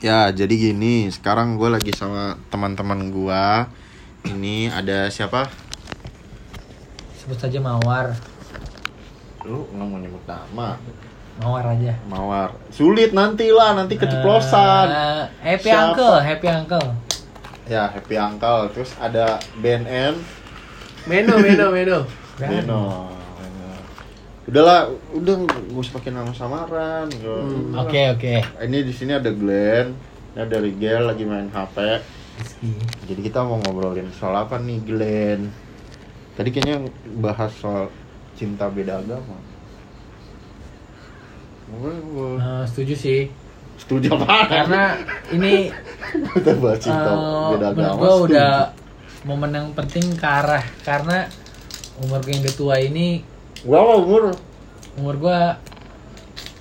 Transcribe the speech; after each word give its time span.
Ya, 0.00 0.32
jadi 0.32 0.72
gini, 0.72 1.12
sekarang 1.12 1.60
gue 1.60 1.68
lagi 1.68 1.92
sama 1.92 2.40
teman-teman 2.48 3.12
gue. 3.12 3.44
Ini 4.32 4.72
ada 4.72 5.12
siapa? 5.12 5.44
Sebut 7.20 7.36
saja 7.36 7.60
Mawar. 7.60 8.16
Lu 9.44 9.68
nggak 9.68 9.84
mau 9.84 10.00
nyebut 10.00 10.24
nama. 10.24 10.80
Mawar 11.36 11.76
aja. 11.76 11.92
Mawar. 12.08 12.56
Sulit 12.72 13.12
nanti 13.12 13.52
lah, 13.52 13.76
nanti 13.76 14.00
keceplosan. 14.00 14.88
Eh, 14.88 15.20
happy 15.52 15.68
Siapa? 15.68 15.92
Uncle, 15.92 16.16
Happy 16.24 16.48
Uncle. 16.48 16.86
Ya, 17.68 17.84
Happy 17.92 18.16
Uncle. 18.16 18.72
Terus 18.72 18.96
ada 18.96 19.36
BNN. 19.60 20.16
Meno, 21.04 21.36
Meno, 21.44 21.66
Meno. 21.76 21.98
Beno. 22.40 23.19
Udahlah, 24.50 24.80
udah 25.12 25.34
gak 25.46 25.62
usah 25.72 25.94
pakai 25.94 26.10
nama 26.10 26.32
samaran. 26.32 27.06
Nggak- 27.06 27.44
Hmm. 27.46 27.78
Oke, 27.78 28.02
oke. 28.10 28.34
Ini 28.60 28.78
di 28.82 28.90
sini 28.90 29.12
ada 29.12 29.30
Glenn, 29.30 29.94
ini 30.28 30.38
ada 30.38 30.56
Rigel 30.58 31.06
lagi 31.06 31.22
main 31.22 31.46
HP. 31.48 31.76
Jadi 33.06 33.20
kita 33.22 33.44
mau 33.44 33.58
ngobrolin 33.58 34.10
soal 34.10 34.34
apa 34.34 34.58
nih 34.58 34.82
Glenn? 34.82 35.54
Tadi 36.34 36.48
kayaknya 36.48 36.82
bahas 37.16 37.52
soal 37.52 37.92
cinta 38.34 38.66
beda 38.66 38.98
agama. 38.98 39.38
Eh, 41.70 42.64
setuju 42.66 42.94
sih. 42.96 43.20
Setuju 43.78 44.18
apa? 44.18 44.50
Karena 44.50 44.98
ini 45.30 45.70
kita 46.34 46.58
bahas 46.58 46.80
cinta 46.80 47.06
eh, 47.06 47.48
beda 47.54 47.66
agama. 47.70 47.94
gue 47.96 48.14
udah 48.26 48.52
momen 49.22 49.50
yang 49.52 49.68
penting 49.72 50.10
ke 50.12 50.26
arah 50.26 50.64
karena 50.80 51.28
umur 51.98 52.18
gue 52.18 52.32
yang 52.32 52.42
udah 52.42 52.56
tua 52.56 52.76
ini 52.76 53.22
Berapa 53.60 53.92
umur? 54.00 54.32
umur 54.98 55.14
gue 55.16 55.40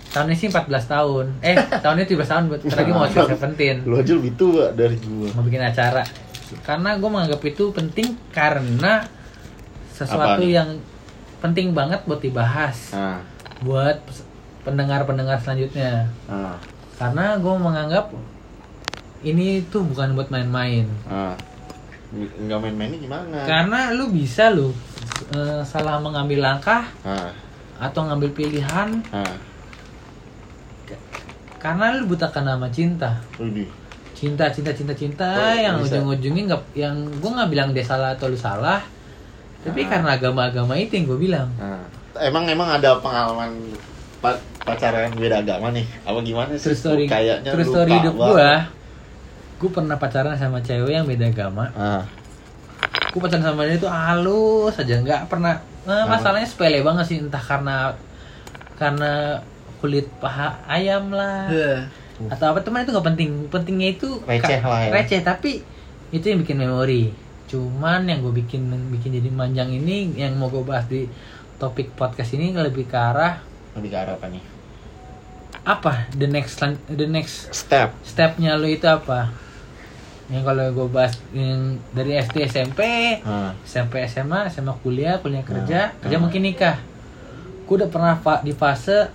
tahun 0.09 0.31
ini 0.31 0.35
sih 0.37 0.47
14 0.47 0.69
tahun 0.85 1.25
eh 1.41 1.57
tahun 1.83 2.01
ini 2.01 2.05
17 2.07 2.29
tahun 2.29 2.43
buat 2.47 2.61
lagi 2.65 2.91
mau 2.93 3.03
masuk 3.03 3.25
17 3.35 3.89
Lu 3.89 3.95
aja 3.97 4.11
lebih 4.15 4.33
tua 4.37 4.71
dari 4.71 4.95
gua. 5.01 5.27
mau 5.33 5.43
bikin 5.43 5.59
acara 5.59 6.05
karena 6.65 6.97
gue 6.97 7.09
menganggap 7.09 7.41
itu 7.43 7.69
penting 7.69 8.17
karena 8.31 9.05
sesuatu 9.91 10.41
nih? 10.41 10.61
yang 10.61 10.69
penting 11.41 11.73
banget 11.73 12.05
buat 12.05 12.21
dibahas 12.21 12.93
Nah, 12.93 13.21
buat 13.61 13.97
pendengar-pendengar 14.63 15.37
selanjutnya 15.41 16.07
nah, 16.25 16.55
karena 16.95 17.37
gue 17.37 17.55
menganggap 17.59 18.05
ini 19.21 19.61
tuh 19.67 19.83
bukan 19.83 20.15
buat 20.15 20.31
main-main 20.31 20.87
nah. 21.05 21.35
Nggak 22.09 22.59
main-mainnya 22.59 22.97
gimana? 22.97 23.37
karena 23.45 23.93
lu 23.93 24.09
bisa 24.09 24.49
lu 24.49 24.73
eh, 25.29 25.61
salah 25.63 25.97
mengambil 25.97 26.41
langkah 26.41 26.89
Nah, 27.01 27.29
atau 27.77 28.01
ngambil 28.03 28.33
pilihan 28.33 28.89
nah. 29.07 29.35
karena 31.57 31.93
lu 31.93 32.07
butakan 32.07 32.47
nama 32.47 32.67
cinta 32.67 33.19
Widih. 33.35 33.67
cinta 34.11 34.47
cinta 34.49 34.71
cinta 34.71 34.91
cinta 34.91 35.27
Oh, 35.29 35.53
yang 35.53 35.75
ujung-ujungnya 35.77 36.43
nggak 36.49 36.61
yang 36.73 36.95
gue 37.13 37.29
nggak 37.29 37.49
bilang 37.49 37.69
dia 37.71 37.83
salah 37.83 38.15
atau 38.15 38.25
lu 38.25 38.35
salah 38.35 38.79
tapi 39.59 39.83
Ah. 39.83 39.87
karena 39.89 40.09
agama-agama 40.15 40.73
itu 40.75 40.95
yang 40.95 41.05
gue 41.05 41.19
bilang 41.21 41.47
Nah, 41.55 41.83
emang 42.17 42.47
emang 42.47 42.73
ada 42.73 42.95
pengalaman 42.97 43.53
pa- 44.17 44.35
pacaran 44.61 45.11
beda 45.13 45.39
agama 45.39 45.69
nih? 45.69 45.83
Apa 46.03 46.19
gimana 46.19 46.51
sih? 46.53 46.63
true 46.65 46.79
story 46.79 47.05
Kayaknya 47.05 47.51
true 47.51 47.61
lupa 47.61 47.73
story 47.77 47.91
hidup 47.93 48.15
gue 48.17 48.51
gue 49.59 49.69
pernah 49.69 49.95
pacaran 49.95 50.33
sama 50.33 50.59
cewek 50.59 50.93
yang 50.93 51.03
beda 51.03 51.27
agama 51.27 51.67
Ah, 51.71 52.03
gue 53.05 53.19
pacaran 53.19 53.43
sama 53.43 53.63
dia 53.63 53.75
tuh 53.75 53.87
halus 53.87 54.73
aja 54.73 54.95
nggak 54.97 55.27
pernah 55.27 55.59
Kenapa? 55.81 56.07
masalahnya 56.11 56.45
sepele 56.45 56.79
banget 56.79 57.05
sih 57.05 57.17
entah 57.17 57.41
karena 57.41 57.91
karena 58.73 59.43
kulit 59.77 60.07
paha 60.17 60.59
ayam 60.65 61.09
lah 61.09 61.47
Iya. 61.47 61.87
atau 62.27 62.45
apa 62.47 62.59
teman 62.59 62.83
itu 62.83 62.91
nggak 62.91 63.07
penting 63.07 63.29
pentingnya 63.47 63.89
itu 63.93 64.19
Receh 64.21 64.59
lah 64.59 64.79
ya. 64.81 64.91
receh 64.93 65.19
tapi 65.19 65.63
itu 66.09 66.25
yang 66.25 66.39
bikin 66.39 66.57
memori 66.57 67.11
cuman 67.47 68.05
yang 68.05 68.19
gue 68.21 68.33
bikin 68.37 68.63
bikin 68.89 69.15
jadi 69.15 69.29
manjang 69.29 69.71
ini 69.71 70.13
yang 70.15 70.35
mau 70.35 70.47
gue 70.47 70.61
bahas 70.61 70.85
di 70.85 71.07
topik 71.57 71.91
podcast 71.93 72.31
ini 72.31 72.51
lebih 72.51 72.85
ke 72.85 72.95
arah 72.95 73.39
lebih 73.73 73.89
ke 73.89 73.97
arah 73.97 74.13
apa 74.15 74.27
nih? 74.27 74.43
apa 75.61 76.07
the 76.11 76.25
next 76.25 76.59
the 76.87 77.05
next 77.05 77.51
Step. 77.51 77.91
stepnya 78.01 78.53
lo 78.53 78.65
itu 78.65 78.85
apa 78.85 79.31
yang 80.29 80.43
kalau 80.43 80.61
gue 80.69 80.87
bahas 80.87 81.13
yang 81.31 81.57
dari 81.89 82.13
SD 82.15 82.45
SMP 82.45 82.81
Ah, 83.21 83.51
SMP 83.63 84.05
SMA 84.05 84.45
SMA 84.47 84.73
kuliah 84.77 85.17
kuliah 85.17 85.41
kerja 85.41 85.79
Hmm. 85.87 85.97
kerja 85.99 86.15
Hmm. 86.15 86.23
mungkin 86.23 86.41
nikah 86.43 86.77
gue 87.63 87.75
udah 87.75 87.87
pernah 87.87 88.13
fa- 88.15 88.39
di 88.39 88.51
fase 88.51 89.09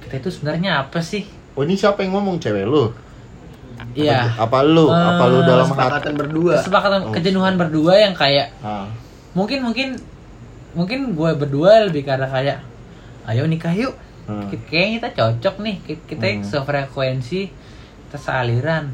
kita 0.00 0.18
itu 0.18 0.30
sebenarnya 0.30 0.80
apa 0.80 0.98
sih 1.00 1.22
Oh 1.52 1.60
ini 1.60 1.74
siapa 1.74 2.00
yang 2.00 2.14
ngomong 2.14 2.38
cewek 2.38 2.64
lu? 2.64 2.90
iya 3.92 4.24
Apa 4.34 4.64
lu? 4.64 4.88
apa 4.88 5.24
lu 5.26 5.38
dalam 5.42 5.66
hati? 5.66 5.76
Kesepakatan 5.76 6.12
berdua. 6.16 6.52
kesepakatan 6.56 7.00
Oh. 7.02 7.12
kejenuhan 7.12 7.54
berdua 7.54 7.94
yang 8.00 8.12
kayak 8.12 8.48
Ah, 8.58 8.88
mungkin 9.32 9.62
mungkin 9.62 9.88
mungkin 10.72 11.12
gue 11.12 11.30
berdua 11.36 11.86
lebih 11.86 12.02
karena 12.02 12.26
kayak 12.26 12.58
ayo 13.24 13.44
nikah 13.44 13.70
yuk 13.70 13.94
hmm. 14.24 14.48
Kayaknya 14.64 14.90
kita 14.96 15.08
cocok 15.14 15.54
nih 15.60 15.76
Ki- 15.80 16.04
kita 16.08 16.26
Hmm. 16.26 16.42
sefrekuensi 16.42 17.42
kita 18.04 18.18
sealiran 18.18 18.90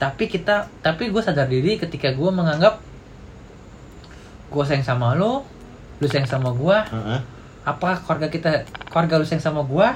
tapi 0.00 0.24
kita 0.26 0.66
tapi 0.80 1.06
gue 1.06 1.20
sadar 1.20 1.44
diri 1.46 1.76
ketika 1.76 2.08
gue 2.10 2.30
menganggap 2.30 2.80
gue 4.48 4.64
sayang 4.64 4.82
sama 4.82 5.12
lo 5.12 5.44
lu 6.00 6.06
sayang 6.06 6.24
sama 6.26 6.50
gue 6.50 6.76
Heeh. 6.88 7.20
apa 7.62 8.00
keluarga 8.00 8.26
kita 8.26 8.50
keluarga 8.88 9.14
lu 9.14 9.24
sayang 9.24 9.44
sama 9.44 9.60
gue 9.62 9.88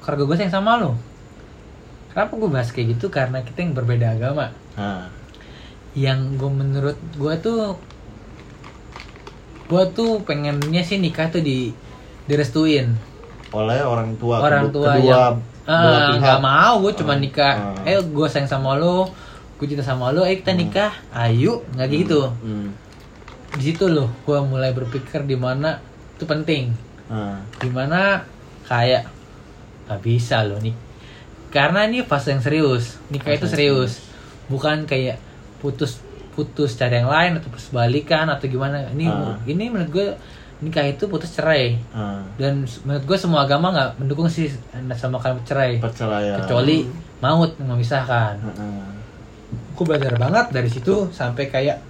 keluarga 0.00 0.22
gue 0.24 0.36
sayang 0.38 0.54
sama 0.54 0.78
lo 0.78 0.94
kenapa 2.08 2.32
gue 2.32 2.48
bahas 2.48 2.70
kayak 2.70 2.94
gitu 2.94 3.06
karena 3.08 3.42
kita 3.42 3.58
yang 3.60 3.74
berbeda 3.74 4.06
agama 4.12 4.54
Ah, 4.72 5.10
yang 5.92 6.38
gue 6.38 6.48
menurut 6.48 6.96
gue 7.12 7.34
tuh 7.36 7.74
gue 9.66 9.84
tuh 9.92 10.18
pengennya 10.20 10.80
sih 10.80 10.96
nikah 10.96 11.28
tuh 11.28 11.38
di 11.40 11.70
direstuin 12.24 12.94
oleh 13.50 13.82
orang 13.82 14.14
tua 14.14 14.38
orang 14.38 14.70
kedua- 14.70 14.86
tua 14.86 14.94
kedua 14.96 15.10
yang 15.10 15.34
belah 15.66 15.90
ah, 15.92 16.08
pihak. 16.08 16.20
nggak 16.20 16.40
mau 16.40 16.72
gue 16.80 16.92
cuma 16.96 17.12
Ah, 17.12 17.18
nikah 17.18 17.54
ah. 17.76 17.84
ayo 17.84 17.98
gue 18.04 18.26
sayang 18.26 18.46
sama 18.48 18.74
lo 18.74 19.10
gue 19.60 19.66
cinta 19.68 19.84
sama 19.84 20.08
lo 20.08 20.24
ayo 20.24 20.34
kita 20.34 20.50
Hmm. 20.50 20.58
nikah. 20.58 20.92
Ayo 21.12 21.60
nggak 21.70 21.88
gitu. 21.90 22.32
Hmm. 22.40 22.72
di 23.50 23.66
situ 23.66 23.84
loh 23.84 24.06
gue 24.22 24.38
mulai 24.40 24.70
berpikir 24.70 25.20
di 25.22 25.34
mana 25.34 25.76
itu 26.14 26.24
penting. 26.24 26.70
Ah, 27.06 27.42
di 27.52 27.66
mana 27.66 28.22
kayak 28.64 29.04
nggak 29.84 30.00
bisa 30.00 30.40
loh 30.42 30.56
nih 30.56 30.70
karena 31.48 31.82
ini 31.84 32.00
fase 32.00 32.30
yang 32.30 32.38
serius. 32.38 32.96
Nikah 33.08 33.34
itu 33.34 33.44
Fase 33.44 33.52
serius. 33.52 33.92
bukan 34.46 34.86
kayak 34.86 35.18
putus 35.58 35.98
putus 36.30 36.72
cari 36.72 36.96
yang 36.96 37.10
lain 37.10 37.36
atau 37.36 37.50
putus 37.50 37.68
balikan 37.68 38.30
atau 38.30 38.46
gimana. 38.46 38.86
Ini 38.88 39.04
Ah. 39.04 39.34
ini 39.44 39.66
menurut 39.66 39.90
gue 39.90 40.06
nikah 40.60 40.86
itu 40.86 41.04
putus 41.04 41.34
cerai. 41.34 41.74
Ah. 41.90 42.22
dan 42.38 42.62
menurut 42.80 43.02
gue 43.04 43.18
semua 43.18 43.42
agama 43.42 43.74
nggak 43.74 43.90
mendukung 43.98 44.30
sih 44.30 44.46
sama 44.94 45.18
kalimat 45.18 45.42
cerai. 45.42 45.76
Perceraian. 45.76 46.38
Kecuali 46.38 46.86
maut 47.18 47.58
memisahkan. 47.58 48.38
Heeh. 48.38 48.99
Gue 49.80 49.88
belajar 49.88 50.12
banget 50.20 50.52
dari 50.52 50.68
situ 50.68 51.08
sampai 51.08 51.48
kayak 51.48 51.80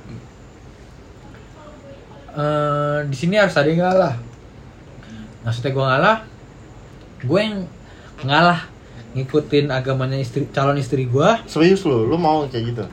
eh 2.30 2.98
di 3.10 3.16
sini 3.18 3.34
harus 3.34 3.58
ada 3.58 3.66
yang 3.66 3.82
ngalah. 3.82 4.14
Maksudnya 5.42 5.74
gue 5.74 5.82
ngalah 5.82 6.16
gue 7.26 7.40
yang 7.42 7.66
ngalah 8.22 8.70
ngikutin 9.18 9.74
agamanya 9.74 10.22
istri 10.22 10.46
calon 10.54 10.78
istri 10.78 11.10
gue 11.10 11.28
serius 11.50 11.82
lu? 11.82 12.06
Lu 12.06 12.14
mau 12.14 12.46
kayak 12.46 12.64
gitu? 12.70 12.84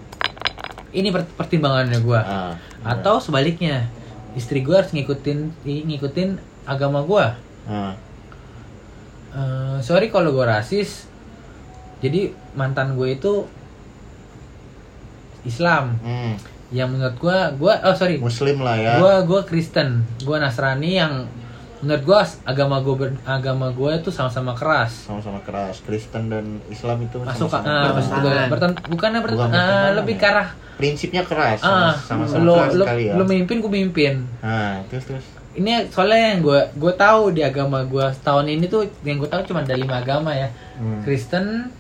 Ini 0.98 1.14
per- 1.14 1.30
pertimbangannya 1.38 2.02
gue 2.02 2.18
ah 2.18 2.58
atau 2.82 3.22
sebaliknya 3.22 3.86
istri 4.34 4.66
gue 4.66 4.74
harus 4.74 4.90
ngikutin 4.90 5.66
ngikutin 5.66 6.42
agama 6.66 7.06
gue 7.06 7.26
ah. 7.70 7.94
Eh, 9.38 9.78
sorry 9.86 10.10
kalau 10.10 10.34
gue 10.34 10.42
rasis. 10.42 11.06
Jadi 12.02 12.34
mantan 12.58 12.98
gue 12.98 13.14
itu 13.14 13.46
Islam. 15.48 15.96
Hmm. 16.00 16.36
yang 16.68 16.92
menurut 16.92 17.16
gue 17.16 17.38
gue 17.58 17.74
oh 17.80 17.96
sorry. 17.96 18.20
Muslim 18.20 18.60
lah 18.60 18.76
ya. 18.76 19.00
Gue 19.00 19.16
gue 19.24 19.42
Kristen. 19.44 20.04
Gue 20.20 20.36
Nasrani 20.36 20.92
yang 20.94 21.24
menurut 21.78 22.04
gue 22.04 22.20
agama 22.44 22.82
gue 22.82 22.96
ber- 22.98 23.22
agama 23.24 23.72
gue 23.72 23.92
itu 23.96 24.12
sama-sama 24.12 24.52
keras. 24.52 25.08
Sama-sama 25.08 25.40
keras. 25.42 25.80
Kristen 25.80 26.28
dan 26.28 26.60
Islam 26.68 27.00
itu 27.02 27.24
masuk 27.24 27.48
sama-sama 27.48 27.64
ah, 27.64 27.80
keras. 27.80 27.96
maksud 27.96 28.14
gue 28.20 28.34
berten- 28.52 28.80
bukannya 28.86 29.20
berten- 29.24 29.40
Bukan 29.40 29.48
ah, 29.48 29.56
bertentangan. 29.56 29.96
lebih 29.96 30.16
ya? 30.16 30.20
ke 30.20 30.28
arah 30.28 30.50
prinsipnya 30.76 31.24
keras. 31.24 31.60
Ah 31.64 31.96
sama-sama 31.96 32.44
lo 32.44 32.54
keras 32.54 32.74
lo, 32.76 32.84
sekali 32.84 33.04
ya. 33.08 33.14
lo 33.16 33.24
mimpin 33.24 33.58
gue 33.64 33.72
mimpin. 33.72 34.14
Nah 34.44 34.84
terus 34.92 35.06
terus. 35.08 35.26
Ini 35.56 35.72
soalnya 35.88 36.36
yang 36.36 36.42
gue 36.44 36.60
gue 36.76 36.94
tahu 36.94 37.32
di 37.32 37.42
agama 37.42 37.82
gue 37.82 38.06
tahun 38.22 38.46
ini 38.46 38.68
tuh 38.68 38.86
yang 39.02 39.18
gue 39.18 39.26
tahu 39.26 39.42
cuma 39.48 39.64
ada 39.64 39.72
lima 39.72 39.98
agama 39.98 40.36
ya. 40.36 40.52
Hmm. 40.76 41.00
Kristen 41.02 41.72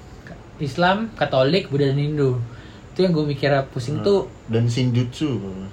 Islam 0.57 1.11
Katolik 1.13 1.67
Buddha 1.67 1.91
dan 1.91 1.99
Hindu 1.99 2.39
itu 2.97 3.05
yang 3.05 3.13
gue 3.13 3.25
mikir 3.27 3.53
pusing 3.69 4.01
Hmm. 4.01 4.03
tuh 4.03 4.21
dan 4.47 4.65
Shinjutsu 4.65 5.37
salah. 5.37 5.69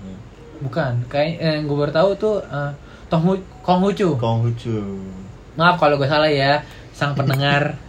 bukan 0.61 0.93
kayak 1.07 1.31
eh, 1.37 1.53
yang 1.55 1.65
gue 1.65 1.77
baru 1.79 1.89
tahu 1.91 2.11
tuh 2.15 2.37
eh, 2.43 2.73
Tonghu 3.07 3.33
Konghucu 3.61 4.13
Konghucu 4.15 4.77
maaf 5.55 5.77
kalau 5.79 5.97
gue 5.97 6.05
salah 6.05 6.29
ya 6.29 6.61
sang 6.91 7.17
pendengar 7.19 7.81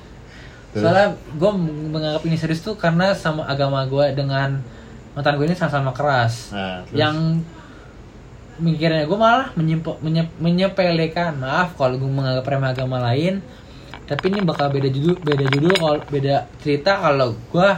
soalnya 0.74 1.12
gue 1.34 1.52
menganggap 1.90 2.24
ini 2.24 2.36
serius 2.36 2.60
tuh 2.60 2.76
karena 2.76 3.12
sama 3.12 3.44
agama 3.46 3.84
gue 3.84 4.12
dengan 4.14 4.64
mantan 5.12 5.36
gue 5.36 5.46
ini 5.46 5.54
sama-sama 5.54 5.92
keras 5.92 6.52
Nah, 6.52 6.84
terus? 6.84 6.96
yang 6.96 7.16
mikirnya 8.58 9.04
gue 9.04 9.18
malah 9.18 9.52
menyempo- 9.54 10.00
menye- 10.00 10.32
menyepelekan 10.38 11.36
maaf 11.38 11.76
kalau 11.76 11.96
gue 11.96 12.08
menganggap 12.08 12.44
remeh 12.46 12.72
agama 12.72 13.04
lain 13.04 13.44
tapi 14.06 14.30
ini 14.30 14.40
bakal 14.42 14.68
beda 14.70 14.88
judul 14.88 15.16
beda 15.18 15.44
judul 15.50 15.74
kalau 15.74 16.00
beda 16.06 16.36
cerita 16.58 16.96
kalau 16.98 17.36
gue 17.36 17.70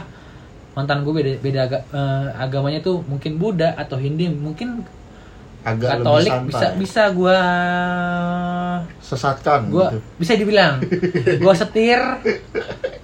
mantan 0.78 1.02
gue 1.02 1.10
beda 1.12 1.32
beda 1.38 1.60
aga- 1.64 1.86
eh, 1.90 2.26
agamanya 2.38 2.78
tuh 2.78 3.02
mungkin 3.02 3.34
Buddha 3.34 3.74
atau 3.74 3.98
Hindu 3.98 4.30
mungkin 4.30 4.86
agak 5.60 5.98
Katolik 5.98 6.30
lebih 6.30 6.46
bisa 6.46 6.60
santai. 6.62 6.78
bisa 6.78 7.02
gue 7.10 7.38
sesatkan 9.00 9.60
gua 9.68 9.90
gitu. 9.90 9.98
bisa 10.16 10.32
dibilang 10.34 10.74
gue 11.42 11.54
setir 11.54 11.98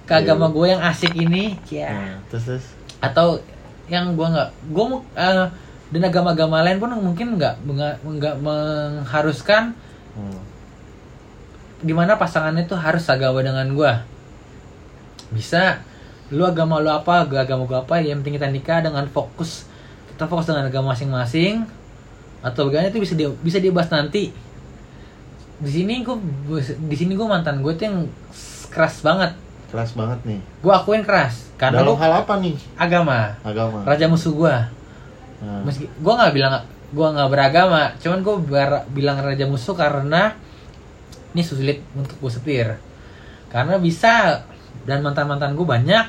ke 0.01 0.13
agama 0.13 0.47
gue 0.47 0.65
yang 0.69 0.81
asik 0.81 1.11
ini 1.13 1.59
ya 1.67 1.91
Nah, 1.91 2.15
terus 2.29 2.43
terus 2.47 2.65
atau 2.97 3.41
yang 3.85 4.15
gue 4.15 4.23
nggak 4.25 4.49
gue 4.65 4.85
dan 5.85 6.01
agama-agama 6.01 6.63
lain 6.63 6.79
pun 6.79 6.89
mungkin 6.95 7.35
nggak 7.35 7.61
nggak 7.61 7.95
nggak 8.01 8.35
mengharuskan 8.39 9.75
Hmm. 10.15 10.39
di 11.81 11.91
mana 11.91 12.15
pasangannya 12.15 12.63
tuh 12.63 12.79
harus 12.79 13.03
agama 13.05 13.43
dengan 13.43 13.67
gue 13.67 13.91
bisa 15.29 15.83
lu 16.33 16.41
agama 16.41 16.81
lu 16.81 16.89
apa 16.89 17.25
gue 17.29 17.37
agama 17.37 17.69
gue 17.69 17.77
apa 17.77 18.01
yang 18.01 18.21
penting 18.21 18.41
kita 18.41 18.49
nikah 18.49 18.79
dengan 18.81 19.05
fokus 19.05 19.69
kita 20.15 20.31
fokus 20.31 20.47
dengan 20.47 20.71
agama 20.71 20.95
masing-masing. 20.95 21.67
Atau 22.39 22.71
bagaimana 22.71 22.87
itu 22.87 23.03
bisa 23.03 23.19
dia 23.19 23.27
bisa 23.43 23.59
dibahas 23.59 23.91
nanti. 23.91 24.31
Di 25.59 25.71
sini 25.71 26.07
gue 26.07 26.15
di 26.63 26.95
sini 26.95 27.19
gue 27.19 27.27
mantan 27.27 27.59
gue 27.59 27.75
tuh 27.75 27.83
yang 27.83 27.97
keras 28.71 29.03
banget. 29.03 29.35
Keras 29.67 29.91
banget 29.91 30.23
nih. 30.23 30.39
Gue 30.63 30.71
akuin 30.71 31.03
keras 31.03 31.51
karena 31.59 31.83
dalam 31.83 31.91
lu 31.91 31.99
hal 31.99 32.23
apa 32.23 32.39
nih? 32.39 32.55
Agama. 32.79 33.35
Agama. 33.43 33.83
Raja 33.83 34.07
musuh 34.07 34.31
gue 34.31 34.55
Nah, 35.35 35.61
meski 35.67 35.83
gue 35.83 36.13
nggak 36.15 36.31
bilang 36.31 36.63
gue 36.95 37.07
nggak 37.11 37.27
beragama 37.27 37.91
cuman 37.99 38.23
gue 38.23 38.35
bilang 38.95 39.19
raja 39.19 39.43
musuh 39.43 39.75
karena 39.75 40.31
ini 41.35 41.43
sulit 41.43 41.83
untuk 41.91 42.15
gue 42.23 42.31
setir. 42.31 42.67
Karena 43.51 43.75
bisa 43.75 44.47
dan 44.85 45.01
mantan 45.01 45.25
mantan 45.25 45.57
gue 45.57 45.65
banyak 45.65 46.05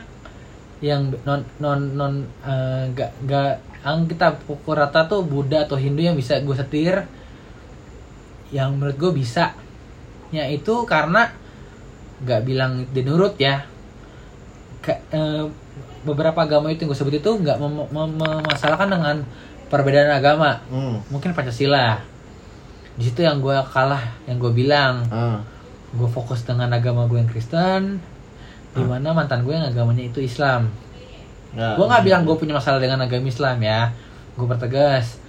yang 0.84 1.08
non 1.25 1.40
non 1.56 1.81
non 1.96 2.12
eh, 2.44 2.93
nggak 2.93 3.52
yang 3.81 4.05
kita 4.05 4.37
pukul 4.44 4.76
rata 4.76 5.06
tuh 5.06 5.25
Buddha 5.25 5.64
atau 5.64 5.78
Hindu 5.78 6.02
yang 6.02 6.19
bisa 6.19 6.37
gue 6.43 6.52
setir. 6.52 7.06
Yang 8.50 8.69
menurut 8.75 8.96
gue 8.99 9.12
bisa. 9.17 9.55
Ya 10.34 10.44
itu 10.50 10.84
karena 10.84 11.31
nggak 12.20 12.40
bilang 12.44 12.84
dinurut 12.93 13.38
ya. 13.38 13.64
Ke- 14.84 15.00
eh, 15.11 15.44
beberapa 16.05 16.44
agama 16.44 16.69
itu 16.69 16.84
yang 16.84 16.90
gue 16.93 16.99
sebut 16.99 17.14
itu 17.17 17.31
nggak 17.31 17.56
mem- 17.56 17.90
mem- 17.90 18.17
memasalahkan 18.19 18.90
dengan 18.90 19.17
perbedaan 19.70 20.12
agama. 20.12 20.61
Hmm. 20.69 21.00
mungkin 21.08 21.32
Pancasila. 21.32 22.02
Di 22.99 23.02
situ 23.06 23.23
yang 23.23 23.40
gue 23.40 23.56
kalah 23.73 24.02
yang 24.28 24.37
gue 24.37 24.52
bilang. 24.52 25.06
Ah. 25.08 25.40
gue 25.96 26.11
fokus 26.12 26.44
dengan 26.44 26.69
agama 26.76 27.08
gue 27.08 27.17
yang 27.17 27.31
Kristen 27.31 28.02
di 28.76 28.84
mana 28.84 29.17
mantan 29.17 29.40
gue 29.43 29.56
yang 29.56 29.64
agamanya 29.64 30.05
itu 30.05 30.20
Islam. 30.20 30.69
Ya, 31.56 31.73
gue 31.73 31.87
nggak 31.88 32.05
bilang 32.05 32.23
gue 32.28 32.37
punya 32.37 32.52
masalah 32.52 32.76
dengan 32.76 33.00
agama 33.00 33.25
Islam 33.25 33.56
ya. 33.64 33.90
Gue 34.37 34.44
pertegas 34.44 35.25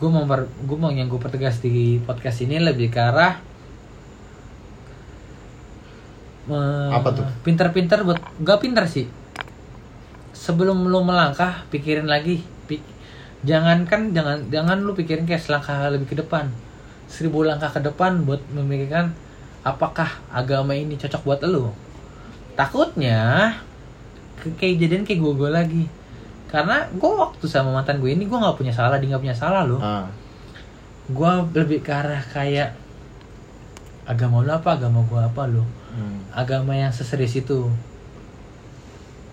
gue 0.00 0.08
mau 0.08 0.24
gue 0.24 0.78
mau 0.80 0.88
yang 0.88 1.12
gue 1.12 1.20
pertegas 1.20 1.60
di 1.60 2.00
podcast 2.00 2.40
ini 2.40 2.56
lebih 2.56 2.88
ke 2.88 2.96
arah 2.96 3.36
me- 6.48 6.88
Apa 6.88 7.12
tuh? 7.12 7.26
pinter-pinter 7.44 8.00
buat 8.02 8.16
gak 8.40 8.64
pinter 8.64 8.88
sih. 8.88 9.06
Sebelum 10.32 10.88
lu 10.88 11.04
melangkah 11.04 11.68
pikirin 11.68 12.08
lagi. 12.08 12.40
Pi- 12.64 12.80
jangan 13.44 13.84
kan 13.84 14.16
jangan 14.16 14.48
jangan 14.48 14.80
lu 14.80 14.96
pikirin 14.96 15.28
kayak 15.28 15.44
selangkah 15.44 15.92
lebih 15.92 16.08
ke 16.08 16.16
depan. 16.16 16.48
Seribu 17.04 17.44
langkah 17.44 17.68
ke 17.68 17.84
depan 17.84 18.24
buat 18.24 18.40
memikirkan 18.56 19.12
apakah 19.60 20.08
agama 20.32 20.72
ini 20.72 20.96
cocok 20.96 21.22
buat 21.28 21.40
lu 21.44 21.68
takutnya 22.54 23.52
kayak 24.56 24.76
jadian 24.80 25.04
kayak 25.04 25.20
gue 25.20 25.32
gue 25.36 25.50
lagi 25.50 25.84
karena 26.48 26.88
gue 26.90 27.10
waktu 27.12 27.44
sama 27.46 27.70
mantan 27.70 28.00
gue 28.00 28.10
ini 28.10 28.24
gue 28.24 28.34
nggak 28.34 28.56
punya 28.56 28.72
salah 28.72 28.98
dia 28.98 29.08
nggak 29.08 29.22
punya 29.22 29.36
salah 29.36 29.62
loh 29.64 29.78
ah. 29.78 30.08
gue 31.06 31.30
lebih 31.54 31.80
ke 31.80 31.92
arah 31.92 32.22
kayak 32.24 32.74
agama 34.02 34.42
lu 34.42 34.50
apa 34.50 34.74
agama 34.74 35.02
gue 35.02 35.20
apa 35.20 35.44
lo 35.46 35.64
Hmm. 35.90 36.22
agama 36.30 36.70
yang 36.70 36.94
seserius 36.94 37.34
itu 37.34 37.66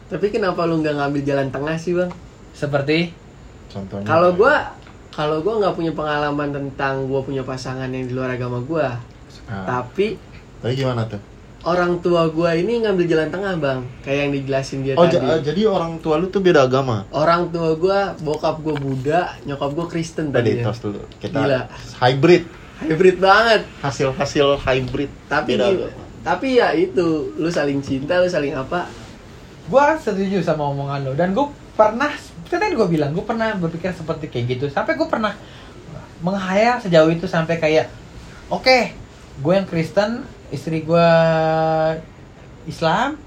Tapi 0.09 0.33
kenapa 0.33 0.65
lu 0.65 0.81
nggak 0.81 0.97
ngambil 0.97 1.21
jalan 1.21 1.53
tengah 1.53 1.77
sih 1.77 1.93
bang? 1.93 2.09
seperti 2.49 3.13
contohnya 3.69 4.09
Kalau 4.09 4.33
gua 4.33 4.73
kalau 5.13 5.45
gua 5.45 5.61
nggak 5.61 5.77
punya 5.77 5.93
pengalaman 5.93 6.49
tentang 6.49 7.05
gua 7.05 7.21
punya 7.21 7.45
pasangan 7.45 7.85
yang 7.93 8.09
di 8.09 8.13
luar 8.17 8.33
agama 8.33 8.57
gua, 8.65 8.97
ah. 9.45 9.65
tapi 9.69 10.17
tapi 10.57 10.73
gimana 10.73 11.05
tuh 11.05 11.21
orang 11.67 11.99
tua 11.99 12.25
gua 12.29 12.55
ini 12.55 12.79
ngambil 12.79 13.05
jalan 13.05 13.27
tengah 13.27 13.53
bang, 13.55 13.79
kayak 14.01 14.17
yang 14.17 14.31
dijelasin 14.33 14.79
dia 14.81 14.93
oh 14.93 15.03
tadi. 15.03 15.19
ja- 15.19 15.43
jadi 15.43 15.61
orang 15.67 15.99
tua 15.99 16.15
lu 16.15 16.27
tuh 16.27 16.39
beda 16.39 16.63
agama 16.63 17.03
Orang 17.11 17.51
tua 17.51 17.75
gua, 17.75 18.15
bokap 18.17 18.57
gua 18.57 18.73
Buddha, 18.73 19.35
nyokap 19.43 19.71
gua 19.71 19.85
Kristen 19.85 20.31
tadi 20.31 20.57
tos 20.57 20.79
dulu 20.79 21.03
kita 21.17 21.35
Gila. 21.37 21.61
hybrid 21.99 22.47
Hybrid 22.79 23.17
banget. 23.17 23.61
hasil 23.79 24.13
hasil 24.13 24.55
hybrid 24.57 25.11
Tapi 25.25 25.49
beda 25.51 25.65
di- 25.65 25.75
agama. 25.83 26.03
tapi 26.23 26.47
ya 26.55 26.71
itu, 26.71 27.07
lu 27.35 27.49
saling 27.49 27.79
cinta, 27.79 28.17
lu 28.17 28.27
saling 28.27 28.53
apa? 28.53 28.87
gue 29.65 29.85
setuju 29.99 30.39
sama 30.41 30.63
omongan 30.65 31.03
lo 31.03 31.11
dan 31.11 31.31
gue 31.31 31.43
pernah 31.73 32.07
tadi 32.45 32.71
gue 32.71 32.87
bilang 32.87 33.11
gue 33.11 33.19
pernah 33.21 33.51
berpikir 33.53 33.91
seperti 33.91 34.25
kayak 34.25 34.45
gitu 34.49 34.65
sampai 34.67 34.95
gue 34.95 35.03
pernah 35.05 35.35
menghayal 36.17 36.79
sejauh 36.79 37.11
itu 37.11 37.25
sampai 37.25 37.59
kayak 37.59 37.91
oke 38.47 38.95
gue 39.37 39.53
yang 39.53 39.67
Kristen 39.67 40.23
istri 40.49 40.83
gue 40.87 41.09
Islam 42.67 43.19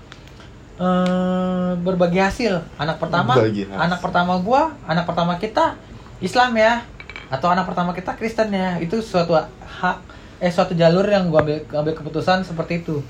eh, 0.80 1.72
berbagi 1.80 2.20
hasil. 2.20 2.64
Anak 2.80 2.96
pertama 2.96 3.36
hasil. 3.36 3.68
anak 3.72 4.00
pertama 4.00 4.34
gue 4.40 4.62
anak 4.88 5.04
pertama 5.04 5.34
kita 5.36 5.76
Islam 6.20 6.56
ya. 6.56 6.84
Atau 7.30 7.46
anak 7.46 7.68
pertama 7.68 7.94
kita 7.94 8.16
Kristen 8.16 8.50
ya. 8.52 8.80
Itu 8.80 9.04
suatu 9.04 9.36
hak 9.36 9.98
eh 10.40 10.48
suatu 10.48 10.72
jalur 10.72 11.04
yang 11.04 11.28
gue 11.28 11.40
ambil 11.40 11.58
ambil 11.68 11.94
keputusan 11.96 12.44
seperti 12.44 12.80
itu. 12.84 13.04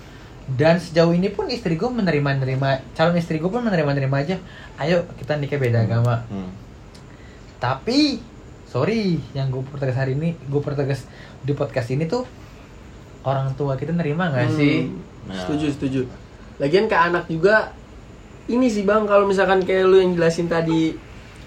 Dan 0.51 0.83
sejauh 0.83 1.15
ini 1.15 1.31
pun 1.31 1.47
istri 1.47 1.79
gue 1.79 1.87
menerima 1.87 2.43
nerima 2.43 2.83
calon 2.99 3.15
istri 3.15 3.39
gue 3.39 3.47
pun 3.47 3.63
menerima 3.63 3.91
nerima 3.95 4.19
aja. 4.19 4.37
Ayo 4.83 5.07
kita 5.15 5.39
nikah 5.39 5.59
beda 5.59 5.87
agama. 5.87 6.27
Hmm. 6.27 6.51
tapi 7.61 8.25
sorry 8.65 9.21
yang 9.37 9.53
gue 9.53 9.61
pertegas 9.69 10.01
hari 10.01 10.17
ini 10.17 10.33
gue 10.49 10.63
pertegas 10.65 11.05
di 11.45 11.53
podcast 11.53 11.93
ini 11.93 12.09
tuh 12.09 12.25
orang 13.23 13.53
tua 13.53 13.75
kita 13.75 13.91
nerima 13.91 14.29
nggak 14.29 14.47
Hmm, 14.47 14.57
sih 14.57 14.77
Nah. 15.21 15.37
Setuju, 15.37 15.67
setuju. 15.71 16.01
Lagian 16.57 16.85
ke 16.85 16.97
anak 16.97 17.25
juga 17.27 17.71
ini 18.47 18.67
sih 18.67 18.83
Bang, 18.83 19.05
kalau 19.05 19.25
misalkan 19.25 19.61
kayak 19.61 19.85
lu 19.85 19.97
yang 19.97 20.13
jelasin 20.13 20.47
tadi 20.47 20.97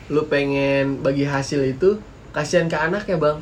lu 0.08 0.22
pengen 0.24 1.02
bagi 1.02 1.24
hasil 1.24 1.60
itu, 1.66 1.98
kasihan 2.30 2.66
ke 2.66 2.76
anak 2.76 3.04
ya, 3.04 3.18
Bang. 3.18 3.42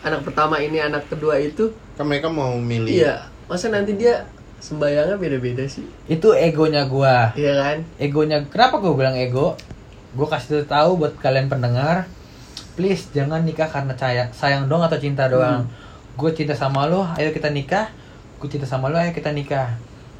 Anak 0.00 0.22
pertama 0.22 0.60
ini, 0.60 0.78
anak 0.78 1.08
kedua 1.08 1.38
itu, 1.38 1.72
kan 1.94 2.04
mereka 2.04 2.28
mau 2.28 2.54
milih 2.54 2.92
iya, 2.92 3.26
masa 3.44 3.66
nanti 3.66 3.92
dia 3.92 4.28
sembayangnya 4.58 5.16
beda-beda 5.16 5.64
sih. 5.64 5.82
itu 6.06 6.28
egonya 6.30 6.84
gue 6.84 7.16
Iya 7.36 7.52
kan? 7.56 7.76
egonya 7.96 8.42
kenapa 8.44 8.78
gue 8.78 8.92
bilang 8.92 9.14
ego 9.14 9.54
gue 10.12 10.26
kasih 10.26 10.62
tahu 10.64 10.98
buat 10.98 11.14
kalian 11.16 11.46
pendengar 11.46 12.06
please 12.74 13.06
jangan 13.08 13.42
nikah 13.42 13.66
karena 13.66 13.94
sayang 13.94 14.30
sayang 14.30 14.62
doang 14.66 14.82
atau 14.82 14.98
cinta 14.98 15.26
doang 15.26 15.66
gue 16.18 16.30
cinta 16.34 16.52
sama 16.52 16.90
lo 16.90 17.06
ayo 17.14 17.30
kita 17.30 17.48
nikah. 17.48 17.86
Gue 18.36 18.50
cinta 18.50 18.66
sama 18.66 18.90
lo 18.90 18.98
ayo 18.98 19.14
kita 19.14 19.30
nikah. 19.30 19.78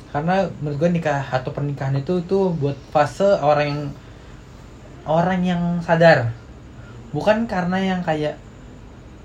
Karena 0.09 0.47
menurut 0.63 0.79
gue 0.79 0.91
nikah 0.95 1.27
atau 1.29 1.51
pernikahan 1.51 1.99
itu 1.99 2.23
tuh 2.25 2.55
buat 2.55 2.79
fase 2.89 3.27
orang 3.43 3.67
yang 3.69 3.83
orang 5.05 5.41
yang 5.43 5.63
sadar. 5.83 6.31
Bukan 7.11 7.45
karena 7.45 7.77
yang 7.81 8.01
kayak 8.01 8.39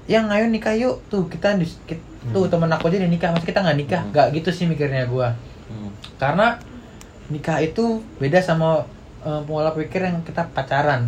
yang 0.06 0.28
ayo 0.28 0.50
nikah 0.50 0.74
yuk. 0.74 1.00
Tuh 1.08 1.30
kita, 1.30 1.56
dis- 1.56 1.80
kit- 1.86 2.04
tuh 2.32 2.48
Hmm. 2.48 2.52
temen 2.52 2.72
aku 2.72 2.88
aja 2.88 2.98
udah 3.00 3.12
nikah 3.12 3.30
masa 3.32 3.46
kita 3.46 3.60
nggak 3.62 3.78
nikah. 3.78 4.02
Hmm. 4.02 4.10
nggak 4.12 4.28
gitu 4.34 4.50
sih 4.50 4.66
mikirnya 4.66 5.06
gue 5.06 5.28
Hmm. 5.64 5.92
karena 6.16 6.60
nikah 7.28 7.60
itu 7.60 8.00
beda 8.18 8.40
sama 8.40 8.84
eh, 9.24 9.42
pola 9.44 9.72
pikir 9.72 10.04
yang 10.04 10.20
kita 10.22 10.52
pacaran. 10.52 11.08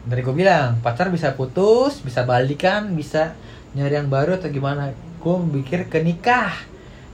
Dari 0.00 0.20
gue 0.20 0.32
bilang 0.32 0.80
pacar 0.80 1.08
bisa 1.08 1.32
putus 1.32 2.00
bisa 2.00 2.24
balikan 2.24 2.92
bisa 2.92 3.36
nyari 3.74 3.94
yang 4.00 4.10
baru 4.10 4.36
atau 4.36 4.50
gimana? 4.50 4.90
Gue 5.20 5.36
mikir 5.38 5.86
ke 5.86 6.02
nikah 6.02 6.54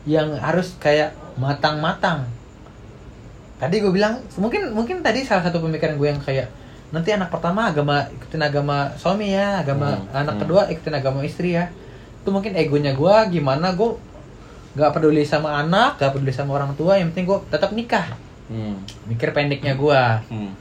yang 0.07 0.39
harus 0.39 0.79
kayak 0.79 1.13
matang-matang. 1.37 2.25
Tadi 3.59 3.83
gue 3.83 3.93
bilang 3.93 4.23
mungkin 4.39 4.73
mungkin 4.73 5.03
tadi 5.03 5.27
salah 5.27 5.43
satu 5.45 5.61
pemikiran 5.65 5.99
gue 5.99 6.09
yang 6.09 6.23
kayak 6.23 6.49
nanti 6.95 7.11
anak 7.11 7.35
pertama 7.35 7.67
agama 7.67 8.07
ikutin 8.15 8.47
agama 8.47 8.95
suami 8.95 9.35
ya 9.35 9.59
agama 9.59 9.99
Hmm, 9.99 10.07
anak 10.15 10.39
hmm. 10.39 10.43
kedua 10.47 10.63
ikutin 10.71 10.95
agama 10.95 11.21
istri 11.27 11.59
ya. 11.59 11.73
Itu 12.23 12.31
mungkin 12.31 12.55
egonya 12.55 12.95
gue 12.95 13.15
gimana 13.33 13.75
gue 13.75 13.99
nggak 14.77 14.93
peduli 14.93 15.25
sama 15.25 15.57
anak 15.57 15.97
nggak 15.97 16.13
peduli 16.15 16.33
sama 16.37 16.53
orang 16.61 16.77
tua 16.77 17.01
yang 17.01 17.11
penting 17.11 17.27
gue 17.27 17.39
tetap 17.51 17.73
nikah. 17.75 18.07
Hmm. 18.47 18.79
mikir 19.11 19.35
pendeknya 19.35 19.75
gua. 19.75 20.23
Hmm. 20.31 20.55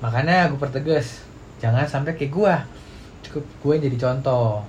makanya 0.00 0.48
gue 0.50 0.58
pertegas 0.58 1.20
jangan 1.60 1.84
sampai 1.84 2.16
kayak 2.16 2.32
gua. 2.32 2.54
Cukup 3.22 3.44
gue 3.44 3.74
jadi 3.86 3.96
contoh 4.00 4.64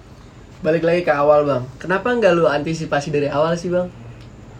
balik 0.63 0.81
lagi 0.81 1.03
ke 1.03 1.11
awal 1.11 1.43
bang. 1.43 1.63
Kenapa 1.77 2.09
nggak 2.09 2.33
lu 2.33 2.47
antisipasi 2.47 3.11
dari 3.11 3.27
awal 3.27 3.53
sih 3.53 3.67
bang? 3.67 3.85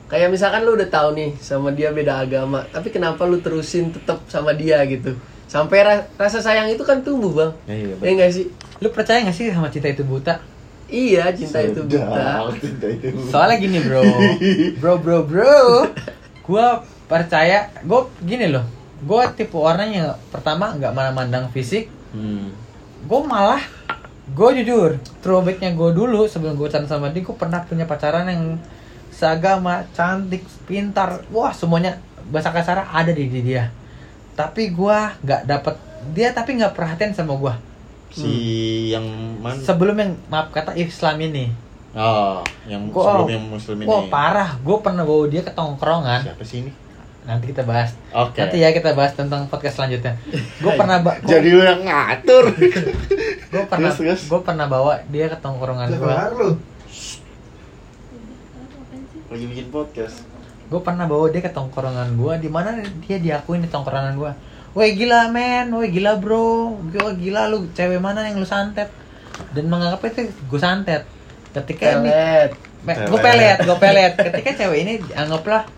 Kayak 0.06 0.30
misalkan 0.30 0.62
lu 0.62 0.76
udah 0.76 0.86
tahu 0.86 1.16
nih 1.16 1.34
sama 1.40 1.72
dia 1.72 1.90
beda 1.90 2.20
agama 2.20 2.62
tapi 2.70 2.92
kenapa 2.92 3.24
lu 3.24 3.40
terusin 3.40 3.90
tetap 3.90 4.22
sama 4.28 4.52
dia 4.52 4.84
gitu? 4.86 5.16
Sampai 5.46 5.82
ra- 5.82 6.06
rasa 6.14 6.38
sayang 6.38 6.68
itu 6.68 6.82
kan 6.82 7.02
tumbuh 7.02 7.32
bang. 7.32 7.52
Ya, 7.66 7.74
iya, 7.74 7.96
ya 7.98 8.10
enggak 8.12 8.32
sih? 8.32 8.46
Lu 8.78 8.90
percaya 8.90 9.22
gak 9.22 9.34
sih 9.34 9.48
sama 9.50 9.70
cinta 9.70 9.88
itu 9.88 10.04
buta? 10.04 10.38
Iya 10.86 11.32
cinta 11.32 11.58
itu 11.58 11.82
buta. 11.82 12.04
Sedap, 12.06 12.46
Cinta 12.62 12.88
itu 12.88 13.08
buta. 13.10 13.30
soalnya 13.32 13.58
gini 13.58 13.80
bro. 13.80 14.04
Bro 14.78 14.94
bro 15.00 15.18
bro. 15.24 15.58
Gue 16.44 16.66
percaya 17.08 17.72
gue 17.80 18.02
gini 18.22 18.52
loh. 18.52 18.66
Gue 19.02 19.24
tipe 19.34 19.56
orang 19.56 19.90
yang 19.90 20.10
pertama 20.30 20.76
nggak 20.76 20.92
mana 20.92 21.10
mandang 21.10 21.48
fisik. 21.50 21.88
Hmm. 22.12 22.54
gue 23.04 23.20
malah 23.20 23.60
gue 24.26 24.50
jujur 24.58 24.90
throwbacknya 25.20 25.72
gue 25.72 25.90
dulu 25.92 26.24
sebelum 26.24 26.56
gue 26.56 26.66
pacaran 26.66 26.88
sama 26.88 27.12
dia 27.12 27.22
gue 27.22 27.36
pernah 27.36 27.60
punya 27.62 27.84
pacaran 27.84 28.24
yang 28.24 28.56
seagama 29.10 29.84
cantik 29.92 30.40
pintar 30.64 31.28
wah 31.28 31.52
semuanya 31.52 32.00
bahasa 32.26 32.50
kasar 32.50 32.82
ada 32.82 33.12
di, 33.12 33.28
di 33.28 33.44
dia 33.44 33.68
tapi 34.34 34.72
gue 34.72 34.98
nggak 35.20 35.42
dapet 35.44 35.76
dia 36.10 36.32
tapi 36.32 36.56
nggak 36.56 36.72
perhatian 36.72 37.12
sama 37.12 37.36
gue 37.36 37.54
Si 38.14 38.30
yang 38.90 39.04
mana? 39.42 39.58
sebelum 39.58 39.98
yang 39.98 40.12
maaf 40.28 40.50
kata 40.50 40.72
Islam 40.74 41.18
ini 41.20 41.46
Oh, 41.94 42.42
yang 42.66 42.90
Gua- 42.90 43.06
sebelum 43.06 43.30
yang 43.30 43.46
muslim 43.48 43.78
ini. 43.78 43.86
wah 43.86 44.02
parah 44.08 44.58
gue 44.58 44.78
pernah 44.80 45.02
bawa 45.02 45.26
dia 45.28 45.42
ke 45.42 45.50
tongkrongan 45.50 46.26
Siapa 46.26 46.42
sih 46.42 46.62
ini? 46.62 46.72
Nanti 47.24 47.50
kita 47.50 47.64
bahas 47.64 47.96
Oke. 48.12 48.36
nanti 48.36 48.60
ya 48.60 48.70
kita 48.70 48.92
bahas 48.92 49.16
tentang 49.16 49.48
podcast 49.48 49.80
selanjutnya 49.80 50.20
gue 50.34 50.72
pernah 50.80 51.00
ba- 51.00 51.16
gua- 51.16 51.30
Jadi 51.32 51.48
lu 51.50 51.64
yang 51.64 51.82
ngatur. 51.82 52.46
gue 53.54 53.64
pernah 53.66 53.92
gue 53.96 54.40
pernah 54.42 54.66
bawa 54.66 54.94
dia 55.08 55.26
ke 55.28 55.38
tongkrongan 55.38 55.88
gue 55.90 56.14
lu. 56.36 56.50
Lagi 59.30 59.46
bikin 59.48 59.68
podcast. 59.70 60.22
gue 60.64 60.82
pernah 60.82 61.06
bawa 61.06 61.30
dia 61.30 61.40
ke 61.40 61.52
tongkrongan 61.52 62.18
gue 62.18 62.34
di 62.40 62.50
mana 62.50 62.74
dia 63.00 63.18
diakuin 63.18 63.62
di 63.62 63.70
tongkrongan 63.70 64.16
gue 64.16 64.32
Woi 64.74 64.98
gila 64.98 65.30
men, 65.30 65.70
woi 65.70 65.94
gila 65.94 66.18
bro, 66.18 66.74
gila 66.90 67.14
gila 67.14 67.42
lu 67.46 67.70
cewek 67.72 68.02
mana 68.02 68.26
yang 68.26 68.42
lu 68.42 68.48
santet 68.48 68.90
dan 69.54 69.70
menganggap 69.70 70.02
itu 70.04 70.34
gue 70.34 70.58
santet. 70.58 71.06
Ketika 71.54 72.02
ini, 72.02 72.10
pelet 72.10 72.52
gue 73.06 73.20
pelet, 73.22 73.58
gue 73.62 73.78
pelet. 73.78 74.14
Ketika 74.18 74.50
cewek 74.58 74.80
ini 74.82 74.94
anggaplah 75.14 75.70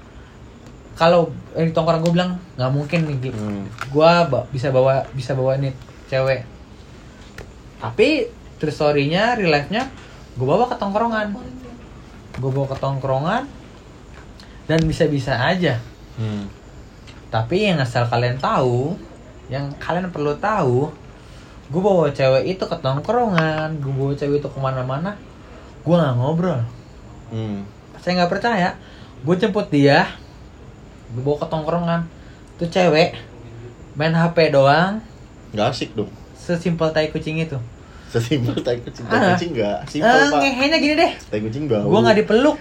kalau 0.95 1.27
eh, 1.53 1.63
di 1.63 1.71
tongkrongan 1.71 2.01
gue 2.01 2.13
bilang 2.13 2.31
nggak 2.55 2.71
mungkin 2.71 2.99
nih. 3.05 3.17
Hmm. 3.29 3.63
gua 3.89 4.23
ba- 4.25 4.47
bisa 4.49 4.71
bawa 4.71 5.03
bisa 5.11 5.31
bawa 5.31 5.55
ini 5.55 5.75
cewek 6.07 6.47
tapi 7.77 8.31
terus 8.55 8.73
story-nya 8.73 9.35
real 9.35 9.51
life-nya 9.51 9.91
gue 10.33 10.45
bawa 10.45 10.65
ke 10.65 10.75
tongkrongan 10.75 11.35
gue 12.35 12.49
bawa 12.49 12.67
ke 12.67 12.77
tongkrongan 12.77 13.43
dan 14.65 14.79
bisa-bisa 14.83 15.35
aja 15.37 15.79
Hmm. 16.15 16.47
tapi 17.27 17.67
yang 17.67 17.75
asal 17.75 18.07
kalian 18.07 18.39
tahu 18.39 18.95
yang 19.45 19.67
kalian 19.75 20.07
perlu 20.07 20.31
tahu 20.39 20.87
gue 21.67 21.81
bawa 21.81 22.07
cewek 22.09 22.55
itu 22.55 22.63
ke 22.63 22.77
tongkrongan 22.79 23.75
gue 23.77 23.91
bawa 23.91 24.15
cewek 24.15 24.39
itu 24.39 24.47
ke 24.47 24.55
mana-mana 24.57 25.19
gue 25.83 25.91
nggak 25.91 26.15
ngobrol 26.15 26.63
Hmm. 27.27 27.67
saya 27.99 28.23
nggak 28.23 28.31
percaya 28.31 28.69
gue 29.21 29.35
jemput 29.35 29.67
dia 29.67 30.07
gue 31.15 31.21
bawa 31.21 31.37
ke 31.37 31.47
tongkrongan 31.47 32.01
tuh 32.55 32.67
cewek 32.67 33.15
main 33.93 34.11
HP 34.11 34.51
doang 34.51 34.99
Nggak 35.49 35.67
asik 35.69 35.89
dong. 35.93 36.11
sesimpel 36.35 36.91
tai 36.91 37.07
kucing 37.07 37.39
itu 37.39 37.55
Sesimpel 38.05 38.55
tai 38.57 38.77
kucing. 38.77 39.03
Tai 39.03 39.17
Ah. 39.17 39.33
kucing 39.33 39.51
nggak 39.51 39.77
simpel, 39.85 40.07
eh, 40.13 40.27
Pak. 40.29 40.39
ngehenya 40.41 40.77
gini 40.77 40.95
deh 40.95 41.11
Tai 41.25 41.39
kucing 41.41 41.63
bau. 41.65 41.83
gue 41.85 41.99
nggak 42.01 42.17
dipeluk 42.17 42.57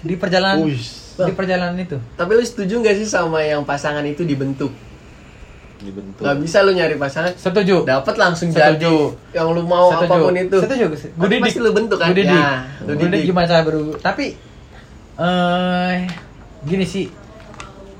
di 0.00 0.14
perjalanan 0.14 0.62
Uish. 0.62 1.18
di 1.18 1.32
perjalanan 1.32 1.74
itu 1.76 1.98
tapi 2.12 2.30
lu 2.32 2.42
setuju 2.42 2.74
nggak 2.76 2.96
sih 2.96 3.08
sama 3.08 3.40
yang 3.40 3.62
pasangan 3.62 4.02
itu 4.02 4.22
dibentuk 4.22 4.70
Dibentuk. 5.76 6.22
nggak 6.22 6.36
bisa 6.40 6.60
lu 6.60 6.72
nyari 6.72 6.94
pasangan 6.94 7.34
setuju 7.34 7.82
dapat 7.82 8.14
langsung 8.14 8.48
Setuju. 8.48 8.62
jadi 8.80 8.94
yang 9.34 9.50
lu 9.50 9.62
mau 9.62 9.90
Setuju. 9.90 10.06
apa 10.06 10.14
pun 10.16 10.34
itu 10.34 10.56
setuju 10.58 10.84
gue 10.86 10.98
Tapi 11.18 11.36
pasti 11.38 11.58
lu 11.58 11.70
bentuk 11.70 11.98
kan? 11.98 12.08
gue 12.08 12.16
didik 12.18 12.32
Ya, 12.32 12.50
lu 12.80 12.86
Gua 12.86 12.94
didik 12.96 13.10
didik. 13.12 13.26
gimana 13.26 13.46
cara 13.46 13.62
baru 13.62 13.82
tapi 13.96 14.26
eh 15.16 15.96
gini 16.62 16.84
sih 16.84 17.06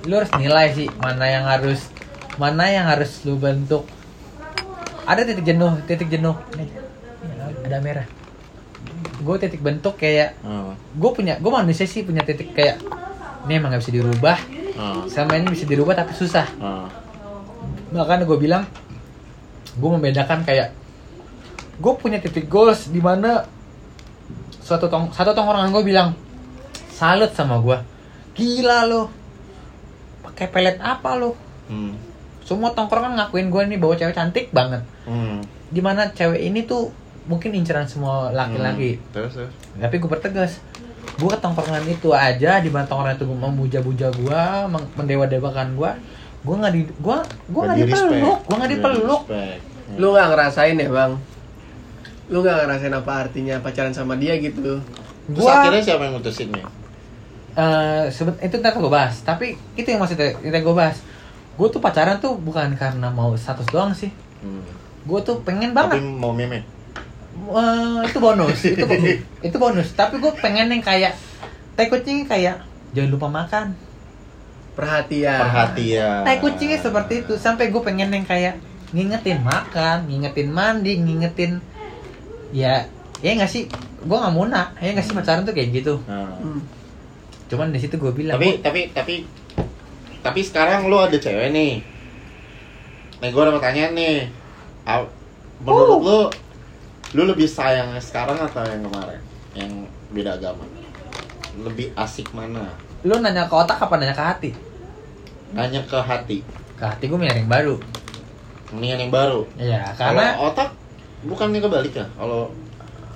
lu 0.07 0.15
harus 0.23 0.33
nilai 0.39 0.73
sih 0.73 0.89
mana 1.03 1.27
yang 1.27 1.45
harus 1.45 1.91
mana 2.39 2.71
yang 2.71 2.87
harus 2.87 3.27
lu 3.27 3.37
bentuk. 3.37 3.85
Ada 5.07 5.27
titik 5.27 5.45
jenuh 5.45 5.73
titik 5.87 6.09
jenuh. 6.09 6.35
Nih 6.55 6.71
ada 7.67 7.79
merah. 7.83 8.07
Gue 9.21 9.37
titik 9.43 9.61
bentuk 9.61 9.99
kayak 9.99 10.39
Ah. 10.47 10.73
gue 10.75 11.11
punya 11.11 11.37
gue 11.43 11.51
manusia 11.51 11.85
sih 11.85 12.07
punya 12.07 12.23
titik 12.23 12.55
kayak 12.55 12.79
ini 13.47 13.53
emang 13.59 13.75
gak 13.75 13.83
bisa 13.83 13.95
dirubah. 13.95 14.39
Ah. 14.77 15.09
sama 15.09 15.41
ini 15.41 15.49
bisa 15.51 15.65
dirubah 15.65 15.97
tapi 15.97 16.13
susah. 16.15 16.47
Ah. 16.63 16.87
makanya 17.91 18.29
gue 18.29 18.39
bilang 18.39 18.65
gue 19.77 19.91
membedakan 19.91 20.45
kayak 20.45 20.73
gue 21.77 21.93
punya 21.97 22.21
titik 22.21 22.49
goals 22.49 22.89
di 22.89 23.01
mana 23.01 23.45
suatu 24.61 24.89
tong 24.89 25.13
satu 25.13 25.37
tongkrongan 25.37 25.71
gue 25.71 25.85
bilang 25.87 26.09
salut 26.91 27.31
sama 27.37 27.61
gue 27.61 27.79
gila 28.35 28.89
lo 28.89 29.13
pakai 30.37 30.53
pelet 30.53 30.77
apa 30.79 31.17
lo 31.17 31.33
Hmm. 31.65 31.97
semua 32.41 32.71
tongkrongan 32.71 33.17
ngakuin 33.17 33.49
gue 33.49 33.63
nih 33.67 33.79
bawa 33.79 33.97
cewek 33.97 34.13
cantik 34.13 34.47
banget 34.51 34.85
Hmm. 35.03 35.41
di 35.67 35.81
mana 35.81 36.07
cewek 36.09 36.39
ini 36.39 36.63
tuh 36.63 36.93
mungkin 37.25 37.51
inceran 37.51 37.85
semua 37.85 38.29
laki-laki 38.31 38.95
Hmm. 38.95 39.05
Terus 39.11 39.33
terus. 39.35 39.53
tapi 39.75 39.97
gue 39.97 40.07
bertegas 40.07 40.61
gue 41.09 41.27
ke 41.27 41.39
tongkrongan 41.39 41.83
itu 41.87 42.13
aja 42.13 42.61
di 42.61 42.69
mana 42.69 42.85
tongkrongan 42.85 43.17
itu 43.17 43.25
memuja-buja 43.27 44.13
gue 44.13 44.43
mendewa-dewakan 44.95 45.73
gue 45.73 45.91
gue 46.39 46.55
nggak 46.55 46.71
di 46.71 46.83
gue 46.85 47.19
gue 47.49 47.63
nggak 47.65 47.79
dipeluk 47.81 48.39
gue 48.45 48.55
nggak 48.55 48.71
dipeluk. 48.71 49.23
Hmm. 49.27 49.57
lu 49.97 50.07
nggak 50.13 50.29
ngerasain 50.29 50.77
ya 50.77 50.87
bang 50.87 51.13
lu 52.29 52.39
nggak 52.39 52.57
ngerasain 52.61 52.93
apa 52.93 53.13
artinya 53.17 53.57
pacaran 53.59 53.91
sama 53.91 54.15
dia 54.15 54.37
gitu 54.37 54.79
Terus 55.27 55.43
Gua- 55.43 55.59
akhirnya 55.59 55.83
siapa 55.83 56.07
yang 56.07 56.15
mutusin 56.15 56.49
nih? 56.51 56.63
Eh, 57.57 58.05
sebet 58.13 58.37
itu 58.39 58.61
ntar 58.61 58.77
gue 58.77 58.85
bahas. 58.87 59.17
Tapi 59.25 59.57
itu 59.73 59.89
yang 59.89 59.97
maksudnya 59.99 60.37
kita 60.37 60.61
gue 60.61 60.75
bahas. 60.77 61.01
Gue 61.57 61.73
tuh 61.73 61.81
pacaran 61.81 62.21
tuh 62.21 62.37
bukan 62.37 62.77
karena 62.77 63.09
mau 63.09 63.33
status 63.33 63.65
doang 63.67 63.97
sih. 63.97 64.13
Hmm. 64.37 64.61
gue 65.07 65.21
tuh 65.23 65.39
pengen 65.41 65.71
Tapi 65.71 65.97
banget 65.97 66.03
mau 66.03 66.35
meme. 66.35 66.61
Eh, 67.47 67.99
itu 68.05 68.19
bonus. 68.19 68.59
Itu 68.61 68.85
bo- 68.85 69.01
itu 69.49 69.57
bonus. 69.57 69.89
Tapi 69.95 70.19
gue 70.19 70.33
pengen 70.37 70.69
yang 70.69 70.83
kayak 70.83 71.17
tai 71.73 71.89
kucing 71.89 72.27
kayak 72.27 72.61
jangan 72.93 73.11
lupa 73.11 73.29
makan. 73.31 73.67
Perhatian. 74.77 75.41
Perhatian. 75.41 76.21
tai 76.27 76.37
kucingnya 76.37 76.77
seperti 76.77 77.25
itu. 77.25 77.39
Sampai 77.39 77.73
gue 77.73 77.81
pengen 77.81 78.13
yang 78.13 78.27
kayak 78.27 78.61
ngingetin 78.93 79.41
makan 79.41 80.07
ngingetin 80.07 80.49
mandi 80.49 81.01
ngingetin 81.01 81.59
ya 82.53 82.85
ya 83.19 83.31
nggak 83.33 83.49
sih? 83.49 83.65
Gue 84.05 84.17
nggak 84.19 84.35
mau 84.35 84.45
nak. 84.45 84.77
Ya 84.77 84.93
nggak 84.93 85.07
sih? 85.07 85.15
Pacaran 85.15 85.49
tuh 85.49 85.57
kayak 85.57 85.71
gitu. 85.73 85.97
Nah. 86.05 86.37
Hmm. 86.37 86.61
Cuman 87.47 87.71
di 87.71 87.79
situ 87.79 87.95
gue 87.95 88.11
bilang 88.11 88.35
Tapi 88.35 88.59
tapi 88.59 88.81
tapi 88.91 89.15
tapi 90.21 90.41
sekarang 90.43 90.87
lu 90.87 90.97
ada 90.97 91.15
cewek 91.15 91.51
nih. 91.51 91.79
Nih 93.17 93.29
gue 93.31 93.41
ada 93.41 93.55
pertanyaan 93.55 93.93
nih. 93.93 94.17
Menurut 95.59 96.01
lu 96.03 96.19
lu 97.15 97.23
lebih 97.25 97.47
sayang 97.47 97.91
yang 97.91 98.03
sekarang 98.03 98.37
atau 98.37 98.61
yang 98.63 98.83
kemarin? 98.83 99.21
Yang 99.55 99.71
beda 100.11 100.31
agama. 100.35 100.65
Lebih 101.57 101.95
asik 101.95 102.31
mana? 102.31 102.69
lu 103.01 103.15
nanya 103.17 103.47
ke 103.47 103.55
otak 103.55 103.79
apa 103.79 103.95
nanya 103.97 104.11
ke 104.11 104.25
hati 104.25 104.51
Nanya 105.55 105.79
ke 105.81 105.95
hati. 105.95 106.43
ke 106.75 106.83
hati 106.83 107.07
gue 107.07 107.15
milih 107.15 107.31
yang 107.31 107.47
baru 107.47 107.77
Mendingan 108.69 108.99
yang 108.99 109.13
baru. 109.15 109.41
ya 109.55 109.95
karena 109.95 110.35
Kalau 110.35 110.51
otak 110.51 110.69
bukannya 111.23 111.63
kebalik 111.63 111.95
ya? 111.95 112.07
Kalau 112.11 112.51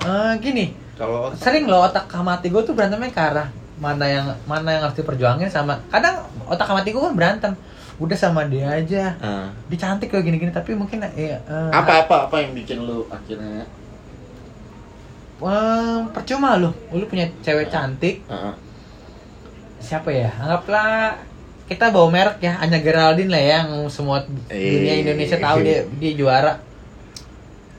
eh, 0.00 0.32
gini 0.38 0.70
kalau 0.94 1.34
sering 1.34 1.66
loh 1.66 1.82
otak 1.82 2.06
sama 2.06 2.38
hati 2.38 2.49
gue 2.49 2.62
tuh 2.62 2.70
berantemnya 2.70 3.10
ke 3.10 3.18
arah 3.18 3.49
mana 3.80 4.04
yang 4.04 4.26
mana 4.44 4.68
yang 4.76 4.82
harus 4.84 4.96
diperjuangin 5.00 5.49
sama 5.49 5.80
kadang 5.88 6.20
otak 6.46 6.68
sama 6.68 6.84
gue 6.84 6.92
kan 6.92 7.16
berantem. 7.16 7.52
Udah 7.96 8.16
sama 8.16 8.44
dia 8.49 8.68
aja. 8.68 9.16
Ah. 9.20 9.49
dia 9.68 9.78
cantik 9.80 10.12
loh 10.12 10.20
gini-gini 10.25 10.52
tapi 10.52 10.72
mungkin 10.76 11.04
ya, 11.04 11.40
eh, 11.40 11.70
apa 11.72 12.04
apa 12.04 12.16
apa 12.28 12.37
yang 12.40 12.52
bikin 12.56 12.84
lu 12.84 13.08
akhirnya? 13.08 13.64
Eh, 15.40 15.99
percuma 16.12 16.60
loh 16.60 16.76
lu 16.92 17.08
punya 17.08 17.28
cewek 17.40 17.72
cantik. 17.72 18.20
Ah, 18.28 18.52
ah. 18.52 18.54
siapa 19.80 20.12
ya? 20.12 20.28
Anggaplah 20.37 21.16
kita 21.64 21.88
bawa 21.88 22.08
merek 22.12 22.42
ya 22.44 22.58
Anya 22.60 22.82
Geraldine 22.82 23.30
lah 23.30 23.40
ya 23.40 23.54
yang 23.64 23.88
semua 23.88 24.26
dunia 24.28 24.92
Eh. 24.96 25.00
Indonesia 25.00 25.40
tahu 25.40 25.64
dia 25.64 25.88
dia 25.96 26.12
juara. 26.16 26.60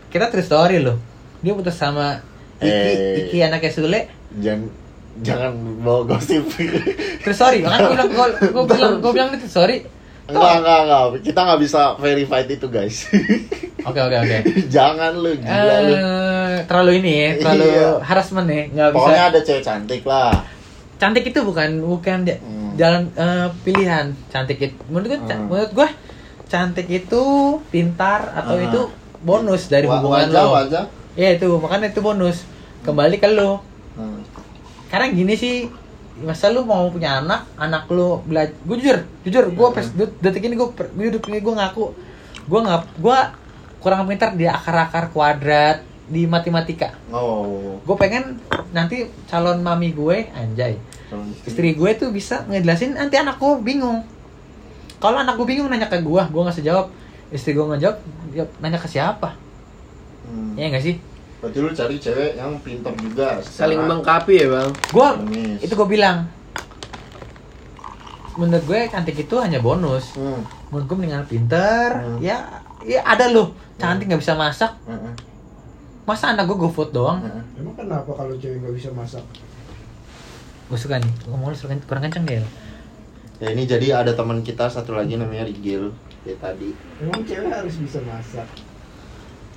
Kita 0.09 0.33
true 0.33 0.45
story 0.45 0.81
loh. 0.81 0.97
Dia 1.45 1.53
putus 1.53 1.77
sama 1.77 2.21
Iki. 2.61 3.25
Iki 3.25 3.37
anaknya 3.41 3.71
Sule. 3.73 4.01
Jangan 4.37 4.80
jangan 5.21 5.51
bawa 5.79 6.01
gosip. 6.07 6.43
terus 7.19 7.35
sorry 7.35 7.61
kan 7.63 7.77
gue 7.79 7.93
bilang 7.93 8.09
gue 8.09 8.63
bilang 8.67 8.93
gue 8.97 9.11
bilang 9.11 9.29
itu 9.31 9.47
sorry 9.47 9.85
enggak, 10.23 10.53
enggak, 10.57 10.79
enggak. 10.81 11.03
Kita 11.21 11.39
nggak 11.43 11.59
bisa 11.59 11.81
verified 11.97 12.47
itu, 12.47 12.63
guys. 12.65 13.03
oke 13.89 13.99
oke 13.99 14.15
oke 14.17 14.37
jangan 14.69 15.11
lu, 15.13 15.35
gila 15.35 15.77
lu. 15.81 15.93
Eh, 15.93 16.55
terlalu 16.63 16.91
ini 16.97 17.11
ya 17.11 17.29
terlalu 17.37 17.65
Iya. 17.67 17.89
harassment 17.99 18.47
ya 18.47 18.63
nggak 18.65 18.89
bisa 18.89 18.97
Pokoknya 18.97 19.23
ada 19.27 19.39
cewek 19.41 19.63
cantik 19.63 20.03
lah. 20.05 20.31
cantik 20.95 21.23
itu 21.25 21.39
bukan 21.41 21.69
bukan 21.81 22.19
Hmm. 22.23 22.77
jalan 22.77 23.09
eh, 23.11 23.47
pilihan 23.61 24.13
cantik 24.29 24.57
itu 24.61 24.77
menurut 24.87 25.07
gue 25.09 25.19
Hmm. 25.19 25.45
menurut 25.45 25.71
gue 25.73 25.89
cantik 26.47 26.87
itu 26.87 27.23
pintar 27.67 28.31
atau 28.31 28.55
Hmm. 28.55 28.65
itu 28.65 28.81
bonus 29.19 29.67
dari 29.67 29.85
hubungan 29.85 30.29
wajah, 30.29 30.41
lo 30.41 30.49
wajah. 30.55 30.83
ya 31.13 31.29
itu 31.33 31.47
makanya 31.57 31.89
itu 31.89 31.99
bonus 31.99 32.45
kembali 32.81 33.17
ke 33.17 33.27
lo 33.29 33.59
Hmm. 33.91 34.23
Karena 34.91 35.07
gini 35.07 35.33
sih 35.33 35.55
masa 36.19 36.47
lu 36.47 36.61
mau 36.61 36.85
punya 36.87 37.17
anak 37.17 37.47
anak 37.55 37.87
lu 37.87 38.19
belajar 38.21 38.53
gue 38.59 38.75
jujur 38.77 38.97
jujur 39.23 39.45
gue 39.49 39.65
Hmm. 39.65 39.73
pas 39.73 39.87
det- 39.87 40.17
detik 40.19 40.43
ini 40.43 40.53
gue 40.53 40.67
hidup 41.01 41.23
ini 41.25 41.39
gue 41.39 41.53
ngaku 41.53 41.85
gue 42.43 42.59
nggak 42.59 42.81
gue 42.99 43.17
kurang 43.79 44.05
pintar 44.05 44.31
di 44.31 44.45
akar-akar 44.45 45.09
kuadrat 45.09 45.79
di 46.05 46.23
matematika 46.25 46.91
Oh. 47.09 47.79
gue 47.79 47.95
pengen 47.97 48.37
nanti 48.69 49.01
calon 49.25 49.59
mami 49.59 49.91
gue 49.91 50.27
anjay 50.31 50.75
istri 51.41 51.73
gue 51.73 51.89
tuh 51.93 52.07
bisa 52.09 52.43
ngejelasin 52.45 52.93
nanti 52.93 53.15
anak 53.15 53.35
gue 53.35 53.51
bingung 53.59 54.03
kalau 54.97 55.17
anak 55.17 55.33
gue 55.33 55.47
bingung 55.47 55.67
nanya 55.67 55.87
ke 55.87 55.97
gue 55.97 56.21
gue 56.21 56.41
nggak 56.41 56.57
sejawab 56.57 56.91
istri 57.29 57.51
gue 57.51 57.65
ngejawab 57.65 57.97
nanya 58.59 58.77
ke 58.77 58.87
siapa 58.87 59.39
Hmm. 60.21 60.53
ya 60.53 60.67
nggak 60.67 60.79
sih 60.81 60.95
Berarti 61.41 61.57
lu 61.57 61.69
cari 61.71 61.95
cewek 61.97 62.31
yang 62.35 62.53
pintar 62.61 62.93
juga. 62.95 63.41
Saling 63.41 63.81
melengkapi 63.81 64.33
ya 64.37 64.47
bang. 64.51 64.69
gue 64.69 65.07
itu 65.59 65.73
gue 65.73 65.87
bilang 65.89 66.29
menurut 68.33 68.63
gue 68.63 68.79
cantik 68.87 69.17
itu 69.17 69.35
hanya 69.37 69.59
bonus 69.59 70.15
Hmm. 70.15 70.39
menurut 70.71 70.85
gue 70.87 70.95
mendingan 70.95 71.27
pinter 71.27 71.87
Hmm. 71.91 72.17
ya 72.19 72.63
ya 72.81 73.03
ada 73.03 73.27
loh 73.27 73.51
cantik 73.75 74.07
nggak 74.07 74.17
bisa 74.17 74.33
masak 74.33 74.71
Heeh. 74.85 75.13
masa 76.01 76.31
anak 76.31 76.47
gue 76.47 76.57
GoFood 76.57 76.89
doang 76.91 77.19
Heeh. 77.21 77.43
Emang 77.59 77.75
kenapa 77.75 78.07
kalau 78.07 78.31
cewek 78.33 78.63
nggak 78.63 78.71
bisa 78.71 78.89
masak? 78.91 79.21
gue 80.63 80.79
suka 80.79 80.95
nih 80.95 81.11
ngomong 81.27 81.51
lu 81.51 81.57
suka 81.57 81.75
kurang 81.83 82.07
kenceng 82.07 82.23
deh 82.23 82.39
Ya 83.41 83.51
ini 83.51 83.65
jadi 83.65 83.99
ada 83.99 84.13
teman 84.13 84.39
kita 84.39 84.69
satu 84.69 84.93
lagi 84.93 85.17
namanya 85.17 85.43
Rigel 85.43 85.89
ya 86.21 86.37
tadi. 86.37 86.71
Emang 87.01 87.25
cewek 87.25 87.49
harus 87.49 87.73
bisa 87.75 87.97
masak? 87.99 88.45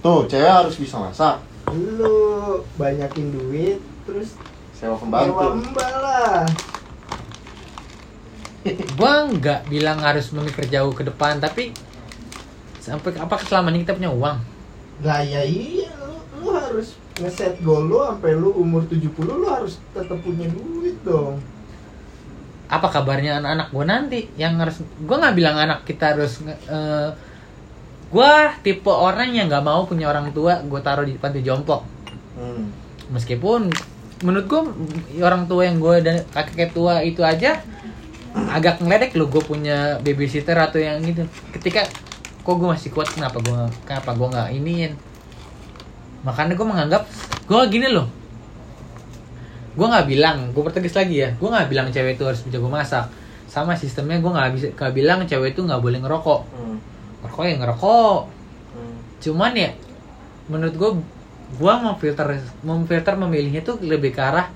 Tuh, 0.01 0.25
cewek 0.25 0.49
harus 0.49 0.73
bisa 0.75 0.97
masak. 0.97 1.37
Lu 1.73 2.61
banyakin 2.77 3.33
duit, 3.33 3.81
terus 4.05 4.37
Sewa 4.75 4.99
pembantu. 4.99 5.65
mbak 5.71 5.93
lah. 6.03 6.45
gue 8.99 9.15
nggak 9.39 9.69
bilang 9.69 10.01
harus 10.01 10.33
memikir 10.33 10.65
jauh 10.73 10.93
ke 10.97 11.05
depan 11.05 11.37
tapi 11.37 11.77
sampai 12.81 13.13
apakah 13.21 13.45
selama 13.45 13.69
ini 13.73 13.85
kita 13.85 13.97
punya 13.97 14.13
uang 14.13 14.39
Lah 15.05 15.21
ya 15.21 15.45
iya, 15.45 15.91
lu, 16.01 16.17
lu 16.41 16.49
harus 16.55 16.97
ngeset 17.21 17.61
goal 17.61 17.87
lu 17.93 18.01
sampai 18.01 18.33
lu 18.35 18.57
umur 18.57 18.89
70 18.89 19.13
lu 19.21 19.47
harus 19.47 19.77
tetap 19.93 20.19
punya 20.25 20.49
duit 20.49 20.97
dong. 21.05 21.39
apa 22.65 22.89
kabarnya 22.89 23.39
anak-anak 23.39 23.69
gue 23.71 23.85
nanti 23.85 24.21
yang 24.41 24.57
harus 24.57 24.81
gue 24.81 25.17
nggak 25.17 25.37
bilang 25.37 25.57
anak 25.61 25.85
kita 25.85 26.17
harus 26.17 26.41
uh, 26.67 27.13
gue 28.15 28.33
tipe 28.63 28.87
orang 28.95 29.35
yang 29.35 29.51
nggak 29.51 29.67
mau 29.67 29.83
punya 29.91 30.07
orang 30.07 30.31
tua 30.31 30.63
gue 30.63 30.81
taruh 30.81 31.03
di 31.03 31.19
panti 31.19 31.43
jompo 31.43 31.83
Hmm. 32.35 32.67
meskipun 33.15 33.71
menurut 34.27 34.47
gue 34.51 34.63
orang 35.23 35.47
tua 35.47 35.71
yang 35.71 35.79
gue 35.79 36.03
dan 36.03 36.27
kakek 36.35 36.75
tua 36.75 36.99
itu 37.07 37.23
aja 37.23 37.63
agak 38.51 38.83
ngeledek 38.83 39.15
lo 39.15 39.31
gue 39.31 39.39
punya 39.39 40.03
babysitter 40.03 40.59
atau 40.59 40.83
yang 40.83 40.99
gitu. 41.07 41.23
Ketika 41.55 41.87
kok 42.43 42.55
gue 42.59 42.67
masih 42.67 42.91
kuat 42.91 43.07
kenapa 43.15 43.39
gue 43.39 43.61
kenapa 43.87 44.11
gue 44.19 44.29
nggak 44.35 44.49
iniin? 44.59 44.93
Makanya 46.27 46.59
gue 46.59 46.67
menganggap 46.67 47.03
gue 47.47 47.61
gini 47.71 47.87
loh. 47.95 48.11
Gue 49.79 49.87
nggak 49.87 50.07
bilang 50.11 50.51
gue 50.51 50.63
pertegas 50.67 50.99
lagi 50.99 51.23
ya 51.23 51.31
gue 51.39 51.49
nggak 51.51 51.71
bilang 51.71 51.87
cewek 51.95 52.19
itu 52.19 52.25
harus 52.27 52.43
jago 52.51 52.67
masak. 52.67 53.07
Sama 53.47 53.79
sistemnya 53.79 54.19
gue 54.19 54.31
nggak 54.35 54.51
bisa 54.59 54.67
nggak 54.75 54.91
bilang 54.91 55.23
cewek 55.31 55.55
itu 55.55 55.63
nggak 55.63 55.79
boleh 55.79 56.03
ngerokok. 56.03 56.41
Hmm. 56.51 56.77
Ngerokok 57.25 57.43
ya 57.43 57.55
ngerokok 57.57 58.19
Hmm. 58.71 58.97
cuman 59.19 59.53
ya 59.55 59.71
menurut 60.45 60.75
gue 60.75 60.91
gua 61.55 61.79
mau 61.79 61.95
filter 61.95 62.27
memfilter 62.61 63.15
memilihnya 63.15 63.63
tuh 63.63 63.79
lebih 63.79 64.11
ke 64.11 64.21
arah 64.21 64.51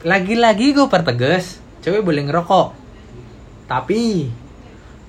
lagi-lagi 0.00 0.70
gue 0.72 0.86
pertegas 0.86 1.58
cewek 1.80 2.00
boleh 2.00 2.22
ngerokok 2.22 2.70
tapi 3.66 4.30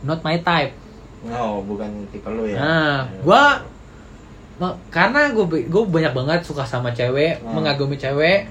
not 0.01 0.19
my 0.21 0.37
type 0.39 0.73
Oh, 1.19 1.59
bukan 1.61 2.07
tipe 2.09 2.25
lu 2.25 2.47
ya. 2.47 2.55
nah 2.55 2.95
gua 3.21 3.59
me- 4.57 4.79
karena 4.89 5.29
gue 5.29 5.45
gue 5.61 5.83
banyak 5.85 6.13
banget 6.15 6.39
suka 6.41 6.63
sama 6.63 6.89
cewek 6.89 7.37
Hmm. 7.39 7.53
mengagumi 7.53 7.95
cewek 7.95 8.47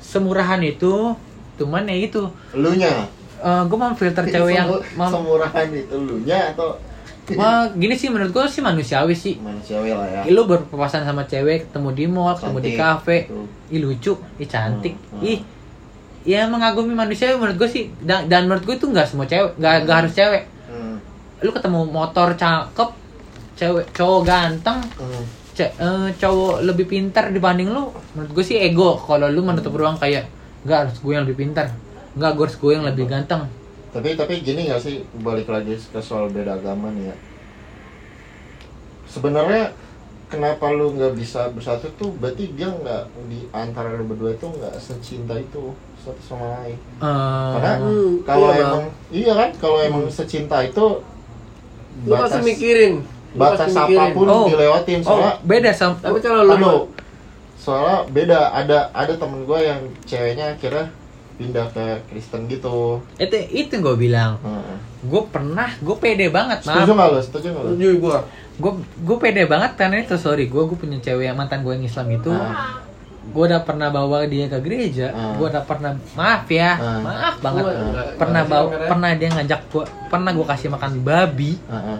semurahan 0.00 0.58
itu 0.58 1.12
cuman 1.54 1.84
ya 1.84 1.96
itu 1.98 2.22
Elunya. 2.54 3.04
Gue 3.40 3.76
mau 3.76 3.92
filter 3.92 4.24
cewek 4.24 4.52
yang 4.52 4.68
mem- 4.68 5.08
semurahan 5.08 5.66
itu 5.68 5.90
elunya 5.90 6.52
atau 6.52 6.74
Wah, 7.30 7.68
gini 7.70 7.92
sih 7.92 8.08
menurut 8.08 8.32
gue 8.32 8.44
sih 8.46 8.58
manusiawi 8.58 9.12
sih. 9.12 9.36
Manusiawi 9.36 9.92
lah 9.92 10.24
ya. 10.24 10.32
lu 10.32 10.42
berpapasan 10.42 11.04
sama 11.04 11.22
cewek 11.22 11.68
ketemu 11.68 11.88
di 11.92 12.04
mall 12.06 12.32
ketemu 12.32 12.58
di 12.58 12.72
kafe 12.72 13.28
ih 13.68 13.78
lucu. 13.78 14.16
Ih 14.34 14.48
cantik. 14.48 14.96
Hmm, 15.12 15.20
hmm. 15.20 15.28
ih 15.28 15.38
ya 16.24 16.44
mengagumi 16.44 16.92
manusia 16.92 17.28
menurut 17.34 17.56
gue 17.56 17.68
sih. 17.68 17.92
Dan, 18.00 18.26
dan 18.26 18.48
menurut 18.48 18.64
gue 18.64 18.74
itu 18.74 18.86
nggak 18.86 19.04
semua 19.06 19.24
cewek 19.24 19.54
nggak 19.54 19.74
nggak 19.84 19.96
harus 19.98 20.12
cewek. 20.14 20.42
Hmm. 20.66 20.96
lu 21.38 21.52
ketemu 21.52 21.80
motor 21.84 22.32
cakep 22.32 22.90
cewek 23.54 23.84
cowok 23.92 24.20
ganteng 24.24 24.80
Hmm. 24.96 25.24
ce- 25.52 25.74
eh, 25.74 26.08
cowok 26.14 26.64
lebih 26.64 26.86
pintar 26.86 27.28
dibanding 27.28 27.68
lu 27.68 27.92
menurut 28.14 28.32
gue 28.32 28.44
sih 28.46 28.56
ego. 28.56 28.96
Kalau 28.96 29.28
lu 29.28 29.44
menutup 29.44 29.70
ruang 29.70 29.94
kayak 29.94 30.24
nggak 30.64 30.78
harus 30.80 30.96
gue 30.96 31.12
yang 31.12 31.22
lebih 31.22 31.44
pintar 31.44 31.68
nggak 32.18 32.30
gue 32.34 32.44
harus 32.44 32.58
gue 32.58 32.72
yang 32.72 32.84
lebih 32.84 33.06
ganteng 33.06 33.46
Tapi 33.88 34.12
tapi 34.14 34.42
gini 34.42 34.68
gak 34.68 34.82
sih 34.82 35.00
balik 35.16 35.48
lagi 35.48 35.72
ke 35.74 35.96
soal 35.98 36.28
beda 36.28 36.54
agama 36.54 36.90
nih 36.90 37.08
ya. 37.08 37.16
Sebenarnya 39.08 39.72
kenapa 40.28 40.68
lu 40.68 40.92
nggak 40.92 41.16
bisa 41.16 41.48
bersatu 41.48 41.88
tuh 41.96 42.12
berarti 42.12 42.52
dia 42.52 42.68
nggak 42.68 43.02
di 43.26 43.48
antara 43.50 43.96
lu 43.96 44.04
berdua 44.04 44.36
itu 44.36 44.44
nggak 44.44 44.76
secinta 44.76 45.32
itu 45.34 45.72
satu 45.96 46.20
sama 46.20 46.46
lain. 46.60 46.76
Eh, 46.76 47.50
Karena 47.54 47.72
Hmm, 47.80 48.12
kalau 48.22 48.46
iya, 48.46 48.60
Bang. 48.60 48.68
emang 48.68 48.84
iya 49.08 49.32
kan 49.34 49.50
kalau 49.56 49.78
emang 49.80 50.04
secinta 50.08 50.60
itu 50.60 50.86
Lu 51.98 52.12
pasti 52.14 52.40
mikirin. 52.44 52.94
Lu 53.00 53.40
batas 53.40 53.72
mikirin. 53.72 53.98
apa 53.98 54.04
pun 54.12 54.26
Oh. 54.28 54.46
dilewatin 54.46 54.98
oh 55.00 55.04
soalnya 55.08 55.32
beda 55.42 55.70
sama 55.72 55.96
Tapi 55.98 56.18
kalau 56.20 56.42
lu 56.44 56.72
soalnya 57.56 58.04
beda 58.06 58.38
ada 58.52 58.78
ada 58.92 59.14
temen 59.14 59.42
gue 59.42 59.60
yang 59.60 59.80
ceweknya 60.04 60.52
akhirnya 60.52 60.92
pindah 61.38 61.70
ke 61.70 61.84
Kristen 62.04 62.44
gitu. 62.44 62.98
itu 63.16 63.36
itu 63.48 63.70
gue 63.72 63.94
bilang 63.96 64.36
Heeh. 64.38 64.76
gue 65.00 65.22
pernah 65.24 65.70
gue 65.72 65.96
pede 65.96 66.26
banget 66.28 66.60
Setuju 66.60 66.90
nggak 66.92 67.08
lo? 67.08 67.18
Setuju 67.20 67.46
nggak 67.48 67.62
lo? 67.62 67.68
Setuju 67.70 67.88
gua. 67.96 68.18
gue 68.58 68.72
gue 69.00 69.16
pede 69.16 69.42
banget 69.44 69.72
karena 69.74 69.96
itu 69.98 70.14
sorry 70.14 70.44
gue 70.44 70.58
gue 70.60 70.74
punya 70.76 70.98
cewek 70.98 71.24
yang 71.24 71.36
mantan 71.36 71.62
gue 71.62 71.70
yang 71.70 71.84
Islam 71.84 72.10
itu 72.12 72.28
Ah. 72.28 72.82
gue 73.24 73.44
udah 73.44 73.60
pernah 73.60 73.86
bawa 73.88 74.24
dia 74.24 74.46
ke 74.46 74.58
gereja 74.58 75.08
Ah. 75.08 75.32
gue 75.32 75.46
udah 75.46 75.62
pernah 75.62 75.94
maaf 76.12 76.42
ya 76.48 76.74
Ah. 76.74 76.98
maaf 76.98 77.34
banget 77.38 77.62
Gua 77.62 77.72
nggak- 77.86 78.14
pernah 78.16 78.42
bawa 78.44 78.66
pernah 78.84 79.10
dia 79.14 79.28
ngajak 79.30 79.60
gue 79.68 79.84
pernah 80.08 80.30
gue 80.32 80.46
kasih 80.48 80.68
makan 80.68 80.92
babi 80.98 81.54
Heeh. 81.62 81.98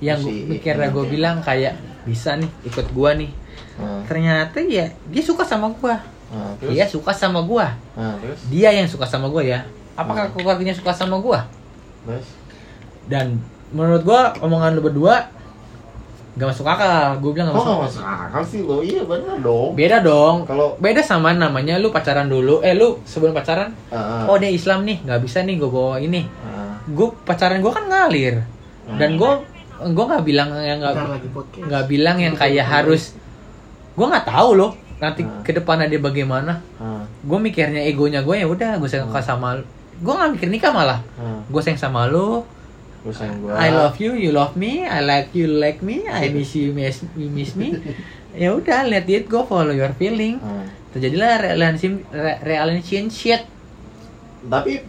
yang 0.00 0.16
Si- 0.18 0.48
mikirnya 0.48 0.88
gue 0.88 1.02
oke. 1.02 1.10
bilang 1.10 1.36
kayak 1.38 1.76
bisa 2.02 2.34
nih 2.34 2.48
ikut 2.64 2.88
gue 2.88 3.10
nih 3.18 3.30
Heeh. 3.76 4.00
ternyata 4.06 4.58
ya 4.60 4.86
dia 5.04 5.22
suka 5.22 5.44
sama 5.44 5.68
gue 5.70 5.94
Terus? 6.28 6.70
dia 6.70 6.84
suka 6.84 7.10
sama 7.10 7.40
gue 7.40 7.66
Heeh, 7.94 8.14
terus? 8.20 8.40
dia 8.46 8.68
yang 8.70 8.84
suka 8.84 9.04
sama 9.04 9.26
gue 9.28 9.42
ya 9.46 9.64
apakah 9.94 10.24
Ah. 10.24 10.30
keluarganya 10.30 10.72
suka 10.72 10.92
sama 10.92 11.16
gue 11.18 11.38
Terus? 12.04 12.28
dan 13.06 13.40
menurut 13.68 14.02
gue 14.02 14.20
omongan 14.38 14.72
lu 14.72 14.82
berdua 14.82 15.32
gak 16.34 16.46
masuk 16.46 16.64
akal 16.64 17.18
gue 17.18 17.30
bilang 17.32 17.48
gak 17.48 17.56
nggak 17.56 17.66
masuk 17.66 17.98
masuk 17.98 18.04
akal 18.04 18.42
sih 18.44 18.60
lo? 18.60 18.78
Iya 18.78 19.02
bener 19.02 19.40
dong. 19.40 19.74
beda 19.74 19.98
dong 20.00 20.36
Kalau 20.44 20.78
beda 20.78 21.00
sama 21.00 21.32
namanya 21.32 21.76
lu 21.76 21.88
pacaran 21.88 22.26
dulu 22.26 22.60
eh 22.60 22.72
lu 22.72 23.02
sebelum 23.02 23.32
pacaran 23.32 23.74
Heeh. 23.88 24.22
oh 24.24 24.36
dia 24.36 24.48
Islam 24.48 24.84
nih 24.84 25.02
nggak 25.02 25.20
bisa 25.20 25.40
nih 25.40 25.56
gue 25.56 25.66
bawa 25.66 25.96
ini 25.96 26.22
Heeh. 26.22 26.70
gue 26.88 27.08
pacaran 27.24 27.58
gue 27.58 27.68
kan 27.68 27.84
ngalir 27.84 28.44
dan 28.90 29.10
gue 29.14 29.32
gue 29.80 30.04
nggak 30.06 30.24
bilang 30.24 30.48
yang 30.56 30.78
nggak 30.78 30.94
podcast. 31.28 31.64
nggak 31.64 31.84
bilang 31.86 32.16
yang 32.18 32.34
kayak 32.34 32.64
harus 32.64 33.16
gue 33.92 34.06
nggak 34.06 34.24
tahu 34.24 34.50
loh 34.54 34.72
nanti 34.98 35.22
Hmm. 35.22 35.42
ke 35.46 35.54
depannya 35.54 35.86
dia 35.86 36.02
bagaimana 36.02 36.58
Heeh. 36.78 37.02
gue 37.24 37.38
mikirnya 37.38 37.82
egonya 37.86 38.22
gue 38.22 38.34
ya 38.34 38.46
udah 38.46 38.78
gue 38.78 38.88
sayang 38.90 39.10
Hmm. 39.10 39.22
sama 39.22 39.48
lu 39.54 39.64
gue 39.98 40.12
nggak 40.14 40.30
mikir 40.34 40.48
nikah 40.50 40.72
malah 40.74 41.00
Heeh. 41.18 41.38
gue 41.50 41.62
sayang 41.62 41.78
sama 41.78 42.06
sayang 43.08 43.38
gua. 43.40 43.54
I 43.56 43.70
love 43.70 43.96
you 43.96 44.12
you 44.12 44.34
love 44.34 44.58
me 44.58 44.84
I 44.84 45.00
like 45.00 45.30
you 45.32 45.46
like 45.48 45.80
me 45.80 46.04
I 46.04 46.28
miss 46.28 46.52
you 46.52 46.70
you 46.70 46.74
miss, 46.74 47.00
you 47.14 47.30
miss 47.30 47.54
me 47.54 47.78
ya 48.42 48.52
udah 48.52 48.84
let 48.84 49.06
it 49.06 49.30
go 49.30 49.46
follow 49.46 49.72
your 49.72 49.94
feeling 49.94 50.42
Heeh. 50.42 50.66
terjadilah 50.92 51.54
relationship 51.54 52.04
re- 52.10 52.40
relationship 52.42 53.46
tapi 54.38 54.82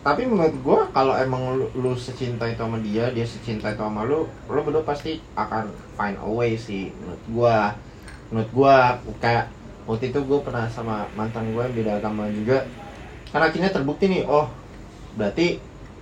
tapi 0.00 0.24
menurut 0.24 0.56
gua 0.64 0.80
kalau 0.88 1.12
emang 1.16 1.52
lu, 1.52 1.68
lu 1.76 1.92
secinta 1.92 2.48
itu 2.48 2.56
sama 2.56 2.80
dia 2.80 3.12
dia 3.12 3.28
secinta 3.28 3.68
itu 3.68 3.80
sama 3.80 4.04
lu 4.04 4.24
lu 4.48 4.60
berdua 4.64 4.84
pasti 4.84 5.20
akan 5.36 5.68
find 5.96 6.16
a 6.16 6.28
way 6.28 6.56
sih 6.56 6.88
menurut 6.96 7.22
gua 7.28 7.56
menurut 8.28 8.50
gua 8.50 8.74
kayak 9.18 9.46
waktu 9.84 10.10
itu 10.10 10.18
gua 10.22 10.38
pernah 10.40 10.66
sama 10.66 11.06
mantan 11.12 11.50
gua 11.50 11.64
yang 11.64 11.74
beda 11.74 11.92
agama 11.98 12.26
juga. 12.28 12.66
Kan 13.28 13.42
akhirnya 13.42 13.68
terbukti 13.68 14.06
nih 14.06 14.22
oh 14.22 14.46
berarti 15.14 15.58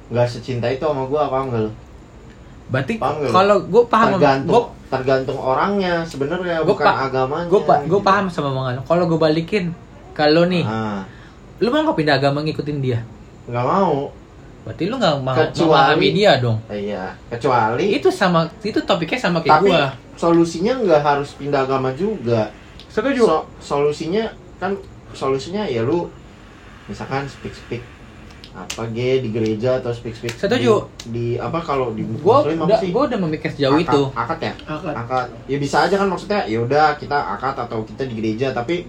nggak 0.06 0.28
secinta 0.28 0.66
itu 0.66 0.82
sama 0.82 1.04
gua 1.04 1.26
apa 1.26 1.38
enggak 1.42 1.72
berarti 2.64 2.96
kalau 3.28 3.60
gue 3.60 3.84
paham 3.87 4.16
tergantung 4.16 4.48
gue 4.50 4.62
tergantung 4.88 5.37
orangnya 5.37 6.00
sebenarnya 6.02 6.64
Gua 6.64 6.68
bukan 6.72 6.87
pa- 6.87 6.98
agamanya. 7.04 7.46
gue 7.46 7.60
gue 7.60 8.00
gitu. 8.00 8.00
paham 8.00 8.26
sama 8.26 8.48
omongan 8.50 8.80
kalau 8.82 9.04
gue 9.04 9.20
balikin 9.20 9.76
kalau 10.16 10.48
nih 10.48 10.64
Ah, 10.64 11.04
lu 11.60 11.68
mau 11.68 11.84
nggak 11.84 11.92
pindah 11.94 12.16
agama 12.16 12.40
ngikutin 12.40 12.78
dia? 12.80 13.04
Nggak 13.44 13.64
mau 13.64 14.08
berarti 14.64 14.83
lu 14.85 14.96
nggak 14.96 15.14
mau 15.18 15.37
Kecuali- 15.37 15.68
memahami 15.68 16.09
dia 16.11 16.33
dong. 16.38 16.59
Eh, 16.66 16.88
iya 16.88 17.05
kecuali 17.29 17.85
itu 17.92 18.09
sama 18.09 18.48
itu 18.59 18.81
topiknya 18.81 19.18
sama 19.18 19.38
kayak 19.38 19.53
tapi 19.55 19.68
gua. 19.68 19.92
solusinya 20.14 20.72
nggak 20.79 21.03
harus 21.03 21.31
pindah 21.35 21.62
agama 21.62 21.92
juga. 21.92 22.48
Setuju 22.88 23.22
So- 23.22 23.46
solusinya 23.61 24.24
kan 24.57 24.72
solusinya 25.12 25.62
ya 25.64 25.83
lu 25.83 26.09
misalkan 26.85 27.24
speak 27.27 27.53
speak 27.53 27.83
apa 28.53 28.87
G 28.88 29.18
di 29.18 29.29
gereja 29.29 29.83
atau 29.83 29.90
speak 29.90 30.14
speak 30.14 30.31
Setuju. 30.33 30.87
di, 31.05 31.11
di 31.11 31.27
apa 31.37 31.59
kalau 31.59 31.90
di 31.90 32.07
gua 32.16 32.38
Muslim 32.40 32.62
udah 32.62 32.79
sih? 32.79 32.88
gua 32.88 33.03
udah 33.05 33.18
memikir 33.20 33.50
sejauh 33.50 33.74
Akad- 33.74 33.85
itu. 33.85 34.03
Akad 34.14 34.38
ya? 34.40 34.53
Akad. 34.64 34.94
akad. 34.94 35.27
Ya 35.44 35.59
bisa 35.59 35.77
aja 35.83 35.94
kan 35.94 36.07
maksudnya 36.07 36.40
ya 36.44 36.59
udah 36.59 36.94
kita 36.94 37.18
akad 37.35 37.59
atau 37.59 37.83
kita 37.83 38.07
di 38.07 38.14
gereja 38.14 38.48
tapi 38.50 38.87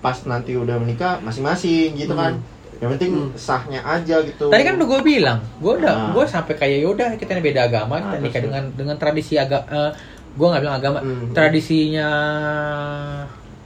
pas 0.00 0.16
nanti 0.24 0.56
udah 0.56 0.74
menikah 0.76 1.20
masing-masing 1.20 1.92
gitu 1.94 2.10
kan 2.12 2.40
yang 2.82 2.90
penting 2.92 3.12
Hmm. 3.14 3.30
sahnya 3.32 3.78
aja 3.80 4.18
gitu. 4.20 4.50
Tadi 4.50 4.60
kan 4.60 4.74
udah 4.74 4.88
gue 4.88 5.00
bilang 5.06 5.38
gue 5.56 5.72
udah 5.72 5.94
Ah. 5.94 6.10
gue 6.10 6.24
sampai 6.26 6.54
kayak 6.56 6.78
yaudah 6.82 7.14
kita 7.14 7.30
ini 7.32 7.42
beda 7.44 7.60
agama 7.64 7.94
kita 7.96 8.16
Ah, 8.16 8.20
nikah 8.20 8.42
dengan 8.42 8.64
dengan 8.72 8.96
tradisi 8.96 9.34
agama 9.36 9.94
gue 10.32 10.46
nggak 10.48 10.60
bilang 10.60 10.76
agama. 10.76 10.98
Hmm. 10.98 11.30
tradisinya 11.30 12.08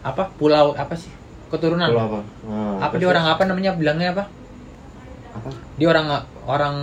apa? 0.03 0.23
Pulau 0.33 0.75
apa 0.75 0.95
sih? 0.95 1.11
Keturunan. 1.47 1.87
Kalau 1.87 2.05
apa? 2.05 2.19
Nah, 2.45 2.77
apa 2.83 2.95
dia 2.95 3.09
orang 3.09 3.25
apa 3.25 3.43
namanya 3.43 3.73
bilangnya 3.73 4.13
apa? 4.13 4.25
Apa? 5.33 5.49
Dia 5.77 5.89
orang 5.89 6.07
orang 6.45 6.75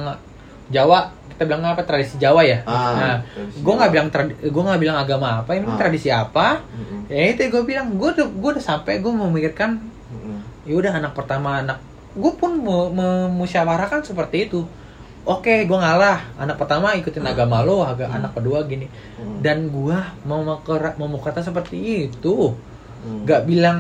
Jawa 0.70 1.00
kita 1.30 1.44
bilang 1.44 1.62
apa? 1.68 1.84
Tradisi 1.84 2.16
Jawa 2.16 2.42
ya? 2.42 2.64
Ah, 2.64 2.92
nah 2.96 3.16
gue 3.38 3.74
nggak 3.74 3.92
bilang 3.92 4.08
gue 4.42 4.64
nggak 4.64 4.82
bilang 4.82 4.98
agama 4.98 5.44
apa 5.44 5.54
ini 5.54 5.66
Ah. 5.66 5.78
tradisi 5.78 6.10
apa? 6.10 6.64
Mm-mm. 6.66 7.06
ya 7.06 7.30
itu 7.30 7.46
gue 7.46 7.62
bilang 7.62 7.94
gue 7.94 8.10
udah 8.10 8.26
gue 8.26 8.50
udah 8.50 8.64
sampai 8.64 8.98
gue 8.98 9.12
memikirkan 9.12 9.78
Mm-mm. 10.10 10.38
ya 10.64 10.74
udah 10.74 10.92
anak 10.96 11.12
pertama 11.14 11.60
anak 11.60 11.78
gue 12.14 12.32
pun 12.38 12.52
me- 12.54 12.92
memusyawarahkan 12.94 14.06
seperti 14.06 14.48
itu. 14.48 14.62
Oke 15.24 15.64
gue 15.64 15.78
ngalah. 15.80 16.20
Anak 16.36 16.60
pertama 16.60 16.94
ikutin 16.94 17.24
agama 17.24 17.64
lo 17.64 17.82
agak 17.82 18.12
Hmm. 18.12 18.18
anak 18.22 18.32
kedua 18.36 18.68
gini. 18.68 18.86
Mm. 19.18 19.40
dan 19.40 19.68
gue 19.68 19.98
mau 20.28 20.44
berkata 21.10 21.40
seperti 21.40 22.08
itu. 22.12 22.54
Mm. 23.04 23.24
nggak 23.24 23.42
bilang 23.44 23.78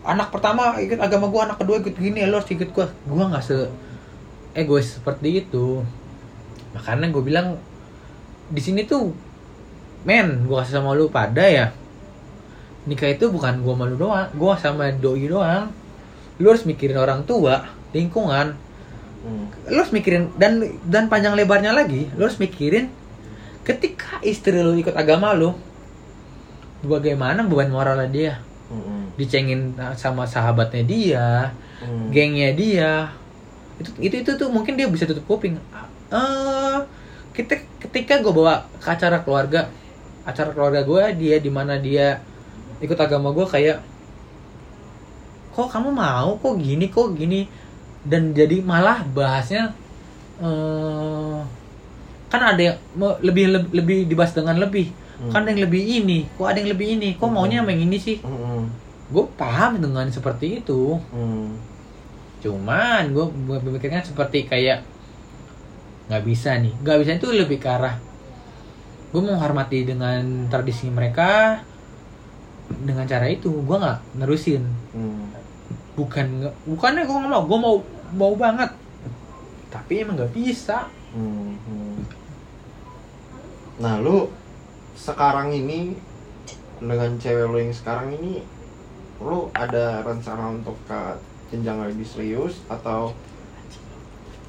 anak 0.00 0.32
pertama 0.32 0.80
ikut 0.80 0.96
agama 0.96 1.28
gue 1.28 1.40
anak 1.40 1.58
kedua 1.60 1.76
ikut 1.78 1.94
gini 1.94 2.24
lo 2.24 2.40
harus 2.40 2.48
ikut 2.48 2.70
gue 2.70 2.86
gue 2.86 3.24
nggak 3.30 3.44
se 3.44 3.56
egois 4.52 4.98
seperti 4.98 5.46
itu. 5.46 5.80
Makanya 6.74 7.10
gue 7.10 7.22
bilang 7.22 7.58
di 8.50 8.58
sini 8.58 8.82
tuh 8.82 9.14
men 10.02 10.44
gue 10.44 10.56
kasih 10.58 10.82
sama 10.82 10.92
lu 10.92 11.06
pada 11.08 11.46
ya. 11.46 11.70
Nikah 12.88 13.12
itu 13.12 13.28
bukan 13.30 13.60
gue 13.62 13.74
malu 13.76 13.94
doang 13.94 14.26
gue 14.32 14.52
sama 14.58 14.90
doi 14.90 15.28
doang 15.28 15.68
lu 16.40 16.50
harus 16.50 16.64
mikirin 16.64 16.96
orang 16.96 17.22
tua 17.22 17.68
lingkungan 17.92 18.56
Mm. 19.20 19.44
lu 19.68 19.76
harus 19.84 19.92
mikirin 19.92 20.32
dan 20.40 20.64
dan 20.88 21.12
panjang 21.12 21.36
lebarnya 21.36 21.76
lagi 21.76 22.08
lu 22.16 22.24
harus 22.24 22.40
mikirin 22.40 22.88
ketika 23.68 24.16
istri 24.24 24.56
lu 24.56 24.72
ikut 24.72 24.96
agama 24.96 25.36
lu 25.36 25.52
bagaimana 26.80 27.44
beban 27.44 27.68
moralnya 27.68 28.08
dia 28.08 28.34
Mm-mm. 28.72 29.12
dicengin 29.20 29.76
sama 29.94 30.24
sahabatnya 30.24 30.82
dia 30.82 31.28
Mm. 31.80 32.12
gengnya 32.12 32.50
dia 32.52 32.92
itu 33.80 33.92
itu 34.00 34.16
itu 34.20 34.30
tuh 34.36 34.48
mungkin 34.48 34.76
dia 34.76 34.84
bisa 34.84 35.04
tutup 35.04 35.24
kuping 35.24 35.56
eh 36.12 36.78
kita 37.32 37.56
ketika 37.80 38.20
gue 38.20 38.32
bawa 38.32 38.68
ke 38.76 38.88
acara 38.88 39.20
keluarga 39.20 39.68
acara 40.24 40.52
keluarga 40.52 40.80
gue 40.84 41.04
dia 41.16 41.36
di 41.40 41.48
mana 41.48 41.76
dia 41.76 42.20
ikut 42.80 42.96
agama 42.96 43.32
gue 43.32 43.48
kayak 43.48 43.80
kok 45.54 45.68
kamu 45.70 45.90
mau? 45.92 46.38
Kok 46.38 46.54
gini? 46.58 46.86
Kok 46.90 47.14
gini? 47.14 47.46
Dan 48.06 48.32
jadi 48.32 48.64
malah 48.64 49.04
bahasnya 49.04 49.74
eh 50.40 51.38
kan 52.30 52.42
ada 52.54 52.62
yang 52.62 52.78
lebih 53.20 53.50
lebih, 53.50 53.70
lebih 53.74 53.98
dibahas 54.08 54.32
dengan 54.32 54.56
lebih. 54.56 54.88
Hmm. 55.20 55.28
kan 55.34 55.44
ada 55.44 55.52
yang 55.52 55.68
lebih 55.68 55.82
ini. 55.84 56.18
Kok 56.38 56.46
ada 56.48 56.58
yang 56.62 56.70
lebih 56.72 56.88
ini? 56.96 57.08
Kok 57.20 57.28
maunya 57.28 57.60
yang 57.60 57.68
ini 57.68 57.98
sih? 58.00 58.18
Mm-mm. 58.24 58.88
gue 59.10 59.26
paham 59.34 59.82
dengan 59.82 60.06
seperti 60.08 60.62
itu. 60.62 60.98
Mm. 61.12 61.68
cuman 62.40 63.12
gue 63.12 63.26
berpikirnya 63.60 64.00
seperti 64.00 64.48
kayak 64.48 64.80
nggak 66.08 66.24
bisa 66.24 66.56
nih. 66.56 66.72
Nggak 66.80 66.96
bisa 67.04 67.10
itu 67.20 67.28
lebih 67.36 67.60
ke 67.60 67.68
arah 67.68 68.00
gue 69.10 69.22
menghormati 69.22 69.82
dengan 69.82 70.46
tradisi 70.46 70.86
mereka 70.86 71.62
dengan 72.80 73.04
cara 73.04 73.26
itu 73.26 73.50
gue 73.50 73.76
nggak 73.76 73.98
nerusin 74.16 74.62
Mm. 74.90 75.26
bukan 75.92 76.26
bukannya 76.64 77.02
gue 77.02 77.16
nggak 77.16 77.30
mau 77.30 77.42
gue 77.42 77.58
mau 77.58 77.76
mau 78.12 78.32
banget 78.34 78.70
tapi 79.68 80.00
emang 80.00 80.16
nggak 80.16 80.32
bisa 80.32 80.86
Mhm. 81.10 82.06
Nah, 83.78 83.96
lu 83.96 84.28
sekarang 84.94 85.50
ini 85.50 85.96
dengan 86.78 87.16
cewek 87.16 87.46
lu 87.46 87.58
yang 87.58 87.72
sekarang 87.72 88.12
ini 88.12 88.44
lu 89.18 89.50
ada 89.50 90.00
rencana 90.00 90.52
untuk 90.52 90.76
ke 90.84 91.00
jenjang 91.50 91.82
lebih 91.82 92.04
serius 92.04 92.62
atau 92.66 93.10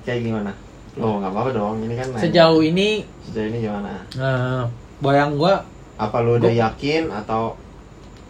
kayak 0.01 0.21
gimana? 0.21 0.51
Oh, 0.93 1.17
nggak 1.17 1.31
apa-apa 1.31 1.49
dong. 1.51 1.75
Ini 1.81 1.95
kan 1.95 2.07
sejauh 2.19 2.62
ini 2.62 3.01
sejauh 3.23 3.47
ini 3.47 3.57
gimana? 3.62 4.03
eh, 4.12 4.63
bayang 4.99 5.34
gue 5.34 5.55
Apa 5.95 6.17
lu 6.19 6.36
udah 6.36 6.45
Gua- 6.47 6.62
yakin 6.62 7.03
atau 7.10 7.55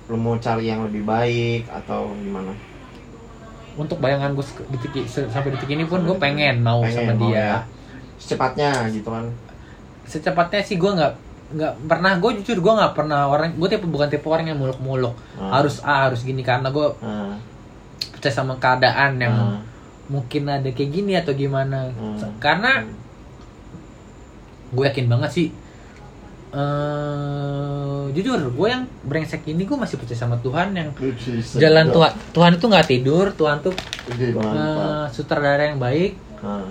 lu 0.05 0.15
mau 0.15 0.35
cari 0.35 0.65
yang 0.65 0.81
lebih 0.83 1.03
baik 1.03 1.67
atau 1.67 2.09
gimana? 2.15 2.51
untuk 3.71 3.97
bayangan 3.97 4.33
gue 4.33 4.43
detik 4.69 4.93
sampai 5.07 5.49
detik 5.49 5.69
ini 5.69 5.83
pun 5.83 6.01
gue 6.01 6.17
pengen 6.17 6.59
mau 6.59 6.83
sama 6.85 7.13
mau 7.13 7.23
dia 7.25 7.39
ya? 7.39 7.57
Secepatnya 8.17 8.69
gitu 8.89 9.07
kan. 9.07 9.25
secepatnya 10.03 10.59
sih 10.59 10.75
gue 10.75 10.91
nggak 10.91 11.13
nggak 11.51 11.73
pernah 11.85 12.15
gue 12.17 12.31
jujur 12.37 12.59
gue 12.59 12.73
nggak 12.73 12.93
pernah 12.93 13.27
orang 13.27 13.51
gue 13.53 13.67
tipe 13.67 13.83
bukan 13.83 14.07
tipe 14.07 14.23
orang 14.25 14.45
yang 14.45 14.57
muluk-muluk 14.57 15.15
Ah. 15.33 15.57
harus 15.57 15.79
A 15.81 16.05
harus 16.05 16.21
gini 16.21 16.41
karena 16.41 16.67
gue 16.67 16.83
Nah, 16.99 17.39
percaya 18.11 18.33
sama 18.33 18.55
keadaan 18.55 19.15
yang 19.17 19.31
nah, 19.31 19.59
mungkin 20.07 20.43
ada 20.45 20.67
kayak 20.67 20.91
gini 20.91 21.15
atau 21.15 21.31
gimana 21.31 21.87
Hmm. 21.89 22.19
karena 22.37 22.83
gue 24.69 24.83
yakin 24.85 25.07
banget 25.07 25.31
sih 25.31 25.47
eh 26.51 28.03
jujur 28.11 28.51
gue 28.51 28.67
yang 28.67 28.83
brengsek 29.07 29.47
ini 29.47 29.63
gue 29.63 29.77
masih 29.79 29.95
percaya 29.95 30.19
sama 30.19 30.35
Tuhan 30.39 30.75
yang 30.75 30.89
jalan 31.55 31.87
Tuhan. 31.89 32.11
Tuhan. 32.35 32.51
Itu 32.59 32.65
nggak 32.67 32.87
tidur 32.87 33.25
Tuhan 33.31 33.63
tuh 33.63 33.73
eh, 34.11 35.05
sutradara 35.09 35.71
yang 35.71 35.79
baik. 35.79 36.19
Nah, 36.43 36.67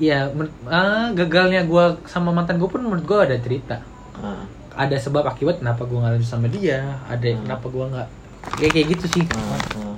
ya 0.00 0.32
eh, 0.32 1.06
gagalnya 1.12 1.68
gue 1.68 1.84
sama 2.08 2.32
mantan 2.32 2.56
gue 2.56 2.66
pun 2.66 2.80
menurut 2.80 3.04
gue 3.04 3.18
ada 3.20 3.36
cerita. 3.36 3.84
Nah, 4.16 4.48
ada 4.72 4.96
sebab 4.96 5.28
akibat 5.28 5.60
kenapa 5.60 5.84
gue 5.84 5.98
nggak 6.00 6.12
lanjut 6.16 6.28
sama 6.28 6.48
dia 6.48 6.96
ada 7.04 7.28
Hmm. 7.28 7.44
kenapa 7.44 7.66
gue 7.68 7.84
nggak 7.92 8.08
kayak 8.56 8.72
kayak 8.72 8.86
gitu 8.96 9.06
sih. 9.20 9.24
Nah. 9.28 9.92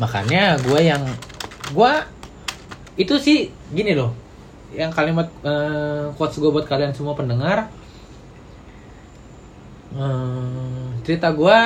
makanya 0.00 0.56
gue 0.64 0.80
yang 0.80 1.02
gue 1.76 1.92
itu 2.96 3.14
sih 3.20 3.38
gini 3.68 3.92
loh 3.92 4.16
yang 4.72 4.88
kalimat 4.88 5.26
eh, 5.40 6.06
quotes 6.12 6.36
gue 6.36 6.48
buat 6.48 6.64
kalian 6.64 6.90
semua 6.90 7.12
pendengar 7.12 7.66
eh, 9.92 10.74
cerita 11.02 11.28
gue 11.30 11.58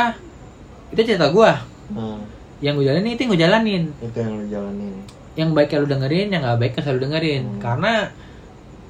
itu 0.91 1.01
cerita 1.05 1.29
gue 1.29 1.53
Nah, 1.87 2.17
yang 2.59 2.75
gue 2.75 2.87
jalanin 2.87 3.13
itu 3.13 3.21
yang 3.21 3.31
gue 3.31 3.43
jalanin 3.43 3.83
itu 3.95 4.17
yang 4.17 4.33
lu 4.33 4.47
jalanin. 4.49 4.95
yang 5.35 5.49
baiknya 5.51 5.79
lu 5.79 5.89
dengerin 5.91 6.29
yang 6.29 6.43
nggak 6.43 6.59
baiknya 6.59 6.81
selalu 6.83 7.01
dengerin 7.03 7.43
Hmm. 7.45 7.61
karena 7.61 7.93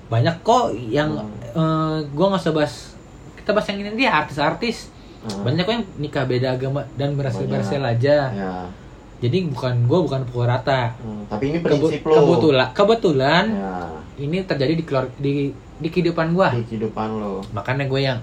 banyak 0.06 0.36
kok 0.40 0.64
yang 0.86 1.10
Hmm. 1.50 2.06
gue 2.06 2.24
nggak 2.24 2.38
usah 2.40 2.52
bahas 2.52 2.74
kita 3.34 3.50
bahas 3.50 3.66
yang 3.66 3.78
ini 3.80 3.98
dia 3.98 4.10
artis-artis 4.14 4.94
Nah, 5.20 5.40
banyak 5.42 5.64
kok 5.64 5.72
yang 5.72 5.86
nikah 5.98 6.22
beda 6.22 6.48
agama 6.52 6.84
dan 6.94 7.14
berhasil 7.14 7.40
Banyak. 7.40 7.52
berhasil 7.56 7.80
aja 7.82 8.16
Ya. 8.30 8.52
jadi 9.18 9.48
bukan 9.48 9.74
gue 9.84 9.98
bukan 10.02 10.20
pukul 10.24 10.44
rata 10.44 10.92
Hmm, 10.96 11.24
tapi 11.26 11.44
ini 11.48 11.58
Kebu- 11.58 11.88
prinsip 11.88 12.04
lo. 12.04 12.14
kebetulan 12.14 12.68
kebetulan 12.70 13.44
Ya, 13.50 13.74
ini 14.16 14.42
terjadi 14.42 14.72
di 14.72 14.84
keluar 14.84 15.06
di 15.14 15.50
di 15.74 15.88
kehidupan 15.88 16.32
gue 16.32 16.48
di 16.56 16.66
kehidupan 16.68 17.08
lo. 17.12 17.42
makanya 17.50 17.84
gue 17.84 18.00
yang 18.00 18.20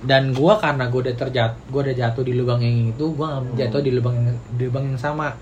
dan 0.00 0.32
gua 0.32 0.56
karena 0.56 0.88
gua 0.88 1.00
udah 1.02 1.14
terjat 1.14 1.52
gua 1.66 1.80
udah 1.82 1.92
jatuh 1.94 2.20
di 2.20 2.32
lubang 2.32 2.56
yang 2.58 2.88
itu 2.90 3.06
nggak 3.06 3.32
Hmm. 3.42 3.52
jatuh 3.54 3.80
di 3.80 3.90
lubang 3.90 4.12
yang 4.14 4.28
di 4.50 4.62
lubang 4.62 4.84
yang 4.86 4.96
sama 4.96 5.32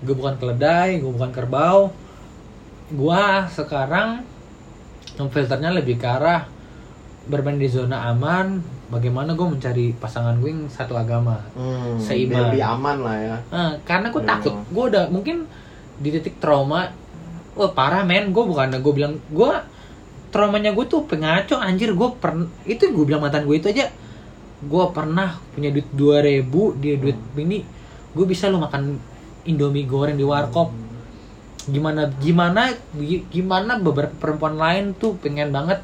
gua 0.00 0.14
bukan 0.16 0.34
keledai 0.36 0.98
gua 0.98 1.12
bukan 1.12 1.30
kerbau 1.30 1.80
gua 2.88 3.22
sekarang 3.48 4.22
filternya 5.20 5.70
lebih 5.72 5.96
ke 5.96 6.06
arah 6.06 6.46
bermain 7.26 7.58
di 7.58 7.66
zona 7.66 8.08
aman 8.08 8.62
bagaimana 8.88 9.34
gue 9.34 9.44
mencari 9.46 9.92
pasangan 9.92 10.32
gue 10.34 10.48
yang 10.48 10.64
satu 10.66 10.94
agama 10.94 11.42
Hmm, 11.52 11.98
Seimbang. 11.98 12.30
biar 12.32 12.44
lebih 12.48 12.64
aman 12.64 12.96
lah 12.98 13.16
ya. 13.18 13.36
Eh, 13.52 13.72
karena 13.82 14.08
gue 14.08 14.18
Iya. 14.18 14.30
takut 14.30 14.54
gue 14.64 14.84
udah 14.86 15.04
mungkin 15.08 15.44
di 15.98 16.08
titik 16.08 16.38
trauma 16.38 16.88
wah 17.58 17.74
parah 17.74 18.06
men. 18.06 18.30
Gue 18.30 18.46
bukan 18.46 18.70
gue 18.78 18.92
bilang 18.94 19.18
gue 19.18 19.50
traumanya 20.30 20.70
gue 20.70 20.86
tuh 20.86 21.02
pengaco 21.04 21.58
anjir. 21.58 21.90
Gue 21.92 22.14
pernah 22.14 22.46
itu 22.62 22.86
gue 22.86 23.04
bilang 23.04 23.26
mantan 23.26 23.42
gue 23.44 23.58
itu 23.58 23.68
aja. 23.74 23.90
Gue 24.62 24.84
pernah 24.94 25.42
punya 25.52 25.74
duit 25.74 25.90
2000 25.90 26.78
dia 26.78 26.94
duit 26.94 27.18
ini 27.34 27.66
gue 28.14 28.26
bisa 28.26 28.48
lo 28.50 28.62
makan 28.62 28.98
indomie 29.44 29.84
goreng 29.84 30.14
di 30.14 30.22
warkop. 30.22 30.70
Gimana 31.68 32.08
gimana 32.22 32.72
gi- 32.96 33.26
gimana 33.28 33.76
beberapa 33.76 34.14
perempuan 34.16 34.56
lain 34.56 34.94
tuh 34.94 35.18
pengen 35.18 35.50
banget. 35.50 35.82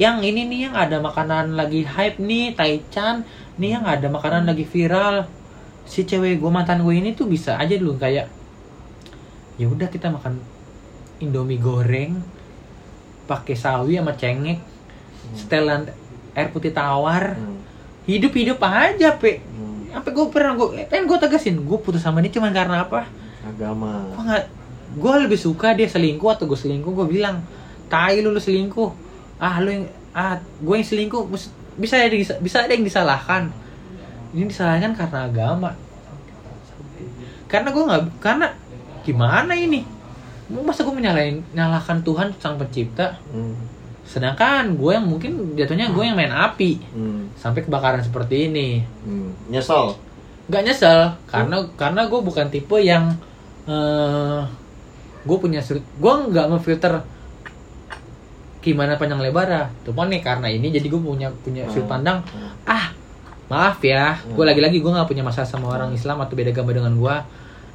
Yang 0.00 0.16
ini 0.24 0.40
nih 0.48 0.60
yang 0.70 0.74
ada 0.78 0.96
makanan 1.04 1.52
lagi 1.52 1.84
hype 1.84 2.16
nih 2.16 2.56
Taichan 2.56 3.28
nih 3.60 3.76
yang 3.76 3.84
ada 3.84 4.08
makanan 4.08 4.48
lagi 4.48 4.64
viral. 4.64 5.28
Si 5.84 6.06
cewek 6.06 6.40
gue 6.40 6.50
mantan 6.50 6.80
gue 6.80 6.94
ini 6.96 7.12
tuh 7.12 7.28
bisa 7.28 7.58
aja 7.60 7.74
dulu 7.76 7.98
kayak 8.00 8.30
ya 9.60 9.68
udah 9.68 9.88
kita 9.92 10.08
makan 10.08 10.40
indomie 11.22 11.62
goreng 11.62 12.18
pakai 13.30 13.54
sawi 13.54 13.96
sama 13.96 14.18
cengek 14.18 14.58
setelan 15.38 15.88
air 16.34 16.48
putih 16.50 16.74
tawar. 16.74 17.38
Hmm. 17.38 17.62
hidup 18.02 18.34
hidup 18.34 18.58
aja 18.58 19.14
pe. 19.14 19.38
Hmm. 19.38 19.94
sampai 19.94 20.10
gue 20.10 20.26
pernah 20.26 20.58
gue 20.58 20.68
pengen 20.90 21.06
gue 21.06 21.18
tegasin 21.22 21.56
gue 21.62 21.78
putus 21.78 22.02
sama 22.02 22.18
dia 22.18 22.34
cuman 22.34 22.50
karena 22.50 22.82
apa? 22.82 23.06
Agama. 23.46 24.10
gue 24.10 24.22
nggak 24.26 24.44
gue 24.92 25.14
lebih 25.24 25.38
suka 25.38 25.72
dia 25.72 25.86
selingkuh 25.86 26.30
atau 26.34 26.44
gue 26.50 26.58
selingkuh 26.58 26.92
gue 26.92 27.06
bilang 27.06 27.40
tai 27.86 28.18
lu 28.18 28.34
lu 28.34 28.42
selingkuh. 28.42 28.90
Ah 29.38 29.62
lu 29.62 29.70
yang 29.70 29.84
ah 30.12 30.42
gue 30.42 30.74
yang 30.74 30.88
selingkuh 30.88 31.30
bisa 31.78 31.94
ada 31.96 32.16
bisa 32.42 32.56
ada 32.66 32.72
yang 32.74 32.84
disalahkan. 32.84 33.54
Ini 34.34 34.50
disalahkan 34.50 34.92
karena 34.98 35.18
agama. 35.30 35.70
Karena 37.46 37.68
gue 37.70 37.82
nggak 37.86 38.02
karena 38.18 38.48
gimana 39.06 39.52
ini 39.54 40.01
masa 40.60 40.82
gue 40.82 40.92
menyalahin 40.92 41.40
nyalahkan 41.50 42.00
Tuhan 42.00 42.28
sang 42.36 42.56
pencipta 42.56 43.16
Hmm. 43.26 43.56
sedangkan 44.04 44.74
gue 44.74 44.92
yang 44.92 45.06
mungkin 45.06 45.32
jatuhnya 45.54 45.88
gue 45.88 46.02
yang 46.02 46.12
main 46.12 46.28
api 46.30 46.76
Hmm. 46.90 47.32
sampai 47.32 47.62
kebakaran 47.62 48.00
seperti 48.00 48.46
ini 48.46 48.84
Hmm. 49.00 49.32
Nyesel. 49.48 49.96
nggak 50.42 50.62
nyesel 50.62 51.00
karena 51.24 51.56
karena 51.72 52.04
gue 52.04 52.20
bukan 52.20 52.46
tipe 52.48 52.76
yang 52.76 53.14
eh 53.64 54.42
gue 55.22 55.36
punya 55.38 55.62
gue 55.62 56.12
nggak 56.26 56.46
memfilter 56.50 56.98
gimana 58.58 58.94
panjang 58.94 59.18
lebar 59.18 59.70
cuman 59.82 60.06
nih 60.08 60.20
karena 60.20 60.46
ini 60.46 60.70
jadi 60.70 60.86
gue 60.86 61.00
punya 61.00 61.30
punya 61.40 61.66
sudut 61.66 61.82
Hmm. 61.82 61.92
pandang 61.92 62.18
Hmm. 62.26 62.50
ah 62.64 62.86
maaf 63.46 63.78
ya 63.80 64.18
gue 64.20 64.34
Hmm. 64.34 64.46
lagi-lagi 64.46 64.78
gue 64.78 64.86
nggak 64.88 65.06
punya 65.06 65.22
masalah 65.22 65.46
sama 65.46 65.66
orang 65.68 65.90
Islam 65.90 66.18
atau 66.18 66.34
beda 66.34 66.50
agama 66.50 66.70
dengan 66.70 66.94
gue 66.94 67.16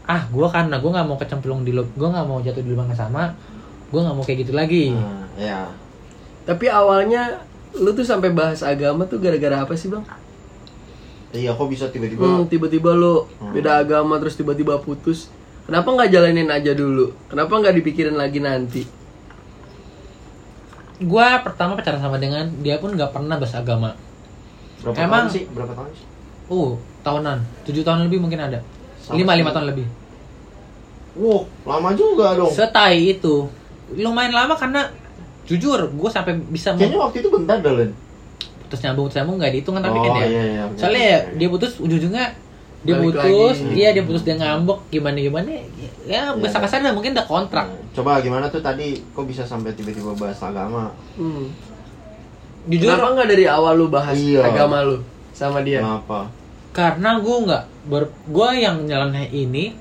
ah 0.08 0.24
gue 0.26 0.48
karena 0.48 0.76
gue 0.76 0.88
nggak 0.88 1.06
mau 1.06 1.16
kecemplung 1.16 1.62
di 1.62 1.72
gue 1.72 2.08
nggak 2.08 2.26
mau 2.26 2.40
jatuh 2.40 2.60
di 2.60 2.70
lubang 2.70 2.88
yang 2.88 2.96
sama 2.98 3.36
gue 3.88 4.00
nggak 4.00 4.16
mau 4.16 4.24
kayak 4.24 4.40
gitu 4.42 4.54
lagi 4.54 4.92
Nah, 4.92 5.28
ya. 5.36 5.60
Tapi 6.44 6.66
awalnya 6.66 7.44
lu 7.74 7.92
tuh 7.92 8.02
sampai 8.02 8.32
bahas 8.32 8.60
agama 8.62 9.04
tuh 9.04 9.20
gara-gara 9.20 9.60
apa 9.60 9.76
sih 9.76 9.88
bang? 9.88 10.00
Iya, 11.30 11.52
kok 11.52 11.68
bisa 11.68 11.86
tiba-tiba 11.88 12.24
Hmm, 12.24 12.48
tiba-tiba 12.48 12.92
lu 12.92 13.28
Hmm. 13.36 13.52
beda 13.52 13.78
agama 13.78 14.16
terus 14.16 14.34
tiba-tiba 14.34 14.80
putus. 14.80 15.28
Kenapa 15.66 15.92
nggak 15.92 16.08
jalanin 16.10 16.48
aja 16.48 16.72
dulu? 16.72 17.12
Kenapa 17.28 17.52
nggak 17.54 17.76
dipikirin 17.76 18.16
lagi 18.16 18.40
nanti? 18.40 18.88
gue 20.98 21.28
pertama 21.44 21.78
pacaran 21.78 22.02
sama 22.02 22.18
dengan 22.18 22.50
dia 22.58 22.82
pun 22.82 22.90
nggak 22.90 23.14
pernah 23.14 23.38
bahas 23.38 23.54
agama 23.54 23.94
berapa 24.82 24.98
Emang- 24.98 25.30
tahun 25.30 25.36
sih? 25.36 25.44
Berapa 25.48 25.74
tahun 25.74 25.92
sih? 25.94 26.06
uh 26.48 26.72
tahunan 27.04 27.38
tujuh 27.68 27.84
tahun 27.84 28.08
lebih 28.08 28.18
mungkin 28.18 28.40
ada 28.40 28.60
lima 29.10 29.34
lima 29.34 29.50
tahun 29.50 29.68
lebih 29.70 29.88
Wow, 31.14 31.50
lama 31.64 31.90
juga 31.92 32.36
dong. 32.36 32.46
setai 32.48 33.10
itu 33.12 33.50
lumayan 33.92 34.30
lama 34.32 34.54
karena 34.54 34.86
jujur 35.44 35.90
gue 35.90 36.10
sampai 36.10 36.38
bisa 36.46 36.72
mau 36.72 36.78
Kayaknya 36.78 37.00
waktu 37.02 37.18
itu 37.18 37.30
bentar 37.32 37.58
dah, 37.58 37.74
Len. 37.74 37.92
putus 38.60 38.80
nyambung 38.82 39.06
putus 39.06 39.18
nyambung 39.18 39.38
nggak 39.38 39.52
dihitung 39.52 39.74
kan 39.74 39.84
tapi 39.84 39.98
Oh, 39.98 40.04
kan 40.04 40.12
ya 40.14 40.28
iya, 40.28 40.44
iya, 40.46 40.64
bener, 40.66 40.78
soalnya 40.78 41.00
bener, 41.00 41.08
ya, 41.08 41.20
bener. 41.24 41.34
dia 41.34 41.48
putus 41.50 41.72
ujung-ujungnya 41.78 42.26
dia 42.78 42.94
Balik 42.94 43.06
putus 43.08 43.56
lagi. 43.58 43.74
iya 43.74 43.90
dia 43.90 44.04
putus 44.04 44.24
dia 44.24 44.36
ngambek 44.36 44.80
gimana 44.90 45.18
gimana 45.18 45.50
ya 45.50 45.64
Iya, 46.06 46.22
besar 46.36 46.60
kasar 46.62 46.80
dah 46.80 46.92
mungkin 46.92 47.12
udah 47.12 47.26
kontrak 47.26 47.68
Coba 47.92 48.20
gimana 48.20 48.46
tuh 48.46 48.60
tadi 48.60 48.88
kok 49.08 49.24
bisa 49.24 49.42
sampai 49.42 49.72
tiba-tiba 49.72 50.14
bahas 50.14 50.38
agama? 50.38 50.92
Hmm. 51.16 51.48
jujur 52.66 52.92
Kenapa 52.92 53.08
nggak 53.16 53.28
dari 53.28 53.46
awal 53.46 53.74
lu 53.74 53.88
bahas 53.88 54.14
Iya. 54.14 54.46
agama 54.46 54.84
lu 54.84 55.00
sama 55.32 55.60
dia? 55.62 55.80
Kenapa? 55.80 56.28
karena 56.70 57.18
gue 57.18 57.36
nggak 57.42 57.64
ber 57.88 58.12
gue 58.28 58.50
yang 58.58 58.84
nyeleneh 58.84 59.28
ini 59.30 59.72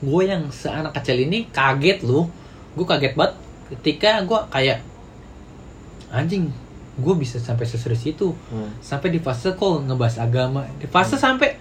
gue 0.00 0.22
yang 0.24 0.50
seanak 0.50 0.90
kecil 0.92 1.20
ini 1.20 1.46
kaget 1.48 2.02
lu 2.02 2.26
gue 2.74 2.82
kaget 2.82 3.14
banget 3.14 3.34
ketika 3.70 4.24
gue 4.24 4.40
kayak 4.50 4.80
anjing 6.10 6.50
gue 6.92 7.14
bisa 7.16 7.40
sampai 7.40 7.64
seserius 7.64 8.04
itu 8.04 8.36
Hmm. 8.52 8.68
sampai 8.80 9.08
di 9.08 9.16
fase 9.16 9.56
kok 9.56 9.80
ngebahas 9.80 10.20
agama. 10.20 10.68
Di 10.76 10.84
fase 10.84 11.16
sampai 11.16 11.56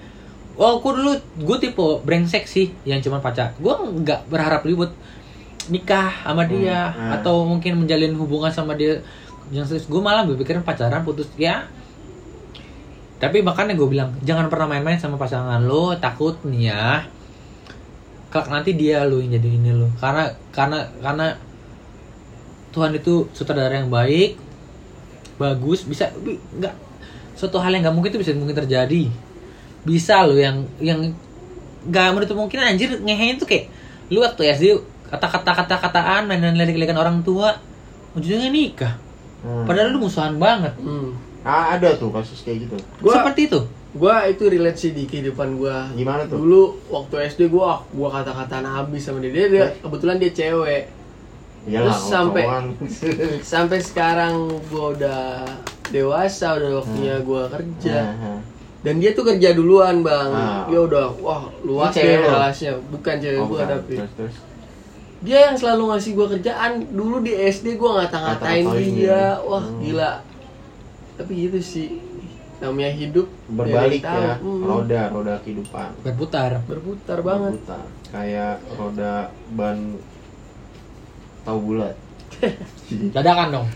oh 0.60 0.76
aku 0.76 0.92
dulu 0.92 1.12
gue 1.40 1.58
tipe 1.58 1.80
brengsek 2.04 2.44
sih 2.46 2.76
yang 2.84 3.00
cuma 3.00 3.24
pacar. 3.24 3.56
Gue 3.56 3.72
nggak 3.72 4.28
berharap 4.28 4.68
ribut. 4.68 4.92
Nikah 5.72 6.28
sama 6.28 6.44
dia 6.44 6.92
Hmm. 6.92 7.16
atau 7.16 7.48
mungkin 7.48 7.80
menjalin 7.80 8.12
hubungan 8.20 8.52
sama 8.52 8.76
dia. 8.76 9.00
Yang 9.56 9.72
serius 9.72 9.88
gue 9.88 10.02
malah 10.04 10.28
berpikiran 10.28 10.68
pacaran 10.68 11.00
putus. 11.02 11.32
Ya 11.40 11.64
tapi 13.22 13.46
makanya 13.46 13.78
gue 13.78 13.86
bilang 13.86 14.18
jangan 14.26 14.50
pernah 14.50 14.66
main-main 14.66 14.98
sama 14.98 15.14
pasangan 15.14 15.62
lo 15.62 15.94
takut 16.02 16.42
nih 16.42 16.74
ya. 16.74 17.06
Kelak 18.34 18.50
nanti 18.50 18.74
dia 18.74 19.06
lo 19.06 19.22
yang 19.22 19.38
jadi 19.38 19.46
ini 19.46 19.70
lo. 19.78 19.94
Karena 20.02 20.26
karena 20.50 20.90
karena 20.98 21.38
Tuhan 22.74 22.98
itu 22.98 23.30
sutradara 23.38 23.78
yang 23.78 23.94
baik 23.94 24.42
bagus 25.38 25.86
bisa 25.86 26.10
bi- 26.18 26.42
nggak 26.58 26.74
suatu 27.38 27.62
hal 27.62 27.70
yang 27.78 27.86
nggak 27.86 27.94
mungkin 27.94 28.10
itu 28.10 28.20
bisa 28.26 28.34
mungkin 28.34 28.58
terjadi. 28.58 29.06
Bisa 29.86 30.26
lo 30.26 30.34
yang 30.34 30.66
yang 30.82 31.14
nggak 31.86 32.08
menutup 32.18 32.42
mungkin 32.42 32.58
anjir 32.58 32.90
ngehe 33.06 33.38
itu 33.38 33.46
kayak 33.46 33.70
lu 34.10 34.26
waktu 34.26 34.50
SD 34.58 34.66
kata-kata 35.14 35.62
kata-kataan 35.62 36.26
mainan 36.26 36.58
lirik-lirikan 36.58 36.98
orang 36.98 37.22
tua 37.22 37.54
ujungnya 38.18 38.50
nikah. 38.50 38.98
Hmm. 39.42 39.66
padahal 39.66 39.94
lu 39.94 40.06
musuhan 40.06 40.42
banget. 40.42 40.74
Hmm. 40.82 41.18
Ah, 41.42 41.74
ada 41.74 41.90
tuh 41.96 42.10
kasus 42.10 42.42
kayak 42.42 42.70
gitu. 42.70 42.78
Gua 43.00 43.14
seperti 43.18 43.42
itu 43.48 43.62
gua 43.92 44.24
itu 44.24 44.48
relate 44.48 44.80
sih 44.80 44.92
di 44.92 45.04
kehidupan 45.04 45.60
gua. 45.60 45.92
Gimana 45.92 46.24
tuh? 46.24 46.40
Dulu 46.40 46.62
waktu 46.88 47.28
SD 47.28 47.50
gua 47.50 47.84
gua 47.92 48.08
kata-kataan 48.14 48.64
habis 48.64 49.04
sama 49.04 49.20
dia. 49.20 49.30
Dia, 49.30 49.46
dia 49.48 49.66
kebetulan 49.78 50.16
dia 50.16 50.32
cewek. 50.32 50.84
Iyalah, 51.62 51.92
Terus 51.92 52.00
sampai-. 52.08 52.48
Sampai 53.54 53.80
sekarang 53.80 54.34
gua 54.66 54.96
udah 54.96 55.22
dewasa, 55.90 56.56
udah 56.56 56.80
waktunya 56.80 57.16
Hmm. 57.18 57.26
gua 57.26 57.44
kerja. 57.48 57.98
Nah, 58.16 58.40
Dan 58.82 58.98
dia 58.98 59.14
tuh 59.14 59.22
kerja 59.22 59.54
duluan, 59.54 60.02
Bang. 60.02 60.32
Ah. 60.32 60.66
Dia 60.66 60.82
udah 60.82 61.06
wah, 61.20 61.52
luas 61.62 61.92
deh 61.92 62.18
lo? 62.18 62.32
relasinya. 62.32 62.80
Bukan 62.88 63.16
cewek 63.20 63.38
oh, 63.38 63.46
gua 63.46 63.60
bukan. 63.60 63.68
tapi 63.76 63.94
Terus, 63.94 64.12
terus. 64.16 64.36
dia 65.22 65.40
yang 65.46 65.58
selalu 65.60 65.84
ngasih 65.92 66.12
gua 66.16 66.28
kerjaan. 66.32 66.72
Dulu 66.88 67.16
di 67.22 67.34
SD 67.36 67.76
gua 67.76 68.02
ngata-ngatain 68.02 68.66
dia. 68.88 69.36
Wah, 69.44 69.62
Hmm. 69.62 69.84
gila. 69.84 70.12
Tapi 71.22 71.34
gitu 71.40 71.60
sih. 71.60 71.90
Namanya 72.58 72.92
hidup 72.92 73.28
Berbalik 73.48 74.02
ya. 74.02 74.38
Hmm. 74.38 74.62
roda, 74.62 75.02
roda 75.10 75.34
kehidupan. 75.42 75.90
berputar 76.02 76.62
Berputar 76.66 77.22
banget. 77.22 77.58
Berputar. 77.58 77.86
Kayak 78.10 78.58
roda 78.72 79.14
ban 79.52 79.78
tahu 81.42 81.58
bulat. 81.64 81.96
dadakan 83.14 83.48
dong 83.52 83.68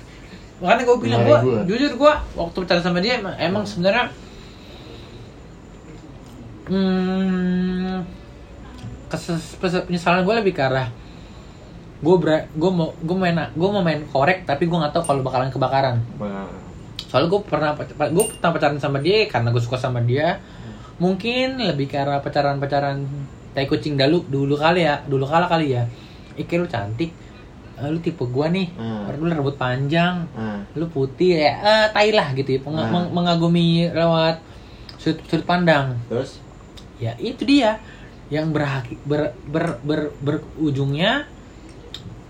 makanya 0.55 0.83
gue 0.87 0.97
bilang 0.97 1.21
gue 1.21 1.37
gua. 1.37 1.61
jujur 1.67 1.91
gue 1.93 2.13
waktu 2.33 2.57
pacaran 2.57 2.79
sama 2.81 3.03
dia 3.03 3.19
emang, 3.19 3.35
emang 3.35 3.63
sebenarnya 3.67 4.07
hmm, 6.65 7.99
keses- 9.07 9.59
pes- 9.59 9.83
penyesalan 9.83 10.23
gue 10.23 10.33
lebih 10.33 10.55
ke 10.55 10.63
arah 10.63 10.87
gue 11.99 12.15
ber 12.15 12.47
gue 12.49 12.71
mau 12.71 12.95
gue 12.95 13.17
main 13.17 13.35
gue 13.51 13.69
mau 13.69 13.83
main 13.83 14.01
korek 14.07 14.47
tapi 14.47 14.65
gue 14.65 14.77
nggak 14.77 14.93
tahu 14.93 15.03
kalau 15.03 15.21
bakalan 15.21 15.51
kebakaran 15.51 15.99
Bah, 16.15 16.47
soalnya 16.95 17.27
gue 17.31 17.41
pernah 17.43 17.71
gue 17.77 18.25
pernah 18.35 18.51
pacaran 18.55 18.79
sama 18.79 18.99
dia 18.99 19.27
karena 19.27 19.51
gue 19.51 19.63
suka 19.63 19.77
sama 19.79 19.99
dia. 20.03 20.39
Mungkin 20.95 21.59
lebih 21.59 21.91
ke 21.91 21.99
arah 21.99 22.23
pacaran 22.23 22.55
pacaran 22.55 23.03
tai 23.51 23.67
kucing 23.67 23.99
dulu 23.99 24.23
dulu 24.27 24.55
kali 24.55 24.87
ya 24.87 25.03
dulu 25.03 25.27
kala 25.27 25.47
kali 25.51 25.75
ya. 25.75 25.83
Ike 26.39 26.55
lu 26.55 26.67
cantik. 26.67 27.11
Eh, 27.75 27.89
lu 27.91 27.99
tipe 27.99 28.23
gua 28.23 28.47
nih. 28.47 28.71
Hmm. 28.79 29.11
lu 29.19 29.27
rambut 29.27 29.59
panjang. 29.59 30.23
Nah, 30.31 30.63
lu 30.79 30.87
putih 30.87 31.35
ya 31.35 31.51
eh, 31.59 31.85
tai 31.91 32.15
lah 32.15 32.31
gitu 32.31 32.55
ya. 32.55 32.59
Peng- 32.63 32.79
meng- 32.79 33.11
mengagumi 33.11 33.91
lewat 33.91 34.39
sudut, 34.95 35.19
sudut 35.27 35.43
pandang. 35.43 35.99
Terus? 36.07 36.39
Ya 36.99 37.11
itu 37.19 37.43
dia. 37.43 37.83
Yang 38.31 38.55
berhaki, 38.55 38.95
ber, 39.03 39.35
ber, 39.51 39.77
ber, 39.83 40.09
berujungnya 40.23 41.27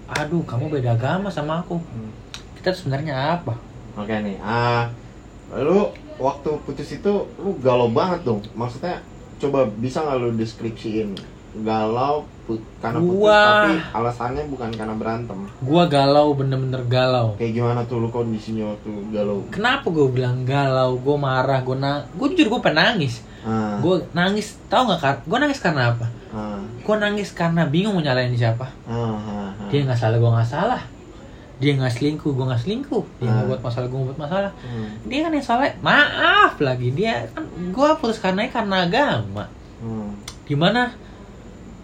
aduh 0.05 0.45
kamu 0.45 0.69
beda 0.69 0.97
agama 0.97 1.29
sama 1.29 1.61
aku. 1.61 1.77
Hmm. 1.81 2.09
kita 2.57 2.73
sebenarnya 2.73 3.37
apa 3.37 3.57
Oke 3.95 4.13
nih, 4.13 4.35
ah, 4.39 4.91
lu 5.53 5.87
waktu 6.17 6.49
putus 6.61 6.89
itu 6.91 7.11
lu 7.35 7.55
galau 7.57 7.87
banget 7.89 8.23
dong. 8.23 8.43
Maksudnya 8.53 8.99
coba 9.37 9.67
bisa 9.73 9.99
nggak 9.99 10.17
lu 10.17 10.29
deskripsiin? 10.33 11.15
Galau 11.57 12.27
pu- 12.41 12.59
karena 12.77 12.99
putus 12.99 13.15
Gua- 13.17 13.47
tapi 13.63 13.73
alasannya 13.93 14.43
bukan 14.45 14.69
karena 14.69 14.91
berantem. 14.93 15.39
gua 15.61 15.83
galau 15.85 16.35
bener-bener 16.35 16.83
galau. 16.85 17.31
Kayak 17.33 17.51
gimana 17.53 17.81
tuh 17.81 17.97
lu 17.97 18.09
kondisinya 18.09 18.69
waktu 18.69 18.91
galau? 19.09 19.39
kenapa 19.47 19.87
gue 19.87 20.07
bilang 20.09 20.43
galau? 20.43 20.99
Gue 20.99 21.15
marah 21.15 21.59
gue 21.61 21.73
nang 21.73 22.03
gue 22.11 22.27
jujur 22.29 22.47
gue 22.49 22.61
penangis 22.61 23.23
Ah, 23.41 23.77
gue 23.77 23.95
nangis 24.11 24.57
tau 24.65 24.83
nggak 24.83 24.99
kar 24.99 25.15
gue 25.21 25.37
nangis 25.37 25.59
karena 25.59 25.93
apa? 25.93 26.07
Ah, 26.29 26.59
gue 26.59 26.95
nangis 26.97 27.31
karena 27.31 27.63
bingung 27.63 27.93
mau 27.93 28.01
nyalain 28.01 28.33
siapa. 28.33 28.67
Ah, 28.83 28.91
ah, 28.91 29.15
ah. 29.47 29.69
dia 29.69 29.79
nggak 29.81 29.95
salah 29.95 30.17
gue 30.17 30.27
nggak 30.29 30.49
salah 30.49 30.81
dia 31.55 31.71
nggak 31.73 31.93
selingkuh 31.93 32.31
gue 32.31 32.45
nggak 32.45 32.61
selingkuh. 32.61 33.03
Dia 33.17 33.27
nggak 33.27 33.41
Ah. 33.41 33.49
buat 33.49 33.61
masalah 33.61 33.87
gue 33.87 34.01
buat 34.03 34.19
masalah. 34.19 34.51
Hmm, 34.59 34.89
dia 35.05 35.19
kan 35.21 35.31
yang 35.31 35.45
salah 35.45 35.71
maaf 35.79 36.53
lagi 36.59 36.91
dia 36.91 37.27
kan 37.29 37.43
gue 37.47 37.89
putus 37.95 38.19
karena 38.19 38.47
karena 38.47 38.83
agama. 38.83 39.47
Hmm, 39.77 40.11
di 40.43 40.53
mana 40.53 40.91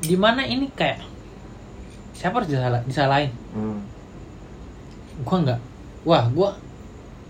di 0.01 0.15
mana 0.15 0.41
ini 0.41 0.67
kayak 0.69 0.99
siapa 2.11 2.37
harus 2.37 2.49
disalah, 2.49 2.81
disalahin? 2.83 3.31
Hmm, 3.51 3.79
gue 5.17 5.37
nggak 5.39 5.59
wah 6.01 6.25
gue 6.27 6.49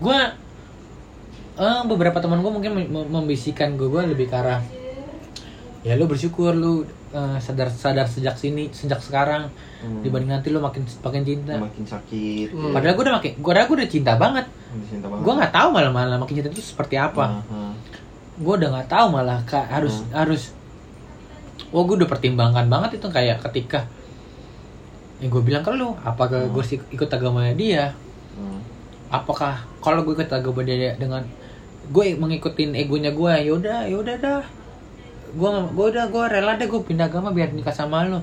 gue 0.00 0.18
eh, 1.54 1.80
beberapa 1.84 2.18
teman 2.18 2.40
gue 2.40 2.48
mungkin 2.50 2.72
mem- 2.72 2.90
mem- 2.90 3.10
membisikkan 3.12 3.76
gue 3.76 3.86
gue 3.86 4.02
lebih 4.08 4.26
ke 4.26 4.34
arah 4.34 4.64
ya 5.82 5.92
lu 5.92 6.06
bersyukur 6.06 6.52
lu 6.52 6.88
eh, 7.12 7.38
sadar 7.38 7.68
sadar 7.68 8.04
sejak 8.04 8.34
sini 8.34 8.68
sejak 8.68 8.98
sekarang 8.98 9.52
hmm. 9.80 10.00
dibanding 10.00 10.30
nanti 10.30 10.48
lu 10.48 10.58
makin 10.58 10.82
makin 10.82 11.22
cinta 11.22 11.54
makin 11.56 11.84
sakit. 11.84 12.48
Hmm. 12.50 12.72
padahal 12.72 12.94
gue 12.94 13.04
udah 13.04 13.14
makin 13.16 13.32
gue 13.34 13.50
udah 13.50 13.64
gue 13.64 13.76
udah 13.76 13.90
cinta 13.90 14.12
banget 14.16 14.46
Cinta 14.88 15.06
banget. 15.06 15.22
gue 15.22 15.32
nggak 15.34 15.52
tahu 15.52 15.68
malah 15.70 15.90
malah 15.90 16.16
makin 16.16 16.34
cinta 16.36 16.48
itu 16.50 16.64
seperti 16.64 16.96
apa 16.96 17.24
Ah, 17.38 17.42
ah. 17.46 17.72
gue 18.34 18.54
udah 18.54 18.68
nggak 18.72 18.88
tahu 18.88 19.06
malah 19.10 19.38
kak 19.44 19.68
harus 19.68 20.00
harus 20.10 20.42
wah 21.68 21.82
gue 21.82 21.96
udah 21.96 22.08
pertimbangkan 22.08 22.66
banget 22.66 22.96
itu 22.96 23.06
kayak 23.06 23.44
ketika 23.44 23.84
yang 25.18 25.30
gue 25.30 25.42
bilang 25.42 25.62
ke 25.62 25.70
lu 25.70 25.94
apakah 26.00 26.40
Hmm. 26.40 26.50
gue 26.50 26.64
sih 26.64 26.78
ikut 26.88 27.08
agamanya 27.08 27.54
dia 27.54 27.84
Hmm. 28.32 28.64
apakah 29.08 29.60
kalau 29.78 30.00
gue 30.02 30.14
ikut 30.14 30.26
agama 30.26 30.60
dia 30.62 30.96
dengan 30.96 31.20
gue 31.84 32.14
mengikutin 32.14 32.72
egonya 32.72 33.10
gue 33.10 33.32
yaudah 33.44 33.84
yaudah 33.84 34.16
dah 34.16 34.42
gue 35.32 35.50
gue 35.72 35.86
udah 35.96 36.04
gue 36.12 36.24
rela 36.28 36.60
deh 36.60 36.68
gue 36.68 36.80
pindah 36.84 37.08
agama 37.08 37.32
biar 37.32 37.56
nikah 37.56 37.72
sama 37.72 38.04
lo 38.04 38.20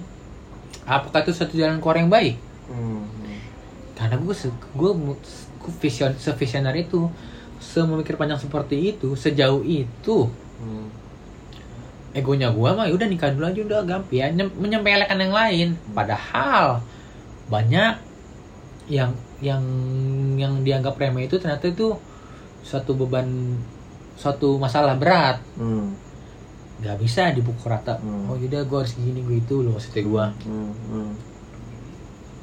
apakah 0.89 1.21
itu 1.21 1.33
satu 1.33 1.53
jalan 1.53 1.77
keluar 1.77 2.01
yang 2.01 2.09
baik? 2.09 2.41
Hmm, 2.65 3.05
karena 3.93 4.17
gue 4.17 4.33
se 4.33 4.49
gue 4.73 4.91
gue 4.97 5.71
vision 5.77 6.13
sevisioner 6.17 6.73
itu 6.73 7.05
sememikir 7.61 8.17
panjang 8.17 8.41
seperti 8.41 8.97
itu 8.97 9.13
sejauh 9.13 9.61
itu. 9.61 10.29
Hmm. 10.59 10.89
egonya 12.09 12.49
gue 12.49 12.69
mah 12.73 12.89
udah 12.89 13.05
nikah 13.05 13.29
dulu 13.29 13.45
aja 13.45 13.61
udah 13.61 13.79
gampang 13.85 14.17
ya. 14.17 14.25
Nyem- 14.33 14.57
menyempelekan 14.57 15.21
yang 15.21 15.29
lain. 15.29 15.67
Padahal 15.93 16.81
banyak 17.53 18.01
yang 18.89 19.13
yang 19.45 19.61
yang 20.41 20.65
dianggap 20.65 20.97
remeh 20.97 21.29
itu 21.29 21.37
ternyata 21.37 21.69
itu 21.69 21.93
suatu 22.65 22.97
beban 22.97 23.29
suatu 24.17 24.57
masalah 24.57 24.97
berat. 24.97 25.37
Hmm. 25.53 25.93
Nggak 26.79 26.97
bisa 26.97 27.35
dipukul 27.35 27.67
rata 27.69 27.99
Hmm. 27.99 28.31
oh 28.31 28.35
yaudah 28.39 28.63
gue 28.63 28.77
harus 28.79 28.95
gini 28.95 29.19
gue 29.19 29.37
itu 29.37 29.55
loh 29.59 29.75
maksudnya 29.75 30.03
gue 30.03 30.25
Hmm, 30.47 30.71
hmm. 30.89 31.11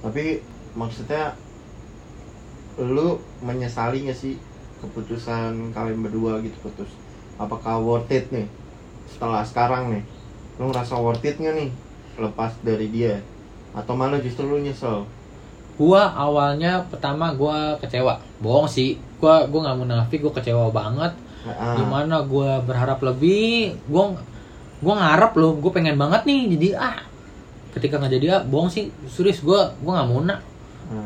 Tapi 0.04 0.24
maksudnya 0.76 1.34
lu 2.76 3.16
menyesali 3.40 4.04
gak 4.06 4.18
sih 4.18 4.36
keputusan 4.84 5.72
kalian 5.72 6.04
berdua 6.04 6.44
gitu 6.44 6.56
putus? 6.60 6.90
Apakah 7.40 7.80
worth 7.80 8.12
it 8.12 8.28
nih 8.28 8.44
setelah 9.08 9.40
sekarang 9.42 9.88
nih? 9.90 10.04
Lu 10.60 10.68
ngerasa 10.68 11.00
worth 11.00 11.24
it 11.24 11.40
gak 11.40 11.56
nih 11.56 11.70
lepas 12.20 12.52
dari 12.60 12.86
dia? 12.92 13.18
Atau 13.72 13.96
malah 13.96 14.20
justru 14.20 14.44
lu 14.44 14.60
nyesel? 14.60 15.08
gua 15.76 16.08
awalnya 16.08 16.88
pertama 16.88 17.36
gua 17.36 17.76
kecewa 17.76 18.16
bohong 18.40 18.64
sih 18.64 18.96
gua 19.20 19.44
gua 19.44 19.68
nggak 19.68 19.76
munafik 19.76 20.24
gua 20.24 20.32
kecewa 20.32 20.72
banget 20.72 21.12
Ah, 21.46 21.78
di 21.78 21.84
mana 21.86 22.26
gua 22.26 22.58
berharap 22.58 22.98
lebih 23.06 23.78
gua 23.86 24.18
gua 24.82 24.94
ngarep 24.98 25.32
loh 25.38 25.52
gua 25.62 25.70
pengen 25.70 25.94
banget 25.94 26.26
nih 26.26 26.40
jadi 26.58 26.68
ah 26.74 26.98
ketika 27.70 28.02
nggak 28.02 28.12
jadi 28.18 28.26
ah 28.34 28.42
bohong 28.42 28.66
sih. 28.66 28.90
Serius 29.06 29.40
gua 29.46 29.70
gua 29.78 30.02
nggak 30.02 30.10
muna 30.10 30.34
ah. 30.34 30.42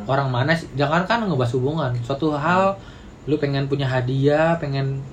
orang 0.08 0.32
mana 0.32 0.56
sih? 0.56 0.68
Jangan 0.74 1.04
kan 1.04 1.20
ngebahas 1.28 1.52
hubungan. 1.56 1.92
Suatu 2.00 2.32
hal 2.32 2.80
lu 3.28 3.36
pengen 3.36 3.68
punya 3.68 3.84
hadiah 3.84 4.56
pengen 4.56 5.04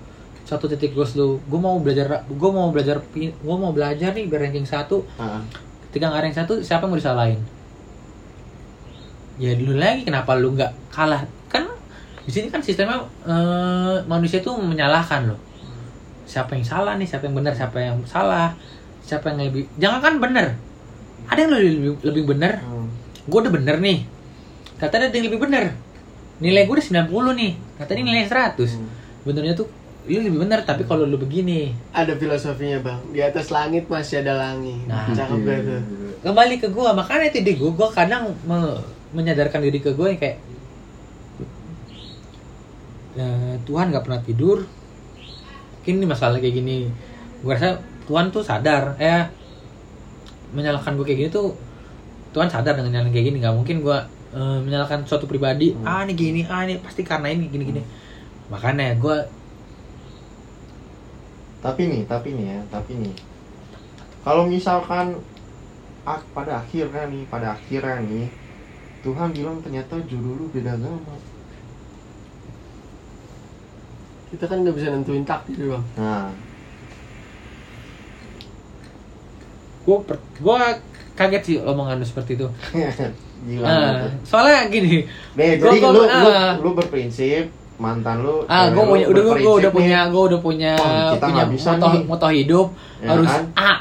satu 0.48 0.72
titik 0.72 0.96
goals 0.96 1.12
lu. 1.20 1.44
Gue 1.52 1.60
mau 1.60 1.76
belajar 1.84 2.24
gue 2.24 2.52
mau 2.56 2.72
belajar 2.72 3.04
gue 3.12 3.56
mau 3.60 3.76
belajar 3.76 4.16
nih 4.16 4.32
biar 4.32 4.48
ranking 4.48 4.64
satu. 4.64 5.04
Ah, 5.20 5.44
ketika 5.92 6.08
nggak 6.08 6.24
ranking 6.24 6.40
satu 6.40 6.54
siapa 6.64 6.88
yang 6.88 6.96
mau 6.96 7.00
disalahin? 7.04 7.42
Ya 9.38 9.54
dulu 9.54 9.76
lagi 9.76 10.08
kenapa 10.08 10.40
lu 10.40 10.56
nggak 10.56 10.72
kalah 10.90 11.28
di 12.28 12.32
sini 12.36 12.52
kan 12.52 12.60
sistemnya 12.60 13.08
eh, 13.24 14.04
manusia 14.04 14.44
itu 14.44 14.52
menyalahkan 14.52 15.32
loh 15.32 15.40
siapa 16.28 16.60
yang 16.60 16.68
salah 16.68 17.00
nih 17.00 17.08
siapa 17.08 17.24
yang 17.24 17.36
benar 17.40 17.56
siapa 17.56 17.78
yang 17.80 17.98
salah 18.04 18.52
siapa 19.00 19.32
yang 19.32 19.48
lebih 19.48 19.64
jangan 19.80 20.00
kan 20.04 20.14
benar 20.20 20.46
ada 21.32 21.40
yang 21.40 21.52
lebih 21.56 21.96
lebih, 22.04 22.24
benar 22.28 22.60
hmm. 22.60 22.88
gue 23.32 23.40
udah 23.40 23.54
bener 23.56 23.80
nih 23.80 24.04
kata 24.76 24.94
ada 25.00 25.16
yang 25.16 25.32
lebih 25.32 25.40
bener 25.40 25.72
nilai 26.44 26.68
gue 26.68 26.76
udah 26.76 27.08
90 27.08 27.40
nih 27.40 27.52
kata 27.80 27.90
ini 27.96 28.04
nilai 28.12 28.28
100 28.28 28.60
Hmm. 28.60 28.92
benernya 29.24 29.56
tuh 29.56 29.68
lu 30.08 30.24
lebih 30.24 30.40
bener 30.48 30.64
tapi 30.64 30.88
kalau 30.88 31.04
lu 31.04 31.20
begini 31.20 31.76
Ada 31.92 32.16
filosofinya 32.16 32.80
bang. 32.80 33.00
Di 33.12 33.20
atas 33.20 33.52
langit 33.52 33.92
masih 33.92 34.24
ada 34.24 34.40
langit. 34.40 34.80
Nah. 34.88 35.04
Cakep 35.12 35.44
gak 35.44 35.60
tuh? 35.68 35.82
kembali 36.24 36.56
ke 36.58 36.68
gue 36.72 36.90
makanya 36.96 37.26
itu 37.30 37.40
di 37.44 37.54
gue 37.60 37.72
gue 37.76 37.90
kadang 37.92 38.32
me- 38.48 38.82
menyadarkan 39.12 39.62
diri 39.62 39.84
ke 39.84 39.92
gue 39.94 40.08
yang 40.08 40.20
kayak 40.20 40.40
"Eh, 43.18 43.56
Tuhan 43.68 43.86
gak 43.94 44.04
pernah 44.06 44.22
tidur 44.28 44.58
mungkin 45.80 45.94
ini 46.04 46.06
masalah 46.10 46.38
kayak 46.44 46.56
gini 46.60 46.76
gue 47.42 47.52
rasa 47.54 47.80
Tuhan 48.08 48.26
tuh 48.34 48.44
sadar 48.44 48.98
eh 49.00 49.24
menyalahkan 50.56 50.96
gue 50.96 51.06
kayak 51.06 51.20
gini 51.28 51.30
tuh 51.32 51.48
Tuhan 52.36 52.50
sadar 52.52 52.78
dengan 52.78 52.92
nyalahin 53.02 53.14
kayak 53.14 53.28
gini 53.34 53.38
nggak 53.44 53.56
mungkin 53.58 53.78
gue 53.86 53.98
eh, 54.36 54.60
menyalahkan 54.66 55.06
suatu 55.08 55.26
pribadi 55.30 55.76
Hmm. 55.76 55.86
ah 55.88 56.02
ini 56.08 56.14
gini 56.16 56.42
ah 56.48 56.64
ini 56.68 56.80
pasti 56.82 57.02
karena 57.04 57.32
ini 57.32 57.50
gini 57.52 57.64
gini 57.68 57.82
makanya 58.52 58.96
gue 59.00 59.18
Tapi 61.64 61.84
nih, 61.92 62.02
tapi 62.12 62.30
nih 62.38 62.46
ya, 62.54 62.60
tapi 62.74 62.94
nih. 63.02 63.16
Kalau 64.26 64.44
misalkan 64.46 65.08
ah, 66.06 66.22
pada 66.36 66.54
akhirnya 66.62 67.04
nih, 67.14 67.24
pada 67.34 67.48
akhirnya 67.58 67.98
nih, 68.10 68.26
Tuhan 69.04 69.30
bilang 69.38 69.58
ternyata 69.66 69.96
jodoh 70.10 70.36
lu 70.40 70.46
beda 70.56 70.72
agama. 70.78 71.16
Kita 74.28 74.44
kan 74.44 74.58
nggak 74.60 74.76
bisa 74.76 74.88
nentuin 74.90 75.24
takdir 75.24 75.56
bang. 75.68 75.84
Nah, 75.96 76.28
gue 79.84 79.98
gue 80.38 80.56
kaget 81.14 81.44
sih 81.44 81.56
omongan 81.58 81.98
lu 81.98 82.06
seperti 82.06 82.36
itu 82.36 82.48
gila. 83.48 83.64
Nah, 83.64 83.80
banget. 83.96 84.12
soalnya 84.24 84.68
gini 84.68 85.08
Nih, 85.34 85.50
gua- 85.56 85.64
jadi 85.64 85.78
gua- 85.80 85.94
lu, 85.94 86.02
lu, 86.04 86.10
ah. 86.28 86.54
lu 86.58 86.70
berprinsip 86.74 87.48
mantan 87.78 88.20
lu 88.20 88.44
ah 88.46 88.68
gue 88.68 88.76
lu 88.76 88.90
punya 88.90 89.06
udah 89.08 89.22
gue 89.24 89.54
udah 89.56 89.72
punya 89.72 90.00
nih, 90.00 90.12
gue 90.12 90.24
udah 90.26 90.40
punya 90.42 90.72
Oh, 90.76 91.14
kita 91.14 91.24
punya 91.24 91.34
nggak 91.38 91.50
bisa 91.52 91.70
moto 91.72 91.88
nih. 91.88 92.02
moto 92.04 92.28
hidup 92.30 92.68
Ya 92.98 93.08
harus 93.08 93.30
kan? 93.30 93.44
A 93.56 93.72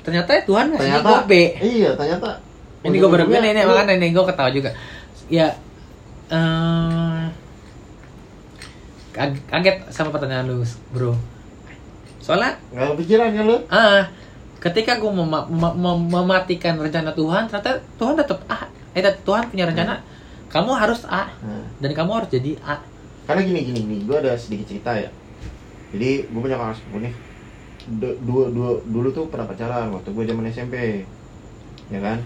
ternyata 0.00 0.30
Tuhan 0.42 0.64
ngasih 0.66 0.80
ternyata 0.82 1.06
gue 1.06 1.18
B 1.22 1.32
iya 1.62 1.90
ternyata 1.92 2.28
ini 2.82 2.94
gue 2.94 3.06
ujung-ujungnya 3.06 3.40
ini 3.46 3.62
makanya 3.62 3.94
ini 3.94 4.08
gue 4.10 4.24
ketawa 4.26 4.50
juga 4.50 4.70
ya 5.26 5.48
kag- 6.26 6.34
kaget 9.14 9.76
sama 9.94 10.10
pertanyaan 10.10 10.50
lu 10.50 10.66
bro. 10.90 11.14
Soalnya 12.18 12.58
nggak 12.74 12.98
kepikiran 12.98 13.28
kan 13.30 13.44
lu. 13.46 13.56
Ah 13.70 14.02
ketika 14.58 14.96
gue 14.96 15.12
mema- 15.12 15.44
mem- 15.46 15.76
mem- 15.76 16.08
mematikan 16.08 16.74
rencana 16.80 17.12
Tuhan 17.12 17.46
ternyata 17.46 17.78
Tuhan 18.00 18.14
tetap 18.18 18.42
A. 18.50 18.66
Eh 18.96 19.02
Tuhan 19.22 19.46
punya 19.48 19.70
rencana. 19.70 20.02
Kamu 20.50 20.70
harus 20.74 21.02
A. 21.06 21.30
Nah, 21.42 21.66
dan 21.82 21.90
kamu 21.94 22.10
harus 22.14 22.30
jadi 22.30 22.58
A. 22.64 22.78
Karena 23.26 23.42
gini 23.42 23.60
gini 23.70 23.80
nih 23.86 23.98
gue 24.06 24.16
ada 24.18 24.32
sedikit 24.34 24.66
cerita 24.70 24.94
ya. 24.98 25.10
Jadi 25.94 26.26
gue 26.26 26.40
punya 26.40 26.58
kakak 26.58 26.82
sepupu 26.82 26.98
nih. 27.06 27.14
Du- 27.84 28.18
dua 28.24 28.48
dua 28.50 28.70
dulu 28.82 29.08
tuh 29.12 29.28
pernah 29.28 29.44
pacaran 29.46 29.92
waktu 29.92 30.10
gue 30.10 30.24
zaman 30.26 30.48
SMP 30.48 31.04
ya 31.92 32.00
kan? 32.00 32.18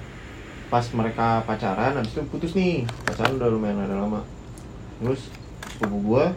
Pas 0.68 0.84
mereka 0.92 1.42
pacaran 1.42 1.96
habis 1.96 2.12
itu 2.14 2.22
putus 2.28 2.52
nih. 2.54 2.84
Pacaran 3.04 3.36
udah 3.36 3.48
lumayan 3.50 3.82
ada 3.82 3.98
lama. 3.98 4.22
Terus 5.02 5.32
sepupu 5.74 6.14
gua 6.14 6.30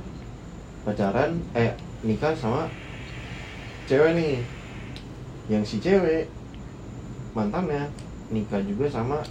pacaran 0.82 1.38
eh 1.54 1.74
nikah 2.02 2.34
sama 2.34 2.66
cewek 3.86 4.18
nih. 4.18 4.36
Yang 5.50 5.64
si 5.68 5.78
cewek 5.84 6.26
mantannya 7.38 7.90
nikah 8.34 8.62
juga 8.64 8.90
sama 8.90 9.22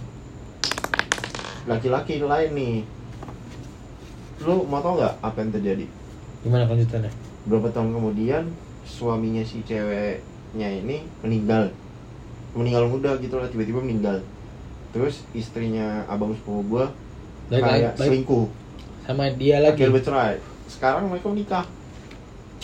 laki-laki 1.67 2.23
lain 2.23 2.51
nih. 2.55 2.75
Lu 4.41 4.65
mau 4.65 4.81
tau 4.81 4.97
nggak 4.97 5.13
apa 5.21 5.37
yang 5.41 5.51
terjadi? 5.53 5.85
Gimana 6.41 6.65
kelanjutannya? 6.65 7.11
berapa 7.41 7.73
tahun 7.73 7.97
kemudian 7.97 8.53
suaminya 8.85 9.41
si 9.41 9.65
ceweknya 9.65 10.69
ini 10.69 11.01
meninggal. 11.25 11.73
Meninggal 12.53 12.85
muda 12.85 13.17
gitu 13.17 13.41
lah 13.41 13.49
tiba-tiba 13.49 13.81
meninggal. 13.81 14.21
Terus 14.93 15.23
istrinya 15.33 16.05
abang 16.05 16.35
sepupu 16.35 16.77
gua 16.77 16.85
baik, 17.49 17.63
kayak 17.63 17.91
baik. 17.97 18.09
selingkuh. 18.11 18.47
Sama 19.07 19.33
dia 19.33 19.57
lagi. 19.57 19.81
akhirnya 19.81 19.95
bercerai 19.97 20.50
sekarang 20.71 21.05
mereka 21.05 21.27
menikah 21.27 21.65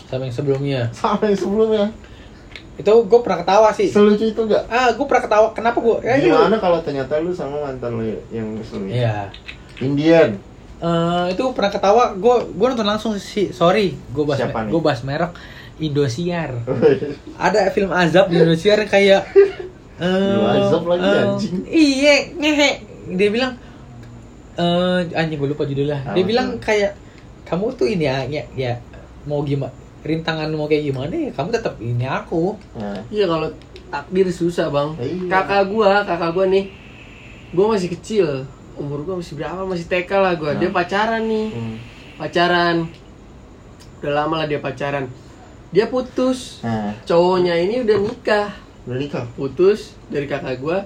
Sama 0.06 0.24
yang 0.24 0.34
sebelumnya. 0.34 0.82
sama 0.96 1.20
yang 1.24 1.36
sebelumnya 1.36 1.86
Itu 2.76 2.94
gue 3.04 3.20
pernah 3.20 3.42
ketawa 3.42 3.70
sih. 3.72 3.90
selucu 3.90 4.24
itu 4.28 4.42
gak? 4.44 4.64
Ah, 4.68 4.90
gue 4.90 5.04
pernah 5.04 5.24
ketawa. 5.24 5.48
Kenapa 5.52 5.78
gue? 5.78 5.98
Ya, 6.00 6.14
itu- 6.16 6.30
gimana 6.30 6.56
kalau 6.56 6.80
ternyata 6.80 7.18
lu 7.18 7.30
sama 7.32 7.58
mantan 7.60 7.92
lu 7.94 8.06
yang 8.30 8.48
sebelumnya 8.62 8.96
Iya. 8.96 9.18
Indian 9.80 10.30
Eh, 10.78 11.26
itu 11.34 11.42
pernah 11.52 11.70
ketawa. 11.70 12.14
Gue 12.14 12.38
gue 12.48 12.68
nonton 12.68 12.86
langsung 12.86 13.18
sih. 13.18 13.50
Sorry, 13.50 13.98
gue 14.08 14.24
bahas 14.24 14.46
gue 14.46 14.78
bahas 14.80 15.02
merek 15.02 15.34
Indosiar. 15.78 16.54
Ada 17.40 17.70
film 17.72 17.90
azab 17.90 18.30
di 18.30 18.38
Indosiar 18.38 18.86
kayak 18.86 19.26
eh 19.98 20.06
Lu 20.32 20.46
azab 20.46 20.86
lagi, 20.86 21.02
eh, 21.02 21.18
anjing. 21.24 21.56
Iya, 21.66 22.16
ngehe. 22.32 22.70
Dia 23.12 23.30
bilang 23.32 23.58
eh 24.54 25.02
anjing 25.12 25.38
gue 25.38 25.50
lupa 25.50 25.66
judulnya. 25.66 26.14
Dia 26.14 26.22
bilang 26.24 26.58
kayak 26.60 26.94
kamu 27.48 27.66
tuh 27.74 27.88
ini 27.88 28.06
ya, 28.06 28.24
ya, 28.28 28.44
ya 28.56 28.74
mau 29.24 29.44
gimana 29.44 29.74
rintangan 30.04 30.48
mau 30.56 30.68
kayak 30.68 30.84
gimana 30.88 31.12
ya 31.12 31.32
kamu 31.36 31.50
tetap 31.52 31.76
ini 31.84 32.06
aku 32.08 32.56
nah, 32.76 32.96
Iya 33.12 33.26
kalau 33.28 33.50
takdir 33.88 34.28
susah 34.28 34.68
bang. 34.68 34.90
Iya. 35.00 35.32
Kakak 35.32 35.64
gua, 35.72 36.04
kakak 36.04 36.32
gua 36.36 36.46
nih, 36.48 36.68
gua 37.56 37.72
masih 37.76 37.90
kecil, 37.96 38.44
umur 38.76 39.04
gua 39.08 39.16
masih 39.20 39.40
berapa? 39.40 39.64
Masih 39.64 39.88
TK 39.88 40.12
lah 40.12 40.34
gua. 40.36 40.52
Dia 40.60 40.68
Nah. 40.70 40.76
pacaran 40.76 41.24
nih, 41.24 41.48
hmm. 41.56 41.76
pacaran. 42.20 42.76
Udah 44.04 44.14
lama 44.14 44.44
lah 44.44 44.48
dia 44.48 44.60
pacaran. 44.60 45.08
Dia 45.72 45.88
putus. 45.88 46.64
nah 46.64 46.96
Cowoknya 47.04 47.56
ini 47.60 47.84
udah 47.84 47.98
nikah, 48.00 48.48
udah 48.88 48.98
nikah 49.00 49.26
putus 49.36 49.96
dari 50.12 50.28
kakak 50.28 50.60
gua. 50.60 50.84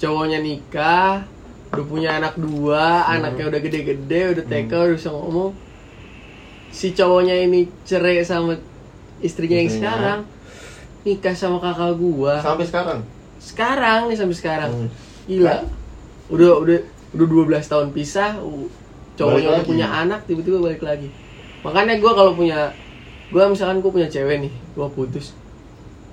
Cowoknya 0.00 0.40
nikah, 0.40 1.24
udah 1.72 1.84
punya 1.84 2.16
anak 2.16 2.36
dua, 2.40 3.04
Hmm. 3.04 3.12
anaknya 3.20 3.44
udah 3.52 3.60
gede-gede, 3.60 4.20
udah 4.36 4.44
TK, 4.48 4.72
udah 4.72 4.96
bisa 4.96 5.12
ngomong. 5.12 5.52
Si 6.78 6.94
cowoknya 6.94 7.34
ini 7.34 7.66
cerai 7.82 8.22
sama 8.22 8.54
istrinya 9.18 9.58
yang 9.58 9.66
Istrinya. 9.66 9.90
sekarang, 9.90 10.20
nikah 11.02 11.34
sama 11.34 11.58
kakak 11.58 11.98
gua. 11.98 12.38
Sampai 12.38 12.70
sekarang? 12.70 13.00
Sekarang 13.42 14.00
nih 14.06 14.14
sampai 14.14 14.36
sekarang. 14.38 14.70
Hmm. 14.70 14.90
gila. 15.26 15.66
Udah 16.30 16.62
udah 16.62 16.78
udah 17.18 17.26
12 17.58 17.66
tahun 17.66 17.88
pisah 17.90 18.38
cowoknya 19.18 19.48
udah 19.58 19.64
punya 19.66 19.86
anak 19.90 20.22
tiba-tiba 20.30 20.62
balik 20.62 20.86
lagi. 20.86 21.10
Makanya 21.66 21.98
gue 21.98 22.12
kalau 22.14 22.38
punya 22.38 22.70
gue 23.28 23.42
misalkan 23.50 23.82
gue 23.82 23.90
punya 23.90 24.06
cewek 24.06 24.46
nih 24.46 24.52
gue 24.54 24.88
putus. 24.94 25.34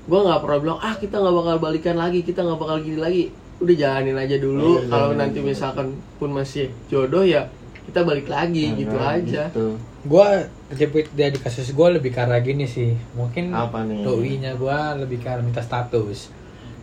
Gue 0.09 0.17
nggak 0.17 0.41
pernah 0.41 0.57
bilang 0.57 0.79
ah 0.81 0.97
kita 0.97 1.21
nggak 1.21 1.35
bakal 1.45 1.55
balikan 1.61 1.95
lagi 1.95 2.25
kita 2.25 2.41
nggak 2.41 2.57
bakal 2.57 2.81
gini 2.81 2.97
lagi. 2.97 3.23
Udah 3.61 3.75
jalanin 3.77 4.17
aja 4.17 4.35
dulu. 4.41 4.81
Iya, 4.81 4.89
kalau 4.89 5.09
nanti 5.13 5.39
misalkan 5.45 5.93
pun 6.17 6.33
masih 6.33 6.73
jodoh 6.89 7.21
ya 7.21 7.47
kita 7.85 8.01
balik 8.01 8.25
lagi 8.25 8.73
Nah, 8.73 8.77
gitu 8.81 8.95
nah, 8.97 9.13
aja. 9.13 9.43
gitu. 9.53 9.77
Gue 10.05 10.27
kejepit 10.67 11.09
dia 11.11 11.27
di 11.27 11.37
kasus 11.37 11.69
gue 11.69 11.87
lebih 11.91 12.13
arah 12.13 12.37
gini 12.37 12.63
sih 12.63 12.93
mungkin 13.11 13.49
Apa 13.49 13.81
nih? 13.81 14.05
doi-nya 14.05 14.53
gue 14.53 14.77
lebih 15.01 15.17
ke 15.17 15.27
arah 15.27 15.41
minta 15.41 15.59
status 15.59 16.29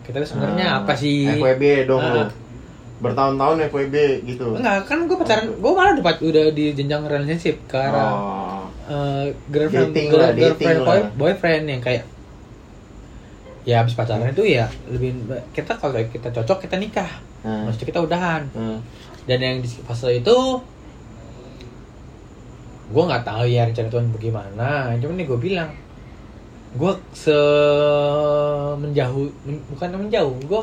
kita 0.02 0.18
sebenarnya 0.20 0.66
Ah, 0.68 0.78
apa 0.82 0.92
sih 0.92 1.30
FWB 1.30 1.86
dong 1.86 2.02
Ah. 2.02 2.12
lu 2.12 2.22
bertahun-tahun 2.98 3.66
FWB 3.68 3.96
gitu 4.24 4.54
enggak 4.54 4.86
kan 4.86 5.06
gue 5.06 5.16
pacaran 5.16 5.46
gue 5.48 5.72
malah 5.72 5.94
udah, 5.94 6.14
udah 6.18 6.44
di 6.50 6.70
jenjang 6.72 7.02
relationship 7.04 7.62
arah 7.68 8.10
oh. 8.10 8.62
eh, 8.86 9.26
girlfriend 9.48 9.90
Dating 9.90 10.08
girl- 10.08 10.20
lah, 10.20 10.30
girlfriend 10.32 10.78
lah. 10.80 10.86
boy- 10.88 11.10
boyfriend 11.16 11.64
yang 11.68 11.80
kayak 11.80 12.04
ya 13.62 13.78
habis 13.78 13.94
pacaran 13.94 14.26
itu 14.28 14.42
ya 14.44 14.66
lebih 14.86 15.14
kita 15.50 15.78
kalau 15.78 15.94
kita 15.94 16.30
cocok 16.32 16.66
kita 16.66 16.74
nikah 16.76 17.10
nah. 17.42 17.66
maksudnya 17.66 17.86
kita 17.88 18.00
udahan 18.02 18.42
nah. 18.50 18.78
dan 19.26 19.38
yang 19.38 19.56
di 19.58 19.70
fase 19.70 20.10
itu 20.12 20.36
gue 22.92 23.02
nggak 23.02 23.24
tahu 23.24 23.44
ya 23.46 23.64
rencana 23.64 23.88
Tuhan 23.88 24.06
bagaimana 24.10 24.68
cuman 24.94 25.14
nih 25.16 25.26
gue 25.26 25.38
bilang 25.40 25.70
gue 26.72 26.92
se 27.12 27.36
menjauh 28.74 29.28
men- 29.44 29.64
bukan 29.68 29.88
menjauh 29.98 30.32
gue 30.38 30.60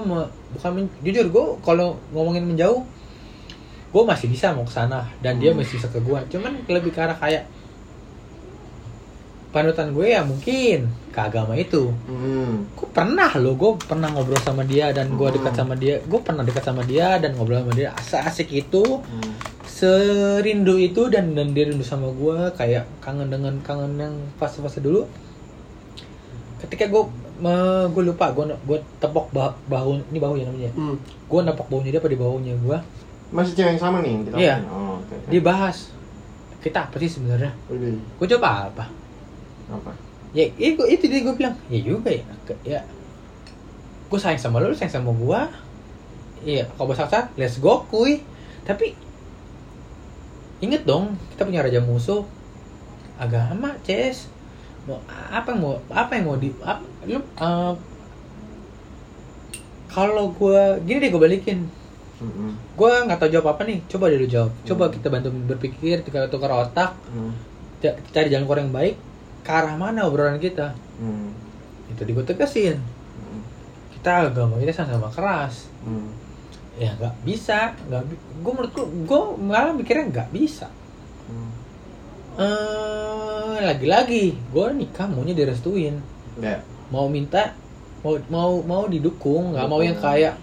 bukan 0.52 0.72
men- 0.74 0.94
jujur 1.02 1.26
gue 1.28 1.46
kalau 1.60 1.98
ngomongin 2.10 2.46
menjauh 2.46 2.82
gue 3.90 4.04
masih 4.06 4.30
bisa 4.30 4.54
mau 4.54 4.62
ke 4.62 4.74
sana 4.74 5.02
dan 5.20 5.38
dia 5.38 5.50
Hmm. 5.50 5.62
masih 5.62 5.78
bisa 5.78 5.90
ke 5.90 6.00
gue 6.00 6.20
cuman 6.30 6.52
lebih 6.68 6.90
ke 6.90 7.00
arah 7.00 7.14
kayak 7.16 7.46
panutan 9.50 9.90
gue 9.90 10.06
ya 10.08 10.22
mungkin 10.22 10.86
ke 11.10 11.20
agama 11.20 11.54
itu 11.54 11.90
Hmm. 12.06 12.70
gue 12.70 12.88
pernah 12.90 13.34
loh 13.36 13.54
gue 13.54 13.72
pernah 13.82 14.08
ngobrol 14.08 14.38
sama 14.38 14.62
dia 14.64 14.90
dan 14.90 15.10
gue 15.12 15.26
dekat 15.32 15.52
Hmm. 15.52 15.60
sama 15.60 15.74
dia 15.74 15.98
gue 16.00 16.20
pernah 16.20 16.44
dekat 16.44 16.64
sama 16.64 16.82
dia 16.84 17.18
dan 17.18 17.34
ngobrol 17.34 17.60
sama 17.60 17.74
dia 17.74 17.90
asa 17.92 18.22
asik 18.24 18.50
itu 18.52 18.84
Hmm. 19.02 19.34
serindu 19.66 20.78
itu 20.78 21.08
dan 21.08 21.34
dan 21.34 21.52
dia 21.52 21.66
rindu 21.66 21.82
sama 21.82 22.10
gue 22.12 22.38
kayak 22.54 22.86
kangen 23.00 23.28
dengan 23.28 23.58
kangen 23.60 23.98
yang 23.98 24.14
fase-fase 24.36 24.80
dulu 24.80 25.10
ketika 26.60 26.86
gue 26.86 27.04
gue 27.90 28.04
lupa 28.04 28.30
gue 28.30 28.46
gue 28.60 28.80
tepok 29.00 29.32
bah, 29.32 29.56
bahu 29.66 30.04
ini 30.06 30.20
bahu 30.20 30.36
ya 30.36 30.46
namanya 30.46 30.72
hmm. 30.72 30.96
gue 31.26 31.40
nepok 31.42 31.68
bahunya 31.70 31.90
dia 31.90 32.00
apa 32.00 32.12
di 32.12 32.20
bahunya 32.20 32.54
gue 32.60 32.78
masih 33.30 33.54
cewek 33.56 33.70
yang 33.72 33.82
sama 33.82 33.98
nih 34.02 34.14
kita 34.26 34.36
Iya. 34.36 34.56
oh, 34.68 35.00
oke, 35.00 35.14
oke. 35.16 35.28
dia 35.30 35.40
bahas 35.40 35.78
kita 36.60 36.86
apa 36.86 36.96
sih 37.00 37.10
sebenarnya 37.10 37.56
gue 38.20 38.28
coba 38.30 38.68
apa 38.68 38.86
apa? 39.70 39.92
Ya 40.30 40.46
itu 40.58 40.82
itu 40.86 41.06
dia 41.06 41.22
gue 41.22 41.34
bilang. 41.34 41.56
Ya 41.70 41.80
juga 41.80 42.10
ya. 42.10 42.24
Ya. 42.62 42.82
Gue 44.10 44.18
sayang 44.18 44.38
sama 44.38 44.58
lu 44.58 44.70
lu 44.70 44.78
sayang 44.78 45.02
sama 45.02 45.12
gue 45.12 45.42
iya 46.40 46.64
kalau 46.74 46.90
bahasa 46.90 47.06
kasar 47.06 47.24
let's 47.36 47.58
go 47.58 47.86
kuy. 47.88 48.22
Tapi 48.64 48.94
inget 50.60 50.84
dong 50.84 51.14
kita 51.34 51.46
punya 51.46 51.62
raja 51.62 51.80
musuh. 51.80 52.26
Agama 53.18 53.76
ces. 53.82 54.30
Mau 54.88 55.02
apa 55.10 55.54
yang 55.54 55.60
mau 55.60 55.74
apa 55.92 56.12
yang 56.16 56.26
mau 56.26 56.38
di 56.38 56.50
apa, 56.64 56.82
lu 57.06 57.20
eh, 57.20 57.74
kalau 59.90 60.30
gue 60.32 60.62
gini 60.86 60.98
deh 61.02 61.10
gue 61.10 61.22
balikin. 61.22 61.66
Hmm. 62.20 62.52
gue 62.76 62.92
nggak 63.08 63.16
tahu 63.16 63.32
jawab 63.32 63.56
apa 63.56 63.64
nih. 63.64 63.80
Coba 63.88 64.12
deh 64.12 64.20
lu 64.20 64.28
jawab. 64.28 64.52
Coba 64.64 64.88
Hmm. 64.88 64.94
kita 64.94 65.08
bantu 65.08 65.28
berpikir 65.32 66.04
tukar 66.04 66.28
tukar 66.28 66.52
otak. 66.52 66.92
Hmm. 67.10 67.32
ca- 67.80 67.96
cari 68.12 68.28
jalan 68.28 68.44
keluar 68.44 68.60
yang 68.60 68.76
baik 68.76 68.96
ke 69.40 69.50
arah 69.50 69.74
mana 69.74 70.04
obrolan 70.04 70.38
kita 70.38 70.74
Hmm. 70.98 71.32
itu 71.88 72.02
gue 72.02 72.26
tegasin 72.26 72.76
Hmm. 72.76 73.42
kita 73.92 74.28
agama 74.28 74.58
kita 74.58 74.72
sama-sama 74.74 75.10
keras 75.10 75.68
Hmm. 75.82 76.12
ya 76.76 76.94
nggak 76.94 77.16
bisa 77.24 77.74
nggak 77.86 78.02
gue 78.40 78.52
menurut 78.52 78.72
gue 78.72 78.86
gue 79.04 79.22
malah 79.40 79.72
mikirnya 79.72 80.06
nggak 80.08 80.30
bisa 80.30 80.68
Hmm. 81.26 81.52
eh 82.38 83.60
lagi-lagi 83.62 84.34
gue 84.34 84.66
nikah 84.74 85.06
maunya 85.06 85.34
direstuin 85.34 86.00
Ya. 86.38 86.64
mau 86.88 87.06
minta 87.06 87.52
mau 88.00 88.16
mau 88.30 88.52
mau 88.62 88.84
didukung 88.86 89.52
nggak 89.52 89.68
mau 89.68 89.80
yang 89.80 89.98
kayak 89.98 90.40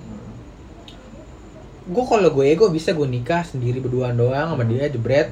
gue 1.86 2.04
kalau 2.04 2.28
gue 2.28 2.44
ego 2.46 2.68
bisa 2.68 2.90
gue 2.90 3.06
nikah 3.06 3.40
sendiri 3.40 3.78
berduaan 3.78 4.12
doang 4.12 4.50
sama 4.50 4.66
dia 4.66 4.90
jebret 4.90 5.30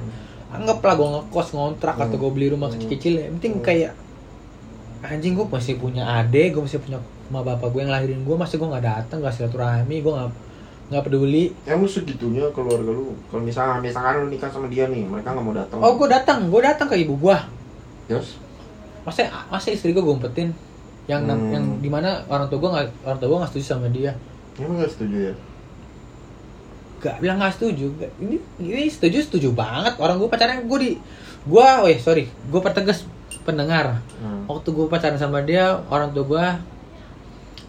anggaplah 0.57 0.93
gue 0.93 1.07
ngekos 1.09 1.47
ngontrak 1.51 1.95
atau 1.95 2.07
Hmm. 2.11 2.21
gue 2.21 2.31
beli 2.31 2.47
rumah 2.49 2.69
kecil-kecil 2.69 3.13
yang 3.17 3.33
penting 3.35 3.53
Hmm. 3.55 3.65
kayak 3.65 3.91
anjing 5.01 5.33
gue 5.33 5.45
masih 5.45 5.75
punya 5.75 6.03
adek 6.17 6.53
gue 6.53 6.61
masih 6.61 6.79
punya 6.79 6.97
sama 7.25 7.41
bapak 7.41 7.69
gue 7.69 7.79
yang 7.79 7.91
lahirin 7.91 8.21
gue 8.21 8.35
masih 8.35 8.55
gue 8.55 8.67
nggak 8.67 8.85
datang 8.85 9.17
nggak 9.19 9.33
silaturahmi 9.33 9.97
gue 9.99 10.13
nggak 10.13 10.31
nggak 10.85 11.03
peduli. 11.03 11.49
Yang 11.65 11.77
lu 11.77 11.89
segitunya 11.89 12.45
keluarga 12.51 12.85
lu 12.87 13.17
kalau 13.27 13.41
misalnya 13.41 13.81
misalkan 13.81 14.21
lu 14.21 14.27
nikah 14.29 14.49
sama 14.49 14.67
dia 14.67 14.85
nih 14.85 15.01
mereka 15.03 15.33
nggak 15.33 15.41
mau 15.41 15.53
datang. 15.53 15.77
Oh 15.79 15.93
gue 15.95 16.07
datang 16.07 16.45
gue 16.45 16.61
datang 16.61 16.85
ke 16.85 16.95
ibu 16.95 17.13
gue 17.15 17.37
terus? 18.05 18.37
Masa 19.01 19.25
masa 19.49 19.69
istri 19.69 19.89
gue 19.89 19.99
gue 19.99 20.13
umpetin 20.13 20.53
yang 21.05 21.25
Hmm. 21.25 21.49
yang 21.49 21.65
di 21.77 21.89
mana 21.89 22.21
orang 22.25 22.45
tua 22.47 22.57
gue 22.57 22.69
nggak 22.69 22.85
orang 23.03 23.17
tua 23.17 23.27
gue 23.27 23.37
nggak 23.41 23.51
setuju 23.51 23.65
sama 23.67 23.87
dia. 23.89 24.13
Emang 24.55 24.77
nggak 24.77 24.91
setuju 24.91 25.17
ya 25.29 25.33
gak 27.05 27.17
bilang 27.19 27.37
nggak 27.37 27.53
setuju 27.53 27.85
ini 28.17 28.35
ini 28.57 28.89
setuju 28.89 29.21
setuju 29.21 29.53
banget 29.53 29.93
orang 29.97 30.17
gue 30.17 30.25
pacaran 30.25 30.57
gue 30.61 30.79
di 30.79 30.91
gue 31.45 31.67
weh 31.83 31.97
sorry 31.97 32.25
gue 32.25 32.59
pertegas 32.59 33.05
pendengar 33.41 34.01
Hmm. 34.17 34.49
waktu 34.49 34.67
gue 34.67 34.85
pacaran 34.87 35.15
sama 35.15 35.39
dia 35.39 35.77
orang 35.87 36.09
tua 36.09 36.25
gue 36.25 36.45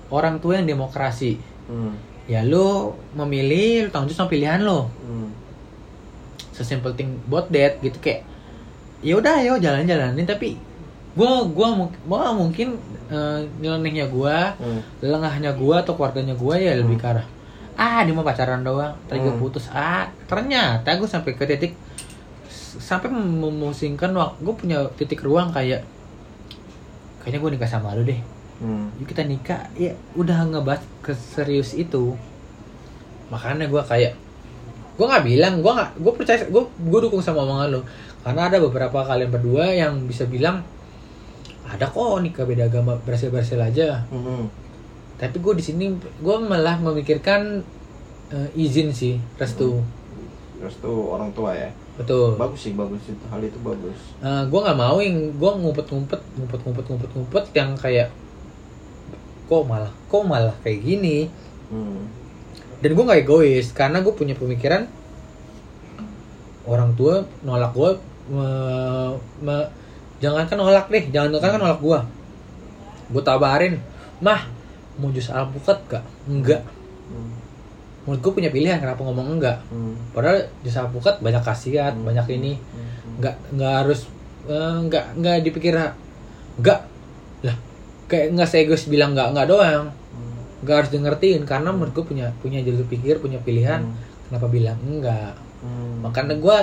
orang 0.08 0.38
tua 0.38 0.56
yang 0.56 0.66
demokrasi 0.66 1.36
Hmm. 1.66 1.92
ya 2.24 2.40
lu 2.40 2.94
memilih 3.12 3.84
lu 3.84 3.90
tanggung 3.90 4.08
jawab 4.08 4.20
sama 4.22 4.32
pilihan 4.32 4.60
lo 4.60 4.88
Hmm. 5.02 5.28
sesimpel 6.50 6.94
thing 6.94 7.20
about 7.22 7.50
that 7.50 7.76
gitu 7.78 7.98
kayak 7.98 8.24
ya 8.98 9.12
udah 9.14 9.38
ayo 9.38 9.58
jalan-jalanin 9.58 10.24
tapi 10.24 10.56
gua 11.12 11.44
gua 11.46 11.68
mung- 11.74 11.98
gua 12.02 12.32
mungkin 12.32 12.80
eh, 13.06 13.40
nyelenehnya 13.60 14.08
gua 14.08 14.56
Hmm. 14.56 14.80
lengahnya 14.98 15.52
gua 15.52 15.80
atau 15.80 15.92
keluarganya 15.92 16.32
gua 16.32 16.56
ya 16.56 16.72
lebih 16.74 16.96
Hmm. 16.96 17.04
ke 17.04 17.12
arah 17.12 17.26
ah 17.76 18.00
dia 18.02 18.12
mau 18.12 18.24
pacaran 18.24 18.60
doang. 18.60 18.96
Tadi 19.06 19.20
Hmm. 19.20 19.36
putus. 19.36 19.68
Ah 19.70 20.08
ternyata 20.24 20.88
gua 20.96 21.06
sampai 21.06 21.32
ke 21.32 21.44
titik 21.44 21.72
sampai 22.76 23.08
mem- 23.08 23.40
memusingkan 23.40 24.12
waktu 24.12 24.36
gua 24.40 24.54
punya 24.54 24.78
titik 24.96 25.20
ruang 25.20 25.48
kayak 25.48 25.84
kayaknya 27.20 27.38
gua 27.38 27.50
nikah 27.52 27.70
sama 27.70 27.92
lu 27.92 28.02
deh. 28.02 28.20
Hmm. 28.56 28.88
yuk 28.96 29.04
kita 29.06 29.20
nikah. 29.22 29.68
Ya 29.76 29.92
udah 30.16 30.48
ngebahas 30.48 30.80
ke 31.00 31.12
serius 31.12 31.72
itu. 31.72 32.16
Makanya 33.28 33.68
gua 33.68 33.84
kayak 33.84 34.16
gua 34.96 35.12
nggak 35.12 35.24
bilang 35.24 35.54
gua 35.60 35.72
nggak 35.76 35.90
gua 36.00 36.12
percaya 36.16 36.40
gua 36.48 36.64
gua 36.80 37.00
dukung 37.04 37.20
sama 37.20 37.44
omongan 37.44 37.68
lo 37.76 37.80
karena 38.24 38.48
ada 38.48 38.58
beberapa 38.58 39.04
kalian 39.04 39.28
berdua 39.28 39.68
yang 39.68 40.08
bisa 40.08 40.24
bilang 40.24 40.64
ada 41.62 41.84
kok 41.84 42.18
nikah 42.24 42.42
beda 42.42 42.64
agama 42.64 42.96
berhasil 43.04 43.28
berhasil 43.28 43.60
aja. 43.60 44.00
Hmm. 44.08 44.48
Tapi 45.16 45.36
gue 45.40 45.52
di 45.56 45.64
sini 45.64 45.84
gue 45.96 46.36
malah 46.40 46.76
memikirkan 46.76 47.64
eh, 48.30 48.48
izin 48.54 48.92
sih 48.92 49.16
restu 49.36 49.80
Terus 50.56 50.72
tuh 50.80 51.12
orang 51.12 51.28
tua 51.36 51.52
ya. 51.52 51.68
betul 52.00 52.32
Bagus 52.40 52.64
sih, 52.64 52.72
bagus 52.72 53.04
itu. 53.04 53.24
Hal 53.28 53.44
itu 53.44 53.60
bagus. 53.60 53.98
gue 54.20 54.60
nggak 54.60 54.78
mau 54.80 54.96
yang 55.00 55.32
gue 55.36 55.50
ngumpet-ngumpet 55.52 56.20
ngumpet-ngumpet 56.36 56.84
ngumpet-ngumpet 56.88 57.44
yang 57.52 57.76
kayak 57.76 58.08
kok 59.46 59.62
malah 59.68 59.92
kok 60.08 60.22
malah 60.24 60.56
kayak 60.64 60.80
gini 60.82 61.28
Hmm. 61.66 62.06
dan 62.78 62.90
gue 62.94 63.04
nggak 63.04 63.20
egois 63.26 63.74
karena 63.74 63.98
gue 63.98 64.14
punya 64.14 64.38
pemikiran 64.38 64.86
orang 66.66 66.94
tua 66.94 67.26
nolak 67.42 67.74
gue 67.74 67.90
me- 68.30 69.14
me- 69.42 69.70
jangankan 70.18 70.58
nolak 70.58 70.86
deh 70.86 71.04
jangankan 71.10 71.58
nolak 71.58 71.80
gue 71.82 71.98
gue 73.12 73.22
tabarin 73.22 73.74
mah 74.18 74.46
mau 74.96 75.08
jus 75.10 75.28
alpukat 75.28 75.78
gak 75.86 76.04
enggak 76.26 76.62
Hmm. 77.06 77.30
menurut 78.02 78.20
gue 78.20 78.32
punya 78.34 78.50
pilihan 78.50 78.78
kenapa 78.78 79.00
ngomong 79.00 79.36
enggak 79.36 79.58
Hmm. 79.68 79.94
padahal 80.10 80.42
jus 80.60 80.74
alpukat 80.74 81.20
banyak 81.20 81.40
khasiat 81.40 81.92
Hmm. 81.92 82.04
banyak 82.04 82.26
ini 82.32 82.52
Hmm. 82.56 83.18
nggak 83.18 83.34
nggak 83.52 83.72
harus 83.76 84.00
eh, 84.46 84.76
nggak 84.82 85.04
nggak 85.16 85.36
dipikir 85.42 85.74
nggak 86.56 86.80
lah 87.42 87.56
kayak 88.06 88.32
nggak 88.32 88.48
seegois 88.48 88.86
bilang 88.86 89.12
nggak 89.12 89.32
nggak 89.32 89.46
doang 89.46 89.90
Hmm. 89.90 90.34
nggak 90.62 90.76
harus 90.76 90.90
dengertiin 90.90 91.42
karena 91.44 91.70
menurut 91.70 91.92
gue 91.92 92.04
punya 92.06 92.26
punya 92.38 92.58
jalur 92.60 92.84
pikir 92.84 93.18
punya 93.18 93.38
pilihan 93.38 93.82
Hmm. 93.82 93.94
kenapa 94.26 94.46
bilang 94.46 94.78
enggak 94.80 95.34
Hmm. 95.60 96.00
makanya 96.00 96.34
gue 96.34 96.58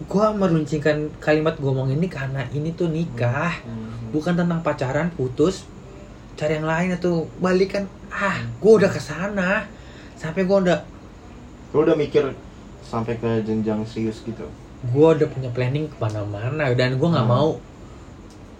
gue 0.00 0.26
meruncingkan 0.32 1.10
kalimat 1.18 1.54
gue 1.54 1.66
ngomong 1.66 1.90
ini 1.90 2.06
karena 2.06 2.46
ini 2.50 2.70
tuh 2.70 2.86
nikah 2.86 3.50
Hmm. 3.60 4.14
bukan 4.14 4.32
tentang 4.32 4.62
pacaran 4.62 5.10
putus 5.10 5.66
cari 6.38 6.54
yang 6.54 6.64
lain 6.64 6.90
atau 6.94 7.12
balikan 7.36 7.82
ah 8.08 8.38
gue 8.54 8.72
udah 8.74 8.86
ke 8.86 8.98
sana 8.98 9.66
sampai 10.14 10.42
gue 10.42 10.58
udah 10.60 10.78
Lu 11.68 11.82
udah 11.82 11.92
mikir 11.94 12.32
sampai 12.80 13.14
ke 13.14 13.42
jenjang 13.42 13.84
serius 13.84 14.22
gitu. 14.22 14.46
gue 14.80 15.08
udah 15.12 15.26
punya 15.26 15.50
planning 15.50 15.84
ke 15.84 15.96
mana-mana 15.98 16.70
dan 16.72 16.94
gue 16.94 17.08
nggak 17.08 17.20
Hmm. 17.20 17.34
mau 17.34 17.58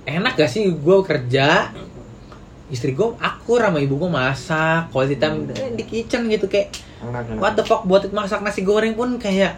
enak 0.05 0.35
gak 0.35 0.49
sih 0.49 0.67
gue 0.69 0.97
kerja 1.03 1.71
istri 2.69 2.93
gue 2.93 3.15
akur 3.17 3.63
sama 3.63 3.79
ibu 3.79 3.97
gue 3.97 4.11
masak 4.11 4.91
quality 4.91 5.17
time 5.17 5.47
Hmm. 5.47 5.73
di 5.73 5.85
kitchen 5.85 6.27
gitu 6.27 6.45
kayak 6.45 6.75
Enak, 7.01 7.25
enak. 7.29 7.39
what 7.39 7.55
the 7.55 7.63
fuck 7.63 7.87
buat 7.87 8.11
masak 8.11 8.43
nasi 8.43 8.61
goreng 8.61 8.93
pun 8.93 9.17
kayak 9.17 9.57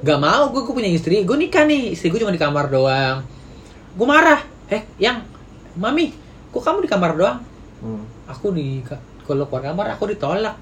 gak 0.00 0.18
mau 0.18 0.48
gue 0.48 0.60
gue 0.60 0.74
punya 0.74 0.90
istri 0.90 1.22
gue 1.22 1.36
nikah 1.38 1.62
nih 1.62 1.94
istri 1.94 2.08
gue 2.08 2.18
cuma 2.18 2.28
di 2.28 2.36
kamar 2.36 2.66
doang 2.66 3.22
gue 3.90 4.06
marah 4.06 4.42
eh 4.66 4.82
yang 4.98 5.22
mami 5.74 6.12
kok 6.50 6.60
kamu 6.60 6.78
di 6.80 6.88
kamar 6.88 7.14
doang 7.14 7.38
Hmm. 7.78 8.04
aku 8.26 8.52
di 8.52 8.84
kalau 9.24 9.46
keluar 9.46 9.62
kamar 9.64 9.86
aku 9.90 10.04
ditolak 10.06 10.52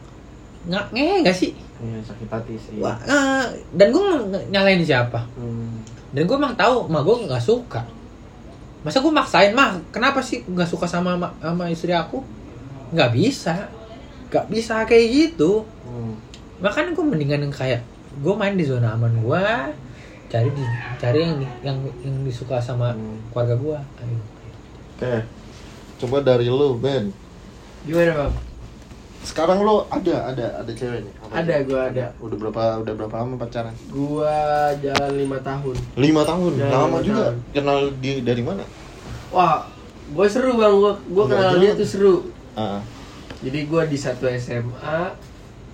nggak 0.64 0.86
nge 0.90 1.08
gak 1.22 1.34
sih 1.36 1.52
Iya, 1.78 2.02
sakit 2.02 2.26
hati 2.26 2.54
sih. 2.54 2.74
Wah, 2.78 2.98
eh, 3.00 3.44
dan 3.70 3.88
gue 3.88 4.02
nyalain 4.48 4.78
siapa 4.80 5.22
Hmm. 5.32 5.82
dan 6.10 6.22
gue 6.24 6.36
emang 6.36 6.54
tahu 6.54 6.86
mah 6.86 7.00
gue 7.00 7.16
nggak 7.24 7.40
suka 7.40 7.82
masa 8.80 8.98
gue 8.98 9.10
maksain 9.10 9.50
mah 9.50 9.74
kenapa 9.88 10.18
sih 10.18 10.40
nggak 10.40 10.66
suka 10.66 10.84
sama 10.84 11.14
ma- 11.14 11.34
sama 11.36 11.66
istri 11.66 11.90
aku 11.90 12.22
nggak 12.90 13.10
bisa 13.12 13.66
nggak 14.28 14.46
bisa 14.46 14.82
kayak 14.84 15.06
gitu 15.08 15.66
Hmm. 15.82 16.14
makanya 16.58 16.92
gue 16.92 17.04
mendingan 17.04 17.40
yang 17.40 17.52
kayak 17.52 17.82
gue 18.16 18.34
main 18.34 18.54
di 18.54 18.62
zona 18.62 18.92
aman 18.92 19.14
gue 19.16 19.42
cari 20.28 20.50
di 20.50 20.64
cari 20.96 21.18
yang 21.20 21.34
yang 21.64 21.78
yang 22.00 22.16
disuka 22.22 22.58
sama 22.58 22.90
Hmm. 22.90 23.18
keluarga 23.28 23.54
gue 23.56 23.78
ayo 23.98 24.18
Oke. 24.94 25.14
Coba 25.98 26.22
dari 26.22 26.46
lu, 26.46 26.78
Ben. 26.78 27.10
Gimana 27.82 28.12
bang? 28.16 28.32
Sekarang 29.18 29.60
lu 29.60 29.82
ada 29.88 30.30
ada 30.30 30.46
ada 30.56 30.70
cewek 30.70 31.02
nih. 31.02 31.12
Apa 31.20 31.32
Ada, 31.36 31.54
gua 31.62 31.80
ada. 31.90 32.04
Udah 32.18 32.36
berapa 32.38 32.62
udah 32.80 32.92
berapa 32.94 33.14
lama 33.18 33.34
pacaran? 33.36 33.74
Gua 33.88 34.34
jalan 34.78 35.12
lima 35.12 35.38
tahun. 35.42 35.76
Lima 35.96 36.22
tahun. 36.22 36.52
Ya, 36.54 36.66
Lama 36.70 36.86
lima 36.86 36.98
juga. 37.02 37.22
tahun. 37.24 37.36
Kenal 37.52 37.78
di 37.98 38.10
dari 38.22 38.42
mana? 38.42 38.62
Wah, 39.28 39.66
gue 40.08 40.26
seru 40.26 40.54
bang. 40.54 40.70
Gue 40.72 40.92
gue 41.04 41.24
kenal 41.26 41.54
dia 41.58 41.72
tuh 41.74 41.84
seru. 41.84 42.14
Ah. 42.54 42.80
Jadi 43.38 43.66
gue 43.66 43.82
di 43.86 43.98
satu 43.98 44.24
SMA, 44.32 45.00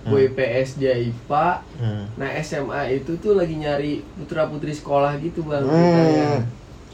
gue 0.03 0.19
Hmm. 0.19 0.27
IPS 0.27 0.69
dia 0.75 0.93
IPA. 0.93 1.47
Hmm. 1.77 2.05
Nah 2.15 2.29
SMA 2.37 2.81
itu 2.91 3.15
tuh 3.15 3.33
lagi 3.33 3.55
nyari 3.55 4.01
putra 4.15 4.45
putri 4.45 4.69
sekolah 4.69 5.15
gitu 5.17 5.45
bang. 5.45 5.63
Hmm. 5.63 6.41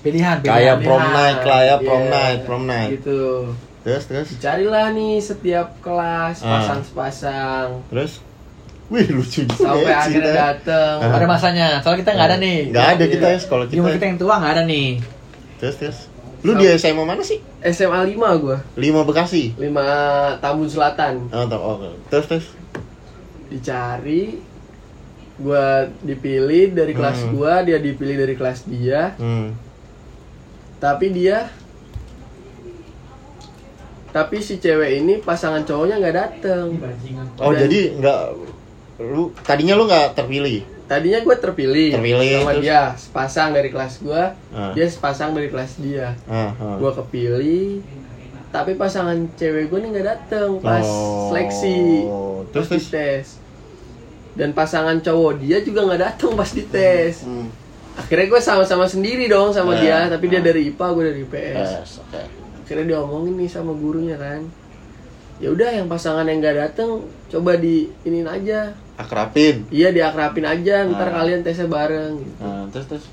Pilihan 0.02 0.38
Kayak 0.40 0.52
pilihan 0.76 0.78
prom 0.82 1.06
night 1.08 1.40
lah 1.42 1.62
ya, 1.62 1.76
prom 1.78 2.02
Iya, 2.02 2.12
night, 2.12 2.40
prom 2.44 2.64
night. 2.66 2.90
Gitu. 2.94 3.22
Terus 3.82 4.04
terus 4.06 4.28
Dicarilah 4.32 4.86
nih 4.92 5.16
setiap 5.18 5.68
kelas 5.80 6.38
Ah. 6.40 6.50
pasang 6.60 6.82
sepasang. 6.82 7.68
terus. 7.88 8.22
Wih 8.88 9.08
lucu 9.08 9.42
juga 9.42 9.56
Sampai 9.72 9.88
ya, 9.88 9.98
akhirnya 10.02 10.34
dateng. 10.36 10.96
Ah. 11.00 11.16
ada 11.16 11.26
masanya 11.26 11.68
soalnya 11.80 12.00
kita 12.02 12.12
nggak 12.12 12.28
ada 12.28 12.38
nih 12.38 12.58
Nggak 12.68 12.88
ada 12.90 13.04
kita 13.08 13.26
Iya. 13.26 13.32
ya 13.32 13.40
sekolah 13.40 13.64
di 13.64 13.74
umur 13.74 13.88
kita. 13.88 13.96
kita 13.96 14.06
yang 14.06 14.20
tua 14.20 14.34
nggak 14.36 14.54
ada 14.54 14.64
nih 14.66 14.90
Terus 15.56 15.76
terus. 15.78 15.98
Lu 16.42 16.52
di 16.54 16.66
SMA 16.74 17.04
mana 17.04 17.22
sih? 17.22 17.38
SMA 17.64 18.02
5 18.04 18.18
gue. 18.36 18.58
Lima 18.76 19.06
Bekasi. 19.06 19.54
5 19.56 19.70
Tambun 20.38 20.66
Selatan. 20.66 21.30
Oh, 21.30 21.46
oke. 21.46 21.90
Terus 22.10 22.26
terus. 22.26 22.46
Dicari 23.46 24.42
gua 25.38 25.86
dipilih 26.02 26.72
dari 26.72 26.92
kelas 26.92 27.18
Hmm. 27.20 27.32
gua, 27.32 27.62
dia 27.62 27.78
dipilih 27.78 28.18
dari 28.18 28.34
kelas 28.34 28.66
dia. 28.66 29.14
Hmm. 29.16 29.54
Tapi 30.82 31.06
dia 31.12 31.46
tapi 34.12 34.44
si 34.44 34.60
cewek 34.60 35.00
ini 35.00 35.14
pasangan 35.18 35.64
cowoknya 35.64 35.96
nggak 35.98 36.16
dateng. 36.18 36.76
Oh 37.38 37.56
Dan- 37.56 37.64
jadi 37.64 37.96
nggak 37.96 38.22
lu 39.02 39.32
tadinya 39.40 39.74
lu 39.74 39.88
nggak 39.88 40.14
terpilih. 40.14 40.68
Tadinya 40.84 41.24
gue 41.24 41.36
terpilih, 41.38 41.96
Terpilih, 41.96 42.32
sama 42.38 42.52
terus? 42.52 42.62
dia 42.62 42.82
sepasang 43.00 43.50
dari 43.56 43.72
kelas 43.72 44.04
gua, 44.04 44.36
Ah. 44.52 44.76
dia 44.76 44.84
sepasang 44.86 45.32
dari 45.32 45.48
kelas 45.48 45.80
dia. 45.80 46.20
Ah, 46.28 46.52
ah. 46.52 46.76
Gua 46.76 46.92
kepilih, 46.94 47.80
tapi 48.52 48.76
pasangan 48.76 49.16
cewek 49.32 49.72
gue 49.72 49.80
nih 49.80 49.90
nggak 49.90 50.08
dateng 50.10 50.60
pas 50.60 50.84
Oh, 50.84 51.32
seleksi, 51.32 52.04
terus, 52.52 52.68
pas 52.68 52.76
terus? 52.76 52.84
dites. 52.86 53.28
Dan 54.34 54.52
pasangan 54.52 55.00
cowok 55.00 55.40
dia 55.40 55.64
juga 55.64 55.88
nggak 55.88 56.02
dateng 56.04 56.36
pas 56.36 56.52
dites. 56.52 57.24
Hmm. 57.24 57.48
Akhirnya 57.92 58.28
gue 58.28 58.42
sama-sama 58.42 58.86
sendiri 58.86 59.28
dong 59.28 59.52
sama 59.52 59.76
Eh, 59.76 59.84
dia, 59.84 60.08
tapi 60.08 60.26
dia 60.28 60.40
ah. 60.40 60.46
dari 60.46 60.72
IPA, 60.72 60.86
gue 60.92 61.04
dari 61.04 61.20
IPS. 61.22 61.70
Yes, 61.76 61.92
oke. 62.00 62.22
Akhirnya 62.64 62.86
dia 62.88 62.98
omongin 63.00 63.36
nih 63.36 63.50
sama 63.50 63.72
gurunya 63.72 64.16
kan. 64.16 64.48
Ya 65.38 65.50
udah 65.50 65.70
yang 65.74 65.90
pasangan 65.90 66.24
yang 66.24 66.40
nggak 66.40 66.56
dateng, 66.56 67.02
coba 67.28 67.58
di 67.58 67.90
iniin 68.04 68.30
aja. 68.30 68.72
Akrapin. 68.96 69.66
Iya 69.68 69.90
diakrapin 69.90 70.46
aja, 70.46 70.86
ntar 70.86 71.10
kalian 71.10 71.42
tesnya 71.42 71.66
bareng. 71.66 72.14
Gitu. 72.22 72.40
Nah, 72.40 72.66
terus 72.70 72.86
terus. 72.88 73.06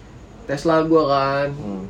Tes 0.45 0.63
lah 0.65 0.85
gue 0.85 1.05
kan, 1.05 1.49
Hmm. 1.53 1.85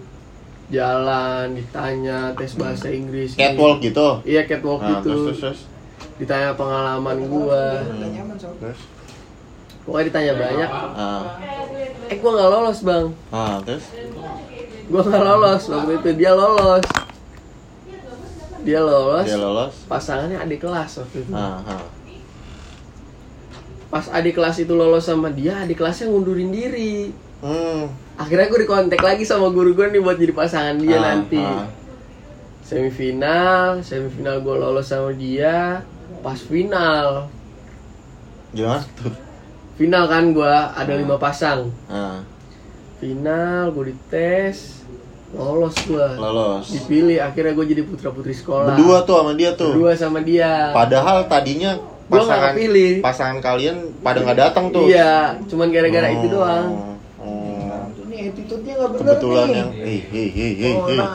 jalan, 0.68 1.55
ditanya 1.55 2.32
tes 2.34 2.55
bahasa 2.55 2.89
Inggris. 2.89 3.34
Catwalk 3.34 3.80
gitu. 3.80 4.20
Iya 4.22 4.45
catwalk 4.45 4.80
Nah, 4.80 4.89
gitu. 4.99 5.05
terus 5.05 5.20
terus 5.24 5.39
terus. 5.41 5.61
Ditanya 6.18 6.51
pengalaman 6.55 7.18
gua. 7.26 7.82
Terus. 8.59 8.80
Pokoknya 9.89 10.07
ditanya 10.07 10.32
banyak. 10.36 10.70
Ah, 10.93 11.22
Eh 12.05 12.16
gua 12.18 12.30
nggak 12.30 12.51
lolos 12.51 12.78
bang. 12.82 13.05
ah, 13.30 13.57
terus. 13.62 13.84
Gua 14.86 15.01
nggak 15.03 15.24
lolos 15.26 15.62
waktu 15.66 15.93
itu 15.95 16.11
dia 16.14 16.32
lolos. 16.32 16.84
Dia 18.61 18.80
lolos. 18.80 19.24
Dia 19.24 19.39
lolos. 19.39 19.74
Pasangannya 19.86 20.36
adik 20.39 20.61
kelas 20.61 21.01
waktu 21.01 21.24
itu. 21.24 21.32
Ah, 21.32 21.64
ah. 21.64 21.84
Pas 23.89 24.05
adik 24.11 24.36
kelas 24.36 24.57
itu 24.59 24.72
lolos 24.72 25.01
sama 25.03 25.28
dia, 25.30 25.64
adik 25.64 25.80
kelasnya 25.80 26.07
ngundurin 26.07 26.53
diri. 26.53 27.09
Hmm. 27.41 27.89
Akhirnya 28.18 28.45
gue 28.47 28.61
dikontak 28.61 28.99
lagi 28.99 29.24
sama 29.24 29.49
guru 29.49 29.72
gue 29.72 29.89
nih 29.89 30.03
buat 30.03 30.18
jadi 30.18 30.34
pasangan 30.34 30.76
dia 30.76 30.99
Ah, 30.99 31.16
nanti. 31.16 31.41
ah. 31.41 31.64
Semifinal, 32.61 33.80
semifinal 33.80 34.41
gue 34.41 34.55
lolos 34.55 34.84
sama 34.84 35.12
dia. 35.12 35.80
pas 36.18 36.34
final 36.34 37.30
Gimana 38.51 38.82
tuh? 38.99 39.28
Final 39.79 40.05
kan 40.05 40.24
gua 40.29 40.74
ada 40.74 40.93
lima 40.93 41.14
pasang 41.16 41.70
Nah, 41.87 42.26
final 42.99 43.70
gue 43.70 43.85
dites 43.89 44.83
lolos 45.29 45.76
gua 45.85 46.16
lolos. 46.16 46.66
dipilih 46.68 47.20
akhirnya 47.20 47.53
gue 47.53 47.66
jadi 47.68 47.83
putra 47.83 48.11
putri 48.11 48.33
sekolah 48.33 48.74
Berdua 48.74 49.05
tuh 49.05 49.16
sama 49.16 49.33
dia 49.33 49.51
tuh. 49.55 49.70
Berdua 49.72 49.93
sama 49.95 50.18
dia 50.20 50.72
Padahal 50.72 51.24
tadinya 51.24 51.79
pasangan 52.07 52.53
kepilih. 52.53 52.93
pasangan 52.99 53.37
kalian 53.39 53.76
pada 54.01 54.18
nggak 54.18 54.39
datang 54.41 54.66
tuh. 54.68 54.85
iya 54.85 55.37
cuman 55.45 55.68
gara-gara 55.68 56.09
itu 56.11 56.26
Oh, 56.26 56.33
doang 56.35 56.66
oh. 57.20 57.85
Ini 58.03 58.16
attitude-nya 58.26 58.72
nggak 58.74 58.91
bener 58.91 59.05
Kebetulan 59.07 59.47
nih. 59.47 59.55
yang 59.55 59.70
hei 59.76 59.99
hei 60.03 60.29
hei 60.29 60.53
hei. 60.57 60.72
Oh, 60.74 60.89
nah, 60.91 61.11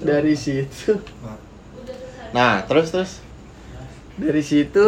dari 0.00 0.34
situ 0.34 0.96
Nah, 2.32 2.64
terus 2.64 2.88
terus. 2.88 3.12
dari 4.14 4.40
situ 4.40 4.84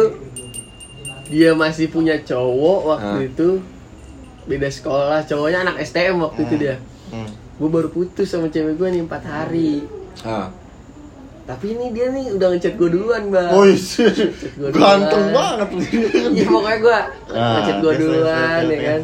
dia 1.25 1.51
masih 1.51 1.87
punya 1.87 2.15
cowok 2.17 2.79
waktu 2.87 3.17
Ah. 3.17 3.27
itu 3.27 3.49
beda 4.45 4.67
sekolah 4.67 5.19
cowoknya 5.23 5.59
anak 5.63 5.81
STM 5.81 6.19
waktu 6.19 6.39
itu 6.43 6.53
Hmm. 6.53 6.61
dia 6.61 6.75
Hmm. 7.07 7.29
gue 7.55 7.69
baru 7.71 7.87
putus 7.87 8.27
sama 8.27 8.47
cewek 8.47 8.75
gue 8.75 8.87
nih 8.89 9.01
empat 9.01 9.23
hari 9.23 9.85
Ah. 10.21 10.49
tapi 11.43 11.71
ini 11.71 11.89
dia 11.91 12.09
nih 12.09 12.29
udah 12.31 12.47
ngechat 12.51 12.73
gue 12.73 12.89
duluan 12.89 13.23
bang 13.27 13.49
Wih, 13.55 13.77
gua 14.55 14.69
ganteng 14.71 15.23
duluan. 15.23 15.33
banget. 15.35 15.69
iya 16.31 16.45
pokoknya 16.45 16.77
gue 16.79 16.97
Ah, 17.31 17.51
ngechat 17.55 17.77
gue 17.79 17.93
duluan 17.95 18.61
ya 18.63 18.79
kan 18.83 18.99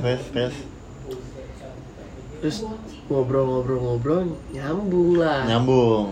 terus 2.39 2.57
ngobrol-ngobrol-ngobrol 3.05 4.21
nyambung 4.49 5.09
lah 5.15 5.45
Nyambung. 5.45 6.09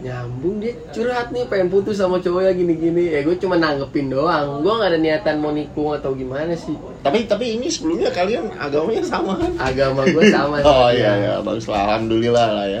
Nyambung 0.00 0.64
dia 0.64 0.72
curhat 0.90 1.28
nih 1.28 1.44
pengen 1.44 1.68
putus 1.68 2.00
sama 2.00 2.16
cowoknya 2.18 2.56
gini-gini 2.56 3.12
ya 3.12 3.20
gue 3.20 3.36
cuma 3.36 3.60
nanggepin 3.60 4.08
doang 4.08 4.64
gue 4.64 4.72
nggak 4.72 4.90
ada 4.90 4.98
niatan 4.98 5.36
mau 5.38 5.52
nikung 5.52 5.92
atau 5.92 6.16
gimana 6.16 6.56
sih 6.56 6.72
Tapi 7.00 7.28
tapi 7.28 7.60
ini 7.60 7.68
sebelumnya 7.68 8.08
kalian 8.08 8.48
agamanya 8.56 9.04
sama 9.04 9.36
kan? 9.36 9.52
agama 9.60 10.08
gue 10.08 10.24
sama 10.26 10.56
Oh 10.64 10.88
sama 10.88 10.96
iya 10.96 11.12
dia. 11.12 11.12
iya, 11.20 11.34
bagus 11.40 11.68
lah, 11.68 11.80
alhamdulillah 11.86 12.48
lah 12.50 12.66
ya. 12.70 12.80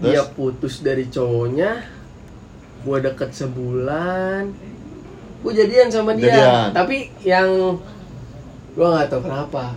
dia 0.00 0.20
Terus? 0.20 0.32
putus 0.32 0.74
dari 0.80 1.08
cowoknya 1.08 1.80
gue 2.80 2.98
deket 3.00 3.30
sebulan 3.32 4.42
gue 5.40 5.52
jadian 5.56 5.88
sama 5.88 6.12
dia 6.12 6.28
Jadian. 6.28 6.68
tapi 6.76 7.08
yang 7.24 7.80
gue 8.70 8.86
nggak 8.86 9.08
tahu 9.08 9.20
kenapa 9.24 9.72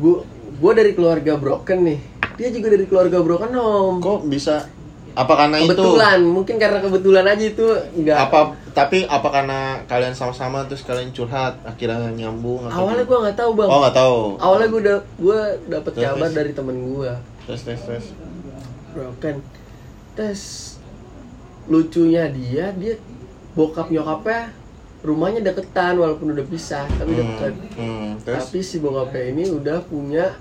gue 0.00 0.18
gue 0.52 0.72
dari 0.76 0.92
keluarga 0.92 1.40
broken 1.40 1.80
nih 1.80 2.00
dia 2.32 2.48
juga 2.48 2.72
dari 2.72 2.84
keluarga 2.84 3.20
broken 3.20 3.52
home 3.52 3.98
Kok 4.00 4.24
bisa? 4.24 4.68
Apa 5.12 5.32
karena 5.36 5.56
kebetulan 5.60 6.18
itu? 6.18 6.32
mungkin 6.32 6.56
karena 6.56 6.78
kebetulan 6.80 7.24
aja 7.26 7.44
itu 7.44 7.66
nggak 7.98 8.16
Apa 8.18 8.38
tapi 8.72 9.04
apa 9.04 9.28
karena 9.28 9.60
kalian 9.84 10.12
sama-sama 10.12 10.64
terus 10.64 10.80
kalian 10.80 11.10
curhat 11.10 11.60
akhirnya 11.62 12.08
nyambung 12.10 12.64
atau 12.64 12.82
awalnya 12.82 13.04
gue 13.04 13.18
nggak 13.20 13.36
tahu 13.36 13.50
bang 13.52 13.68
Oh 13.68 13.78
nggak 13.78 13.92
tahu. 13.94 14.18
awalnya 14.38 14.66
gue 14.66 14.80
udah 14.80 14.98
gue 15.18 15.38
dapet 15.68 15.90
Terus, 15.92 16.04
kabar 16.06 16.18
terus. 16.22 16.34
dari 16.34 16.52
temen 16.52 16.76
gue 16.88 17.12
Terus 17.44 17.60
terus 17.62 17.80
terus. 17.82 18.06
broken 18.90 19.36
terus 20.12 20.42
lucunya 21.64 22.28
dia 22.28 22.72
dia 22.72 22.94
bokap 23.52 23.88
nyokapnya 23.88 24.48
rumahnya 25.02 25.40
deketan 25.42 25.94
walaupun 25.94 26.32
udah 26.32 26.46
pisah 26.46 26.88
tapi 26.90 27.12
deket 27.12 27.52
Hmm, 27.74 27.76
hmm, 27.76 28.08
terus 28.22 28.44
tapi 28.46 28.60
si 28.60 28.76
bokapnya 28.78 29.24
ini 29.28 29.44
udah 29.50 29.78
punya 29.82 30.32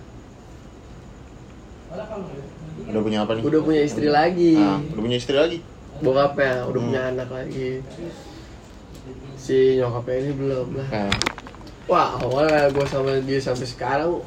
udah 2.92 3.02
punya 3.02 3.20
apa 3.24 3.32
nih? 3.38 3.44
udah 3.46 3.62
punya 3.64 3.82
istri 3.84 4.08
lagi. 4.12 4.56
Ah, 4.60 4.80
udah 4.80 5.02
punya 5.02 5.18
istri 5.18 5.36
lagi. 5.38 5.60
bokapnya 6.02 6.66
udah 6.66 6.80
Hmm. 6.82 6.88
punya 6.90 7.02
anak 7.14 7.30
lagi. 7.30 7.70
Si 9.38 9.78
nyokapnya 9.78 10.16
ini 10.18 10.32
belum 10.34 10.68
lah. 10.78 10.90
Nah, 10.90 11.14
wah 11.86 12.10
awalnya 12.18 12.74
gue 12.74 12.86
sama 12.90 13.22
dia 13.22 13.38
sampai 13.38 13.68
sekarang 13.70 14.22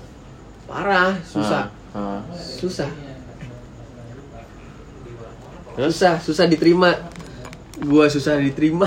parah 0.70 1.18
susah. 1.26 1.66
Ah, 1.94 2.18
ah. 2.18 2.20
susah. 2.34 2.90
Terus? 5.74 5.98
Susah 5.98 6.14
susah 6.22 6.46
diterima. 6.46 6.94
Gua 7.82 8.06
susah 8.06 8.38
diterima. 8.38 8.86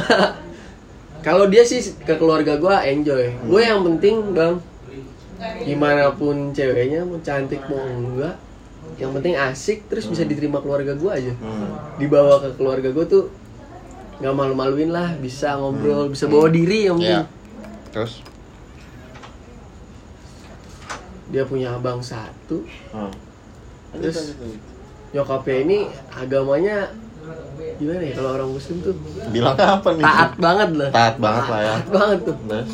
Kalau 1.28 1.52
dia 1.52 1.68
sih 1.68 1.84
ke 2.08 2.16
keluarga 2.16 2.56
gua 2.56 2.88
enjoy. 2.88 3.36
Gue 3.44 3.62
yang 3.68 3.84
penting 3.84 4.32
bang. 4.32 4.56
Gimana 5.68 6.16
pun 6.16 6.56
ceweknya 6.56 7.04
mau 7.04 7.20
cantik 7.20 7.62
mau 7.68 7.84
enggak 7.84 8.47
yang 8.98 9.14
penting 9.14 9.34
asik 9.34 9.86
terus 9.86 10.06
bisa 10.06 10.22
diterima 10.22 10.58
keluarga 10.58 10.94
gua 10.94 11.16
aja 11.16 11.32
hmm. 11.32 11.98
dibawa 11.98 12.42
ke 12.42 12.50
keluarga 12.54 12.90
gua 12.90 13.06
tuh 13.06 13.30
nggak 14.18 14.34
malu-maluin 14.34 14.90
lah 14.90 15.14
bisa 15.16 15.54
ngobrol 15.54 16.10
bisa 16.10 16.26
bawa 16.26 16.50
diri 16.50 16.90
yang 16.90 16.98
penting 16.98 17.22
Ya. 17.22 17.36
Terus 17.94 18.14
dia 21.28 21.44
punya 21.44 21.76
abang 21.76 22.00
satu 22.00 22.64
ah. 22.92 23.12
Terus? 23.94 24.36
Nyokapnya 25.10 25.58
ini 25.64 25.78
agamanya 26.12 26.92
gimana 27.78 28.02
ya 28.02 28.14
kalau 28.16 28.32
orang 28.34 28.50
muslim 28.50 28.78
tuh 28.82 28.96
Bilangnya 29.30 29.78
apa 29.78 29.90
nih? 29.94 30.04
taat 30.04 30.32
banget 30.38 30.70
lah 30.74 30.90
Taat 30.90 31.16
banget 31.20 31.46
lah 31.46 31.60
ya. 31.60 31.68
taat 31.76 31.88
banget 31.92 32.20
tuh 32.24 32.36
Terus 32.42 32.72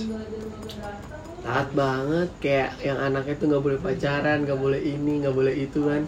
taat 1.53 1.69
banget 1.71 2.29
kayak 2.39 2.81
yang 2.81 2.97
anaknya 2.97 3.37
tuh 3.37 3.45
nggak 3.45 3.61
boleh 3.61 3.77
pacaran 3.77 4.37
nggak 4.41 4.57
boleh 4.57 4.81
ini 4.81 5.21
nggak 5.21 5.31
boleh 5.31 5.53
itu 5.55 5.79
kan. 5.85 6.01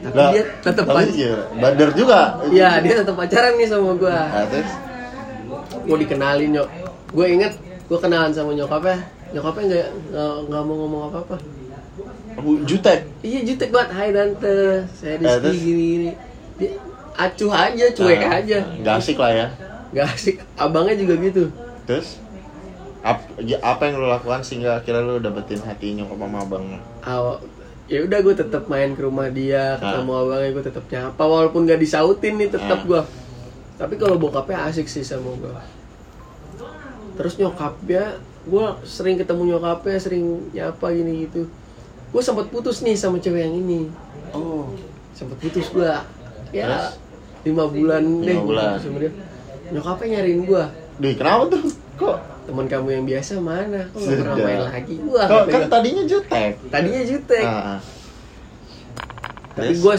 Tapi 0.00 0.16
Lah, 0.16 0.30
dia 0.32 0.42
tetap 0.58 0.84
pacaran 0.88 1.12
iya, 1.12 1.34
Bader 1.54 1.90
juga. 1.92 2.20
Iya 2.48 2.70
dia 2.80 2.94
tetap 2.96 3.14
pacaran 3.14 3.52
nih 3.54 3.68
sama 3.68 3.92
Nah, 4.24 4.46
terus? 4.48 4.70
Mau 5.84 5.96
dikenalin 5.96 6.50
nyok. 6.50 6.68
Gue 7.12 7.26
inget 7.30 7.52
gue 7.84 7.98
kenalan 8.00 8.32
sama 8.32 8.50
nyokapnya. 8.50 8.96
Nyokapnya 9.28 9.64
nggak 9.68 9.86
nggak 10.48 10.62
mau 10.64 10.74
ngomong 10.78 11.02
apa 11.06 11.18
apa 11.20 11.36
Bu, 12.36 12.60
jutek. 12.64 13.04
iya 13.20 13.40
jutek 13.42 13.68
banget. 13.68 13.90
Hai 13.92 14.08
tante. 14.10 14.56
Saya 14.94 15.12
Eh, 15.12 15.20
Rizky 15.20 15.40
terus? 15.42 15.56
gini 15.58 15.84
gini. 15.86 16.10
Dia 16.56 16.70
acuh 17.14 17.52
aja 17.52 17.84
cuek 17.92 18.20
Nah, 18.22 18.32
aja. 18.34 18.58
Nggak 18.76 18.94
asik 18.96 19.16
lah 19.16 19.32
ya. 19.34 19.46
nggak 19.92 20.06
asik. 20.10 20.36
Abangnya 20.56 20.96
juga 20.96 21.14
gitu. 21.18 21.44
Terus 21.84 22.08
ap, 23.06 23.18
ya, 23.38 23.62
apa 23.62 23.86
yang 23.86 23.96
lo 23.96 24.10
lakukan 24.10 24.42
sehingga 24.42 24.76
akhirnya 24.76 25.00
lo 25.00 25.16
dapetin 25.16 25.60
hati 25.60 25.94
nyokap 25.94 26.18
sama 26.18 26.38
abangnya? 26.40 26.80
awal 27.00 27.38
ya 27.86 28.02
udah 28.02 28.18
gue 28.18 28.34
tetap 28.34 28.66
main 28.66 28.92
ke 28.92 29.00
rumah 29.00 29.30
dia 29.30 29.78
ketemu 29.78 30.10
Ah. 30.10 30.20
abangnya 30.20 30.50
gue 30.50 30.64
tetap 30.64 30.84
nyapa 30.84 31.22
walaupun 31.24 31.60
gak 31.64 31.78
disautin 31.78 32.34
nih 32.34 32.50
tetap 32.50 32.78
Ah. 32.78 32.84
gue 32.84 33.00
tapi 33.76 33.94
kalau 33.94 34.16
bokapnya 34.16 34.66
asik 34.66 34.86
sih 34.86 35.00
sama 35.00 35.30
gue 35.32 35.54
terus 37.14 37.34
nyokapnya 37.36 38.18
gue 38.42 38.66
sering 38.82 39.16
ketemu 39.16 39.42
nyokapnya 39.52 39.96
sering 39.96 40.24
nyapa 40.50 40.86
gini 40.90 41.26
gitu 41.26 41.46
gue 42.06 42.22
sempat 42.22 42.46
putus 42.48 42.80
nih 42.80 42.94
sama 42.94 43.16
cewek 43.16 43.40
yang 43.40 43.54
ini 43.56 43.86
Oh. 44.30 44.68
sempat 45.12 45.38
putus 45.38 45.70
gue 45.70 45.86
ya 46.50 46.66
Terus? 46.66 46.98
lima 47.44 47.64
bulan 47.66 48.02
Lima 48.02 48.26
deh 48.26 48.38
bulan. 48.38 48.76
dia 48.82 49.10
nyokapnya 49.70 50.06
nyariin 50.18 50.42
gue 50.44 50.64
Duh, 50.96 51.12
kenapa 51.12 51.42
tuh? 51.50 51.62
Kok? 51.94 52.16
Teman 52.46 52.64
kamu 52.64 52.88
yang 52.92 53.04
biasa 53.04 53.32
mana 53.36 53.80
kok 53.86 53.98
gak 53.98 54.16
pernah 54.16 54.36
main 54.38 54.60
lagi 54.64 54.94
wah 55.04 55.26
Kok 55.26 55.40
kata 55.40 55.46
kan 55.46 55.60
gua. 55.60 55.72
tadinya 55.72 56.02
jutek. 56.04 56.52
tadinya 56.68 57.02
jutek 57.04 57.44
Ah, 57.44 57.60
ah. 57.68 57.78
tapi 59.52 59.74
gue 59.74 59.96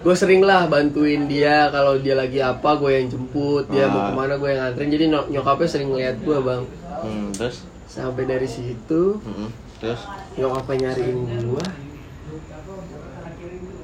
gue 0.00 0.14
sering 0.14 0.40
lah 0.40 0.64
bantuin 0.64 1.26
dia 1.26 1.68
kalau 1.68 1.94
dia 1.96 2.14
lagi 2.14 2.38
apa 2.38 2.70
gue 2.74 2.90
yang 2.90 3.06
jemput 3.06 3.68
dia 3.68 3.84
mau 3.86 4.00
Ah. 4.00 4.06
ke 4.06 4.14
mana 4.14 4.34
gue 4.34 4.48
yang 4.48 4.60
nganterin 4.62 4.90
jadi 4.90 5.04
nyok- 5.08 5.28
nyokapnya 5.30 5.68
sering 5.68 5.88
ngeliat 5.88 6.16
gue 6.18 6.38
bang 6.38 6.62
Hmm, 7.00 7.28
terus? 7.30 7.64
sampai 7.86 8.24
dari 8.24 8.46
situ 8.46 9.16
Mm-mm. 9.18 9.48
Terus? 9.78 10.00
nyokapnya 10.34 10.76
nyariin 10.90 11.18
gue 11.42 11.64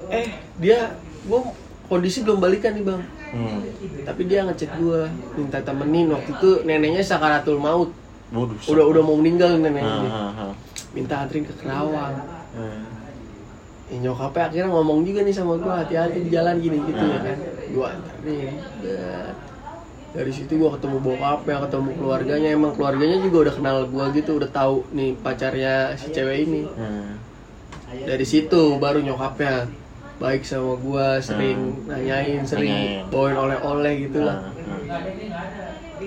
eh 0.09 0.27
dia 0.57 0.95
gue 1.23 1.41
kondisi 1.87 2.21
belum 2.21 2.39
balikan 2.39 2.73
nih 2.73 2.85
bang 2.85 3.03
Hmm. 3.27 3.59
tapi 4.03 4.23
dia 4.25 4.43
ngecek 4.43 4.71
gue 4.77 5.03
minta 5.35 5.59
temenin 5.59 6.09
waktu 6.09 6.31
itu 6.31 6.51
neneknya 6.63 7.03
sakaratul 7.03 7.59
maut 7.59 7.91
Waduh. 8.29 8.55
udah 8.67 8.85
udah 8.87 9.03
mau 9.03 9.15
meninggal 9.15 9.55
neneknya 9.57 9.83
Ah, 9.85 10.01
dia. 10.01 10.11
ah, 10.11 10.41
ah. 10.43 10.53
minta 10.93 11.15
anterin 11.19 11.43
ke 11.43 11.55
Kerawang 11.55 12.17
Hmm. 12.53 12.83
Ya, 13.87 13.97
nyokapnya 14.01 14.43
akhirnya 14.45 14.69
ngomong 14.69 15.03
juga 15.03 15.21
nih 15.21 15.31
sama 15.31 15.55
gue 15.55 15.69
hati-hati 15.71 16.19
di 16.21 16.31
jalan 16.31 16.57
gini 16.57 16.79
gitu 16.83 17.03
ya 17.03 17.13
Ah. 17.13 17.23
kan 17.25 17.39
gue 17.67 17.87
anterin 17.87 18.51
dari 20.09 20.33
situ 20.33 20.53
gue 20.57 20.71
ketemu 20.71 20.97
bokapnya 20.99 21.57
ketemu 21.61 21.91
keluarganya 21.93 22.49
emang 22.51 22.73
keluarganya 22.73 23.19
juga 23.21 23.37
udah 23.43 23.55
kenal 23.55 23.77
gue 23.85 24.05
gitu 24.15 24.31
udah 24.35 24.49
tahu 24.49 24.77
nih 24.91 25.13
pacarnya 25.17 25.75
si 25.95 26.09
cewek 26.09 26.39
ini 26.43 26.63
Hmm. 26.65 27.21
dari 28.03 28.25
situ 28.25 28.61
baru 28.77 28.99
nyokapnya 28.99 29.69
baik 30.17 30.43
sama 30.43 30.75
gue 30.77 31.07
sering 31.21 31.59
nanyain 31.85 32.41
sering 32.43 32.73
Nanyain. 32.73 33.05
bawain 33.09 33.37
oleh-oleh 33.37 33.95
gitu 34.03 34.21
lah 34.21 34.39
Ah, 34.39 34.49
ah. 34.49 35.01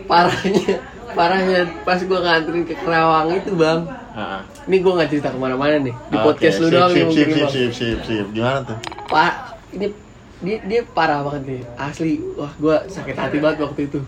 parahnya 0.06 0.76
parahnya 1.12 1.60
pas 1.84 2.00
gue 2.00 2.20
nganterin 2.20 2.64
ke 2.64 2.76
Kerawang 2.76 3.34
itu 3.34 3.52
bang 3.54 3.80
ah. 4.12 4.42
ini 4.66 4.78
gue 4.78 4.92
nggak 4.92 5.10
cerita 5.10 5.30
ke 5.30 5.38
mana-mana 5.38 5.78
nih 5.80 5.94
di 5.94 6.16
Oke, 6.16 6.26
podcast 6.26 6.58
lu 6.58 6.68
sip, 6.68 6.74
doang 6.74 6.92
nih 6.92 7.06
Sip, 7.06 7.10
sip, 7.12 7.30
sip, 7.30 7.50
sip, 7.50 7.72
sip, 7.72 7.98
sip. 8.04 8.26
Gimana 8.32 8.60
tuh? 8.64 8.78
Pak, 9.06 9.34
ini 9.72 9.88
dia 10.40 10.58
dia 10.64 10.82
parah 10.88 11.20
banget 11.20 11.44
nih. 11.46 11.62
Asli, 11.76 12.14
wah 12.34 12.48
gua 12.56 12.76
sakit 12.86 13.12
hati 13.14 13.38
banget 13.38 13.60
waktu 13.62 13.82
itu. 13.86 14.00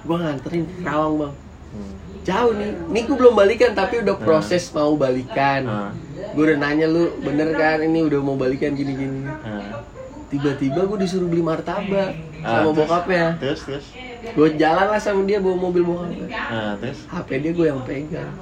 gue 0.00 0.16
nganterin 0.16 0.62
ke 0.64 0.74
Kerawang 0.78 1.14
bang 1.18 1.34
Hmm. 1.68 1.92
Jauh 2.28 2.52
nih 2.52 2.70
ini 2.86 3.00
gue 3.02 3.16
belum 3.16 3.34
balikan 3.34 3.72
tapi 3.72 3.94
udah 3.98 4.16
proses 4.16 4.68
mau 4.70 4.92
balikan 4.94 5.64
Ah. 5.64 5.90
gue 6.28 6.42
udah 6.44 6.58
nanya 6.58 6.84
lu 6.86 7.16
bener 7.18 7.48
kan 7.52 7.80
ini 7.80 8.04
udah 8.04 8.20
mau 8.20 8.36
balikan 8.36 8.72
gini 8.72 8.92
gini 8.92 9.20
Ah. 9.40 9.80
tiba-tiba 10.26 10.84
gue 10.84 10.98
disuruh 11.00 11.24
beli 11.24 11.40
martabak 11.40 12.12
Ah, 12.38 12.60
sama 12.60 12.68
terus? 12.68 12.76
bokapnya 12.78 13.26
Terus 13.38 13.60
terus. 13.62 13.86
gue 14.28 14.48
jalan 14.54 14.86
lah 14.86 15.00
sama 15.00 15.24
dia 15.24 15.38
bawa 15.38 15.56
mobil 15.58 15.82
bokapnya 15.82 16.28
Nah, 16.28 16.72
terus. 16.76 17.00
HP 17.06 17.28
dia 17.40 17.52
gue 17.52 17.66
yang 17.66 17.80
pegang 17.82 18.32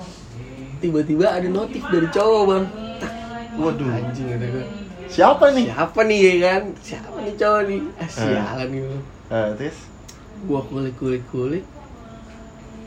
tiba-tiba 0.77 1.27
ada 1.31 1.49
notif 1.49 1.81
dari 1.87 2.09
cowok 2.09 2.43
bang 2.45 2.65
Tak. 2.99 3.13
Waduh. 3.57 3.89
anjing 3.89 4.27
kata 4.29 4.47
gue 4.51 4.67
Siapa 5.07 5.45
nih? 5.49 5.71
siapa 5.71 6.01
nih 6.03 6.19
ya 6.19 6.35
kan 6.43 6.63
siapa 6.83 7.19
nih 7.21 7.35
cowok 7.35 7.63
nih 7.65 7.81
ah, 7.97 8.09
sialan 8.11 8.69
nih 8.69 8.83
lu 8.83 8.99
Ah, 9.27 9.49
terus. 9.53 9.79
gua 10.43 10.61
kulik 10.63 10.95
kulik 10.97 11.25
kulik 11.27 11.65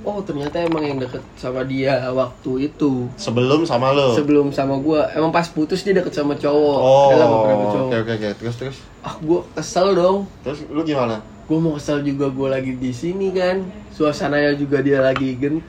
oh 0.10 0.20
ternyata 0.20 0.58
emang 0.60 0.82
yang 0.82 0.98
deket 0.98 1.22
sama 1.34 1.62
dia 1.62 2.10
waktu 2.10 2.68
itu 2.68 3.06
Sebelum 3.16 3.62
sama 3.64 3.90
lo. 3.90 4.12
sebelum 4.12 4.50
sama 4.50 4.76
gua 4.78 5.06
emang 5.12 5.30
pas 5.30 5.46
putus 5.46 5.82
dia 5.82 5.94
deket 5.94 6.12
sama 6.12 6.34
cowok 6.34 6.78
Oh. 6.80 7.10
Beberapa 7.12 7.64
cowok 7.70 7.86
Oke 7.86 7.98
oke 8.00 8.12
oke. 8.16 8.30
Terus 8.36 8.56
terus. 8.56 8.78
ah 9.00 9.16
gua 9.20 9.46
kesel 9.52 9.94
dong 9.94 10.18
Terus 10.42 10.66
lu 10.68 10.82
gimana? 10.84 11.22
gua 11.46 11.58
mau 11.60 11.74
kesel 11.74 12.02
juga 12.02 12.28
gua 12.28 12.54
lagi 12.54 12.74
di 12.74 12.90
sini 12.92 13.30
kan 13.30 13.62
suasananya 13.90 14.54
juga 14.54 14.82
dia 14.82 15.00
lagi 15.00 15.34
gen 15.34 15.62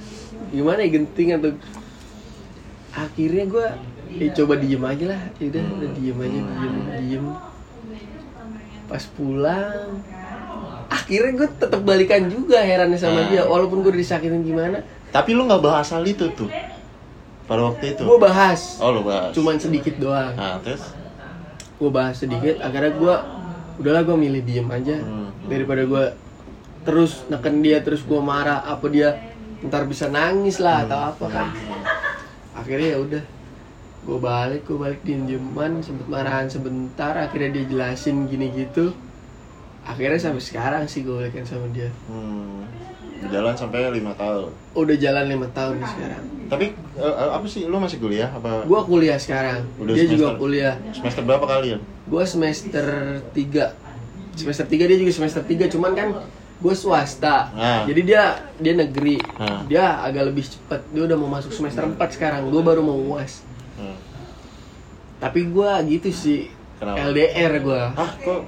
gimana 0.48 0.80
ya 0.80 0.90
genting 0.90 1.30
atau 1.34 1.50
akhirnya 2.90 3.44
gua 3.46 3.66
ya 4.10 4.28
coba 4.34 4.58
diem 4.58 4.82
aja 4.82 5.04
lah 5.08 5.20
yaudah 5.36 5.62
udah 5.72 5.90
diem 5.94 6.18
aja 6.18 6.40
diem 6.42 6.74
diem 7.00 7.24
pas 8.84 9.04
pulang 9.08 10.02
akhirnya 11.10 11.32
gue 11.36 11.48
tetap 11.58 11.80
balikan 11.82 12.22
juga 12.26 12.58
herannya 12.60 12.94
sama 12.94 13.20
Ah. 13.20 13.26
dia 13.26 13.42
walaupun 13.42 13.82
gue 13.82 13.90
disakitin 13.92 14.40
gimana 14.40 14.78
Tapi 15.10 15.34
lu 15.34 15.42
nggak 15.42 15.58
bahas 15.58 15.90
hal 15.90 16.06
itu 16.06 16.30
tuh. 16.30 16.46
Pada 17.44 17.66
waktu 17.66 17.92
itu. 17.92 18.02
gue 18.04 18.18
bahas 18.20 18.78
Oh 18.78 18.90
lu 18.92 19.02
bahas. 19.02 19.34
cuman 19.34 19.58
sedikit 19.58 19.98
doang 19.98 20.30
Nah, 20.32 20.56
terus. 20.60 20.86
gue 21.76 21.90
bahas 21.90 22.14
sedikit 22.14 22.60
akhirnya 22.60 22.94
gue 22.94 23.14
udahlah 23.76 24.02
gue 24.02 24.16
milih 24.16 24.40
diem 24.40 24.68
aja 24.68 24.96
Hmm. 24.96 25.34
daripada 25.44 25.82
gue 25.82 26.04
terus 26.80 27.26
neken 27.26 27.58
dia 27.58 27.80
terus 27.80 28.00
gue 28.00 28.20
marah 28.22 28.62
apa 28.62 28.86
dia 28.86 29.18
ntar 29.60 29.84
bisa 29.84 30.06
nangis 30.06 30.56
lah 30.56 30.84
atau 30.84 31.10
apa 31.10 31.26
kan 31.26 31.46
akhirnya 32.54 32.88
ya 32.88 32.98
udah 33.00 33.22
gue 34.00 34.18
balik 34.18 34.62
gue 34.64 34.78
balik 34.78 35.00
diem 35.02 35.26
dieman 35.26 35.80
sempet 35.80 36.06
marahan 36.06 36.46
sebentar 36.46 37.12
akhirnya 37.14 37.50
dia 37.52 37.64
jelasin 37.66 38.24
gini 38.24 38.48
gitu 38.54 38.94
akhirnya 39.82 40.18
sampai 40.18 40.40
sekarang 40.40 40.84
sih 40.84 41.00
gue 41.00 41.14
balikan 41.14 41.42
sama 41.42 41.66
dia 41.70 41.88
Hmm. 42.06 42.62
Jalan 43.22 43.52
sampai 43.52 43.84
lima 43.90 44.12
tahun. 44.14 44.48
udah 44.72 44.96
jalan 44.96 45.24
lima 45.26 45.44
tahun 45.50 45.76
nih 45.76 45.90
sekarang 45.90 46.22
Tapi 46.48 46.66
eh, 46.96 47.30
apa 47.30 47.44
sih? 47.44 47.62
Lu 47.62 47.76
masih 47.76 47.98
kuliah 47.98 48.26
apa? 48.28 48.64
gue 48.64 48.80
kuliah 48.82 49.14
sekarang 49.14 49.60
Udah 49.76 49.92
dia 49.92 50.04
juga 50.04 50.16
semester- 50.26 50.40
kuliah 50.40 50.74
Semester 50.90 51.22
berapa 51.22 51.46
kalian? 51.46 51.80
gue 52.02 52.24
semester 52.24 52.84
3 53.30 53.76
semester 54.32 54.64
3 54.64 54.88
dia 54.88 54.98
juga 54.98 55.12
semester 55.12 55.42
3 55.42 55.68
cuman 55.68 55.92
kan 55.92 56.08
gue 56.56 56.74
swasta 56.74 57.48
Ah. 57.50 57.84
jadi 57.84 58.00
dia 58.02 58.22
dia 58.56 58.74
negeri 58.74 59.16
Ah. 59.34 59.64
dia 59.64 60.00
agak 60.00 60.24
lebih 60.26 60.44
cepat 60.46 60.80
dia 60.88 61.02
udah 61.02 61.14
mau 61.14 61.28
masuk 61.30 61.50
semester 61.50 61.84
4 61.84 61.96
sekarang 62.10 62.48
gue 62.48 62.62
baru 62.62 62.80
mau 62.80 62.96
uas 63.10 63.44
Hmm. 63.74 63.96
tapi 65.18 65.44
gue 65.46 65.70
gitu 65.90 66.08
sih 66.10 66.48
Kenapa? 66.80 66.96
LDR 67.06 67.52
gue 67.60 67.82
Ah, 67.92 68.10
kok 68.16 68.40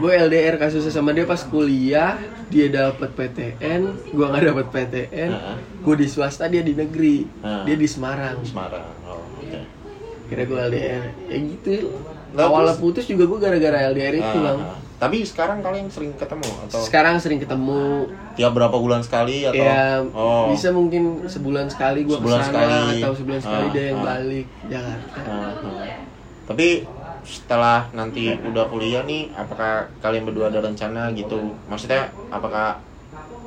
gue 0.00 0.12
LDR 0.18 0.56
kasusnya 0.56 0.88
sama 0.88 1.12
dia 1.12 1.28
pas 1.28 1.36
kuliah 1.38 2.16
dia 2.48 2.72
dapat 2.72 3.12
PTN 3.12 3.80
gue 4.08 4.24
nggak 4.24 4.44
dapat 4.46 4.66
PTN 4.68 5.30
gue 5.78 5.94
di 5.94 6.08
swasta 6.08 6.48
dia 6.48 6.60
di 6.60 6.72
negeri 6.72 7.28
dia 7.62 7.76
di 7.76 7.84
Semarang. 7.84 8.40
Semarang. 8.40 8.88
Oh, 9.04 9.20
oke. 9.36 9.60
kira 10.24 10.42
gue 10.42 10.56
LDR 10.58 11.02
ya 11.28 11.36
gitu. 11.36 11.92
Lah, 12.32 12.48
awalnya 12.48 12.72
terus- 12.72 12.80
putus 12.80 13.04
juga 13.04 13.28
gue 13.28 13.38
gara-gara 13.38 13.78
LDR 13.86 14.14
itu 14.16 14.38
bang. 14.40 14.60
Tapi 14.94 15.20
sekarang 15.20 15.60
kalian 15.60 15.92
sering 15.92 16.16
ketemu 16.16 16.48
atau? 16.64 16.80
Sekarang 16.80 17.20
sering 17.20 17.36
ketemu. 17.36 18.08
Tiap 18.32 18.50
berapa 18.50 18.72
bulan 18.72 19.04
sekali 19.04 19.44
atau? 19.44 19.60
Ya 19.60 20.00
oh. 20.00 20.48
bisa 20.48 20.72
mungkin 20.72 21.28
sebulan 21.28 21.68
sekali 21.68 22.08
gue 22.08 22.16
ke 22.16 22.24
sana 22.24 22.48
sekali. 22.48 23.04
atau 23.04 23.12
sebulan 23.12 23.40
sekali 23.44 23.66
Ah, 23.68 23.72
dia 23.76 23.84
yang 23.84 24.00
balik 24.00 24.46
Jakarta. 24.64 25.20
Ah. 25.20 25.52
Tapi 26.48 26.68
setelah 27.24 27.88
nanti 27.90 28.36
udah 28.38 28.68
kuliah 28.68 29.02
nih, 29.02 29.32
apakah 29.32 29.88
kalian 29.98 30.24
berdua 30.24 30.48
ada 30.48 30.60
rencana 30.60 31.08
gitu? 31.10 31.40
Maksudnya 31.66 32.12
apakah 32.28 32.78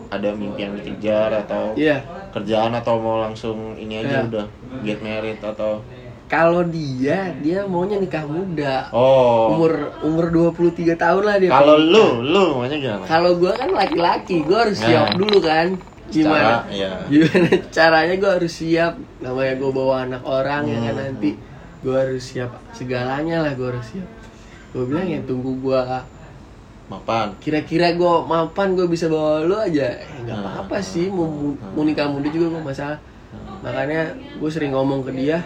ada 0.08 0.30
mimpi 0.32 0.62
yang 0.62 0.74
dikejar 0.74 1.30
atau 1.38 1.76
iya 1.76 2.00
kerjaan 2.32 2.72
atau 2.72 2.96
mau 2.96 3.20
langsung 3.20 3.76
ini 3.76 4.00
aja 4.00 4.24
Iya. 4.24 4.28
udah 4.28 4.46
get 4.82 5.00
married 5.00 5.36
atau 5.38 5.84
kalau 6.28 6.64
dia 6.64 7.36
dia 7.38 7.68
maunya 7.68 8.00
nikah 8.00 8.24
muda 8.24 8.88
oh 8.90 9.52
umur 9.52 9.92
umur 10.00 10.32
23 10.56 10.96
tahun 10.96 11.24
lah 11.24 11.36
dia 11.38 11.52
kalau 11.52 11.76
lu 11.76 12.24
lu 12.24 12.56
maunya 12.56 12.80
gimana? 12.80 13.04
kalau 13.04 13.36
gue 13.36 13.52
kan 13.52 13.68
laki-laki 13.70 14.36
gue 14.42 14.56
harus 14.58 14.80
Nah. 14.80 14.88
siap 14.88 15.08
dulu 15.16 15.40
kan 15.44 15.68
gimana 16.08 16.40
Secara, 16.40 16.56
iya. 16.72 16.92
gimana 17.06 17.48
caranya 17.68 18.16
gue 18.16 18.32
harus 18.32 18.54
siap 18.54 18.94
namanya 19.20 19.54
gue 19.56 19.72
bawa 19.72 19.96
anak 20.04 20.24
orang 20.24 20.62
ya 20.66 20.80
kan 20.82 20.96
Hmm. 20.96 21.04
nanti 21.04 21.32
gue 21.80 21.94
harus 21.94 22.24
siap. 22.24 22.52
Segalanya 22.72 23.42
lah 23.42 23.54
gue 23.54 23.68
harus 23.68 23.86
siap. 23.86 24.10
Gue 24.70 24.84
bilang 24.86 25.06
ya 25.06 25.20
tunggu 25.22 25.54
gue 25.58 25.82
Mapan. 26.88 27.36
kira-kira 27.38 27.92
gue 27.92 28.14
mapan 28.24 28.72
gue 28.72 28.88
bisa 28.88 29.08
bawa 29.08 29.44
lu 29.44 29.54
aja. 29.54 29.92
Eh, 29.94 30.24
nggak 30.24 30.34
Hmm. 30.34 30.48
apa-apa 30.48 30.80
sih 30.80 31.08
mau, 31.08 31.28
mau 31.52 31.84
nikah 31.84 32.08
muda 32.08 32.28
juga 32.28 32.48
gue 32.50 32.64
masalah. 32.64 33.00
Makanya 33.60 34.12
gue 34.38 34.50
sering 34.50 34.72
ngomong 34.72 35.04
ke 35.04 35.12
dia 35.12 35.44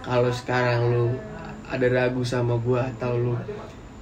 kalau 0.00 0.28
sekarang 0.28 0.80
lu 0.88 1.06
ada 1.64 1.86
ragu 1.86 2.20
sama 2.20 2.56
gue 2.58 2.76
atau 2.76 3.12
lu 3.12 3.32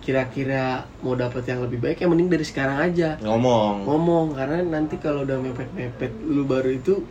kira-kira 0.00 0.86
mau 1.02 1.14
dapet 1.14 1.42
yang 1.44 1.62
lebih 1.62 1.78
baik 1.80 1.98
ya 1.98 2.06
mending 2.06 2.26
dari 2.28 2.42
sekarang 2.42 2.78
aja. 2.80 3.14
Ngomong. 3.18 3.82
ngomong 3.82 4.26
karena 4.34 4.62
nanti 4.62 4.98
kalau 4.98 5.22
udah 5.22 5.38
mepet-mepet 5.38 6.10
lu 6.22 6.46
baru 6.46 6.70
itu 6.72 7.02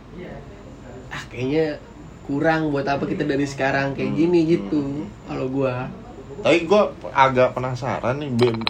ah 1.06 1.22
kayaknya 1.26 1.76
kurang 2.26 2.68
buat 2.68 2.82
apa 2.84 3.02
kita 3.02 3.22
dari 3.22 3.42
sekarang 3.42 3.94
kayak 3.94 4.12
gini 4.12 4.40
gitu 4.44 5.06
kalau 5.24 5.46
gua. 5.46 5.86
Tapi 6.36 6.62
gue 6.62 6.82
agak 7.10 7.52
penasaran 7.52 8.18
nih 8.18 8.30
be- 8.30 8.66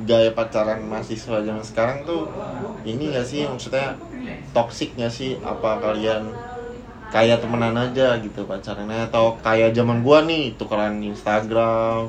gaya 0.00 0.30
pacaran 0.30 0.80
mahasiswa 0.82 1.40
zaman 1.40 1.60
sekarang 1.60 2.04
tuh 2.04 2.30
ini 2.82 3.10
gak 3.10 3.26
sih 3.26 3.44
maksudnya 3.44 3.96
toxic 4.52 4.94
gak 4.94 5.10
sih? 5.10 5.36
Apa 5.38 5.76
kalian 5.78 6.30
kayak 7.08 7.40
temenan 7.40 7.74
aja 7.74 8.16
gitu 8.18 8.44
pacarannya? 8.44 9.08
Atau 9.08 9.36
kayak 9.40 9.72
zaman 9.72 10.00
gua 10.00 10.22
nih 10.22 10.54
tukeran 10.54 11.00
Instagram 11.02 12.08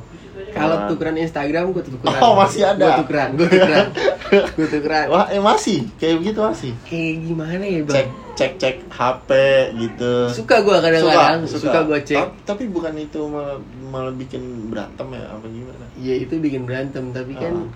kalau 0.49 0.75
tukeran- 0.77 0.89
tukeran 0.89 1.17
Instagram 1.17 1.63
gua 1.71 1.83
tukeran. 1.83 2.19
Oh, 2.21 2.33
masih 2.35 2.63
ada? 2.63 2.79
gua 2.79 2.91
tukeran 2.99 3.29
gua 3.33 3.47
tukeran 3.47 3.87
gua 4.29 4.67
tukeran 4.67 5.05
wah 5.07 5.25
eh 5.27 5.37
masih. 5.37 5.89
Kayak 5.97 6.15
begitu 6.21 6.39
masih. 6.39 6.71
Kayak 6.83 7.13
gimana 7.23 7.63
ya 7.63 7.79
cek 7.79 7.85
bang 7.85 8.07
cek 8.33 8.51
cek 8.55 8.75
HP 8.87 9.29
gitu. 9.75 10.13
Suka 10.31 10.55
gua 10.61 10.77
kadang-kadang. 10.79 11.43
Suka, 11.43 11.79
gua 11.83 11.99
cek. 11.99 12.15
Ta- 12.15 12.35
tapi 12.47 12.65
bukan 12.65 12.93
itu 12.95 13.19
malah, 13.25 13.57
malah 13.83 14.13
bikin 14.13 14.41
berantem 14.69 15.07
ya 15.11 15.23
apa 15.27 15.45
gimana? 15.45 15.85
Ya 15.97 16.15
itu 16.15 16.33
bikin 16.35 16.63
berantem. 16.63 17.09
Tapi 17.09 17.33
kan 17.33 17.53
Ah. 17.53 17.67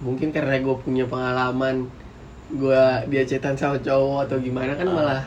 mungkin 0.00 0.28
karena 0.28 0.58
gue 0.58 0.76
punya 0.76 1.06
pengalaman 1.06 1.86
gua 2.50 3.00
dia 3.06 3.22
cetan 3.22 3.54
sama 3.54 3.78
cowok 3.78 4.26
atau 4.26 4.36
gimana 4.38 4.74
kan 4.74 4.84
Ah. 4.84 4.92
malah 4.92 5.22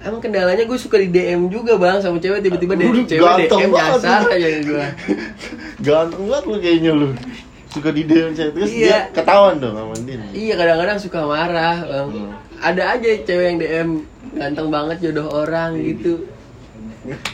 emang 0.00 0.20
kendalanya 0.20 0.64
gue 0.64 0.76
suka 0.76 0.98
di 0.98 1.08
DM 1.08 1.48
juga 1.48 1.76
bang 1.76 1.96
sama 1.96 2.18
cewek. 2.18 2.42
Tiba-tiba 2.42 2.74
DM 2.74 3.06
cewek 3.06 3.22
ganteng 3.22 3.60
DM 3.60 3.72
nyasar 3.72 4.22
aja 4.26 4.48
gue 4.60 4.86
ganteng 5.86 6.22
banget 6.26 6.44
lu 6.44 6.56
kayaknya 6.58 6.92
lu 6.92 7.08
suka 7.74 7.90
di 7.90 8.02
DM 8.02 8.30
terus 8.32 8.70
Iya. 8.70 8.86
dia 8.86 8.98
ketahuan 9.12 9.58
dong 9.58 9.74
sama 9.74 9.94
Din 9.98 10.22
iya 10.30 10.54
kadang-kadang 10.54 10.96
suka 10.96 11.20
marah 11.22 11.76
bang. 11.82 12.08
Hmm. 12.08 12.32
ada 12.60 12.82
aja 12.94 13.08
cewek 13.18 13.44
yang 13.44 13.58
DM 13.58 13.88
ganteng 14.32 14.68
banget 14.68 14.96
jodoh 15.02 15.28
orang 15.28 15.74
gitu. 15.76 16.24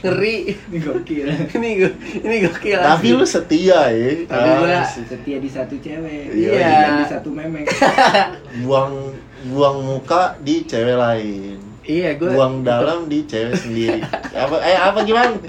Ngeri. 0.02 0.50
Ini 0.66 0.78
gokil. 0.80 1.26
ini 1.56 1.68
gue 1.78 1.92
ini 2.18 2.36
gokil 2.42 2.74
tapi 2.74 3.08
lu 3.12 3.22
setia 3.22 3.86
ya. 3.86 4.10
Tapi 4.26 4.48
Ah, 4.48 4.58
gua- 4.58 4.82
Setia 4.82 5.38
di 5.38 5.46
satu 5.46 5.74
cewek. 5.76 6.34
Iya. 6.34 6.58
Dan 6.58 6.92
di 6.96 7.06
satu 7.06 7.28
memek. 7.30 7.70
buang 8.62 9.14
buang 9.46 9.78
muka 9.80 10.34
di 10.40 10.64
cewek 10.64 10.98
lain. 10.98 11.56
Iya 11.80 12.18
gue 12.18 12.28
buang 12.28 12.60
dalam 12.60 13.06
di 13.06 13.22
cewek 13.22 13.54
sendiri. 13.54 14.02
Apa 14.32 14.58
eh 14.58 14.74
apa 14.74 14.98
gimana? 15.02 15.36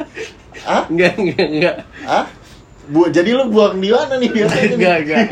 Ah 0.62 0.86
enggak 0.86 1.18
enggak 1.18 1.48
enggak 1.50 1.76
ah 2.06 2.30
Bu, 2.92 3.08
jadi 3.08 3.32
lu 3.32 3.48
buang 3.48 3.80
di 3.80 3.88
mana 3.88 4.20
nih? 4.20 4.30
Biasanya 4.30 4.68
nih? 4.68 4.76
enggak 4.76 4.98
enggak. 5.02 5.26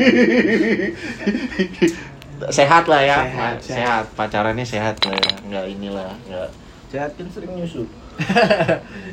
Sehat 2.50 2.88
lah 2.88 3.00
ya. 3.04 3.18
Sehat, 3.20 3.56
sehat, 3.60 4.04
pacarannya 4.16 4.64
sehat 4.64 4.96
lah 5.04 5.12
ya. 5.12 5.32
Nggak 5.44 5.64
inilah 5.70 6.08
nggak 6.24 6.48
Jahat 6.90 7.12
kan 7.14 7.26
sering 7.30 7.52
nyusu. 7.54 7.84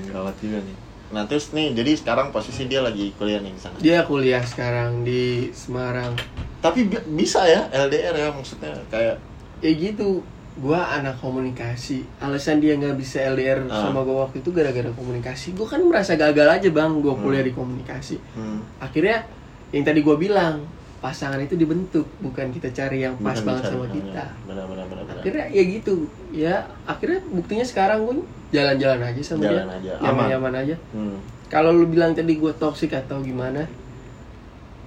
gawat 0.10 0.36
juga 0.44 0.64
nih. 0.64 0.76
Nah 1.08 1.24
terus 1.24 1.52
nih 1.52 1.72
jadi 1.72 1.92
sekarang 1.94 2.32
posisi 2.32 2.66
dia 2.66 2.80
lagi 2.80 3.12
kuliah 3.16 3.40
nih 3.40 3.52
di 3.52 3.62
sana? 3.62 3.76
Dia 3.78 4.02
kuliah 4.04 4.42
sekarang 4.42 5.04
di 5.04 5.52
Semarang. 5.52 6.16
Tapi 6.58 6.88
bi- 6.88 7.06
bisa 7.14 7.44
ya 7.46 7.68
LDR 7.70 8.16
ya 8.16 8.28
maksudnya 8.32 8.74
kayak 8.88 9.20
ya 9.60 9.72
gitu 9.72 10.24
gua 10.58 10.90
anak 10.92 11.18
komunikasi 11.18 12.02
alasan 12.18 12.58
dia 12.58 12.74
nggak 12.74 12.96
bisa 12.96 13.22
LDR 13.24 13.62
Ah. 13.66 13.84
sama 13.84 14.02
gua 14.02 14.26
waktu 14.26 14.42
itu 14.42 14.50
gara-gara 14.50 14.90
komunikasi 14.90 15.54
gua 15.54 15.68
kan 15.68 15.82
merasa 15.82 16.14
gagal 16.14 16.50
aja 16.52 16.70
bang 16.70 16.98
gua 16.98 17.14
Hmm. 17.14 17.22
kuliah 17.22 17.42
di 17.42 17.52
komunikasi 17.52 18.18
Hmm. 18.34 18.66
akhirnya 18.78 19.22
yang 19.70 19.84
tadi 19.84 20.00
gua 20.00 20.16
bilang 20.16 20.66
pasangan 20.98 21.38
itu 21.38 21.54
dibentuk 21.54 22.10
bukan 22.18 22.50
kita 22.50 22.72
cari 22.72 23.04
yang 23.04 23.14
pas 23.16 23.38
Bukan 23.38 23.46
banget 23.48 23.64
sama 23.68 23.86
kita 23.88 24.26
Benar 24.44 24.66
benar 24.66 24.86
benar. 24.88 25.04
benar. 25.06 25.18
akhirnya 25.20 25.46
ya 25.48 25.64
gitu 25.64 25.94
ya 26.32 26.56
akhirnya 26.84 27.20
buktinya 27.28 27.62
sekarang 27.64 28.00
gue 28.02 28.16
jalan-jalan 28.50 29.02
aja 29.06 29.22
sama 29.22 29.46
Jalan 29.46 29.66
dia 29.78 29.94
aja, 29.94 30.02
nyaman-nyaman 30.02 30.54
aja 30.58 30.76
Hmm. 30.90 31.22
kalau 31.48 31.70
lu 31.70 31.86
bilang 31.86 32.12
tadi 32.12 32.34
gue 32.34 32.50
toksik 32.52 32.92
atau 32.92 33.22
gimana 33.22 33.70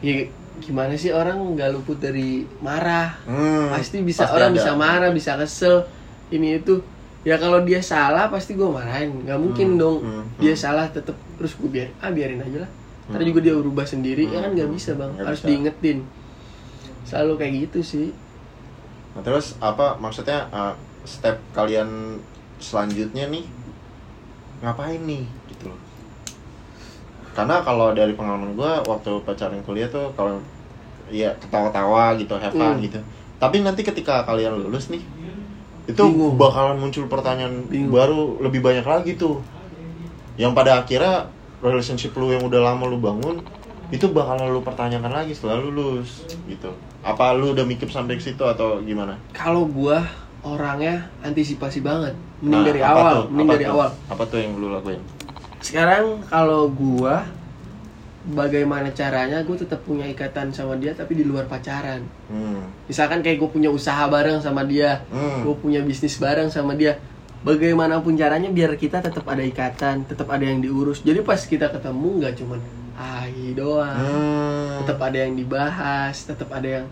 ya 0.03 0.27
gimana 0.61 0.93
sih 0.95 1.11
orang 1.11 1.41
nggak 1.57 1.71
luput 1.73 1.99
dari 1.99 2.45
marah 2.61 3.17
Hmm. 3.25 3.73
pasti 3.73 4.01
bisa 4.01 4.25
Pasti 4.25 4.35
orang 4.37 4.51
ada. 4.53 4.57
bisa 4.61 4.71
marah 4.77 5.11
bisa 5.11 5.33
kesel 5.35 5.83
ini 6.31 6.61
itu 6.61 6.79
ya 7.21 7.37
kalau 7.37 7.61
dia 7.61 7.81
salah 7.83 8.29
pasti 8.29 8.55
gue 8.55 8.65
marahin 8.65 9.25
nggak 9.25 9.39
mungkin 9.39 9.69
Hmm, 9.75 9.81
dong 9.81 9.97
hmm, 10.01 10.25
dia 10.39 10.53
hmm. 10.53 10.61
salah 10.61 10.87
tetep 10.89 11.17
terus 11.37 11.53
gue 11.57 11.69
biar 11.69 11.89
ah 11.99 12.09
biarin 12.09 12.41
aja 12.41 12.65
lah 12.65 12.71
Ntar 13.11 13.21
Hmm. 13.21 13.29
juga 13.29 13.41
dia 13.43 13.55
berubah 13.57 13.85
sendiri 13.85 14.25
ya 14.25 14.39
kan 14.41 14.51
nggak 14.53 14.69
Hmm, 14.69 14.77
bisa 14.77 14.91
bang 14.95 15.13
harus 15.19 15.41
bisa. 15.41 15.49
diingetin 15.49 15.99
selalu 17.03 17.33
kayak 17.37 17.53
gitu 17.67 17.81
sih 17.83 18.09
Nah, 19.11 19.27
terus 19.27 19.59
apa 19.59 19.99
maksudnya 19.99 20.47
uh, 20.49 20.71
step 21.03 21.35
kalian 21.51 22.23
selanjutnya 22.63 23.27
nih 23.27 23.43
ngapain 24.61 25.01
nih. 25.03 25.25
Karena 27.31 27.61
kalau 27.61 27.91
dari 27.91 28.13
pengalaman 28.13 28.53
gua 28.53 28.83
waktu 28.83 29.23
pacaran 29.23 29.63
kuliah 29.63 29.87
tuh 29.87 30.11
kalau 30.13 30.39
ya 31.09 31.31
ketawa-tawa 31.37 32.15
gitu, 32.15 32.35
have 32.35 32.51
fun 32.51 32.75
Hmm. 32.75 32.83
gitu. 32.83 32.99
Tapi 33.37 33.61
nanti 33.61 33.81
ketika 33.81 34.23
kalian 34.23 34.55
lulus 34.57 34.89
nih 34.89 35.01
itu 35.87 35.99
Bingung. 35.99 36.37
bakalan 36.37 36.77
muncul 36.77 37.07
pertanyaan 37.07 37.65
Bingung. 37.65 37.91
baru 37.91 38.21
lebih 38.41 38.61
banyak 38.61 38.83
lagi 38.83 39.15
tuh. 39.15 39.41
Yang 40.37 40.53
pada 40.53 40.73
akhirnya 40.79 41.15
relationship 41.61 42.13
lu 42.15 42.31
yang 42.31 42.43
udah 42.43 42.61
lama 42.63 42.85
lu 42.85 42.97
bangun 42.97 43.43
itu 43.89 44.07
bakalan 44.09 44.49
lu 44.49 44.61
pertanyakan 44.61 45.11
lagi 45.11 45.33
setelah 45.33 45.59
lulus 45.59 46.23
gitu. 46.45 46.71
Apa 47.01 47.33
lu 47.33 47.53
udah 47.53 47.65
mikir 47.65 47.87
sampai 47.87 48.15
ke 48.15 48.25
situ 48.25 48.41
atau 48.41 48.79
gimana? 48.81 49.17
kalau 49.31 49.65
gua 49.65 50.05
orangnya 50.41 51.05
antisipasi 51.21 51.81
banget 51.81 52.13
mending 52.41 52.55
Nah, 52.55 52.67
dari 52.67 52.81
awal 52.83 53.13
tuh? 53.15 53.25
mending 53.29 53.45
Apa 53.45 53.53
dari 53.53 53.65
tuh? 53.65 53.73
awal 53.73 53.89
Apa 54.07 54.23
tuh 54.27 54.39
yang 54.39 54.53
lu 54.55 54.69
lakuin? 54.71 55.01
Sekarang 55.61 56.25
kalau 56.27 56.69
gua 56.69 57.25
bagaimana 58.23 58.93
caranya 58.93 59.41
gue 59.41 59.57
tetap 59.57 59.81
punya 59.81 60.05
ikatan 60.05 60.53
sama 60.53 60.77
dia 60.77 60.93
tapi 60.93 61.17
di 61.17 61.25
luar 61.25 61.49
pacaran 61.49 62.05
Hmm. 62.29 62.69
misalkan 62.85 63.25
kayak 63.25 63.41
gue 63.41 63.51
punya 63.51 63.73
usaha 63.73 64.05
bareng 64.07 64.39
sama 64.39 64.61
dia 64.63 65.01
Hmm. 65.09 65.41
gue 65.41 65.55
punya 65.57 65.81
bisnis 65.81 66.21
bareng 66.21 66.53
sama 66.53 66.77
dia 66.77 67.01
bagaimanapun 67.41 68.13
caranya 68.15 68.53
biar 68.53 68.77
kita 68.77 69.01
tetap 69.01 69.25
ada 69.25 69.41
ikatan 69.41 70.05
tetap 70.05 70.29
ada 70.29 70.45
yang 70.45 70.61
diurus 70.61 71.01
jadi 71.01 71.25
pas 71.25 71.41
kita 71.41 71.73
ketemu 71.73 72.21
nggak 72.21 72.35
cuman 72.37 72.61
ahi 72.95 73.57
doang 73.57 73.97
Hmm. 73.97 74.85
tetap 74.85 75.01
ada 75.01 75.17
yang 75.19 75.33
dibahas 75.33 76.17
tetap 76.21 76.53
ada 76.53 76.69
yang 76.69 76.87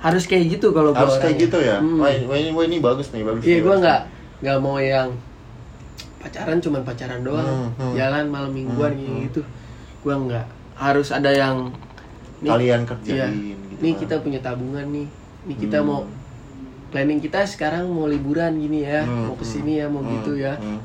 harus 0.00 0.24
kayak 0.24 0.56
gitu 0.56 0.72
kalau 0.72 0.96
gua 0.96 1.04
harus 1.04 1.20
kayak 1.20 1.36
orangnya. 1.36 1.44
gitu 1.44 1.58
ya. 1.60 1.76
Hmm. 1.76 2.00
Wah, 2.00 2.08
ini, 2.08 2.24
wah, 2.56 2.64
ini, 2.64 2.80
bagus 2.80 3.12
nih, 3.12 3.20
bagus. 3.20 3.44
Iya 3.44 3.58
gue 3.60 3.74
nggak 3.84 4.00
nggak 4.40 4.58
mau 4.64 4.80
yang 4.80 5.12
pacaran 6.20 6.60
cuman 6.60 6.84
pacaran 6.84 7.20
doang, 7.20 7.72
Hmm, 7.72 7.72
hmm. 7.80 7.92
jalan 7.96 8.24
malam 8.28 8.52
mingguan 8.52 8.92
Hmm, 8.92 9.08
hmm. 9.08 9.20
gitu. 9.26 9.40
Gue 10.00 10.14
nggak 10.14 10.46
harus 10.76 11.08
ada 11.10 11.28
yang 11.28 11.72
nih. 12.40 12.50
Kalian 12.50 12.82
kerjain 12.84 13.12
iya, 13.12 13.26
gitu. 13.28 13.80
nih 13.80 13.92
kan. 13.92 14.00
kita 14.00 14.14
punya 14.20 14.40
tabungan 14.40 14.86
nih, 14.86 15.08
nih 15.44 15.56
kita 15.58 15.80
Hmm. 15.80 15.88
mau 15.88 16.00
planning 16.90 17.18
kita 17.18 17.44
sekarang 17.44 17.86
mau 17.86 18.04
liburan 18.04 18.52
gini 18.54 18.82
ya, 18.82 19.02
Hmm, 19.02 19.28
mau 19.28 19.34
ke 19.34 19.44
sini 19.44 19.78
ya, 19.78 19.86
mau 19.86 20.00
hmm, 20.00 20.12
gitu 20.14 20.32
ya. 20.36 20.56
hmm, 20.56 20.80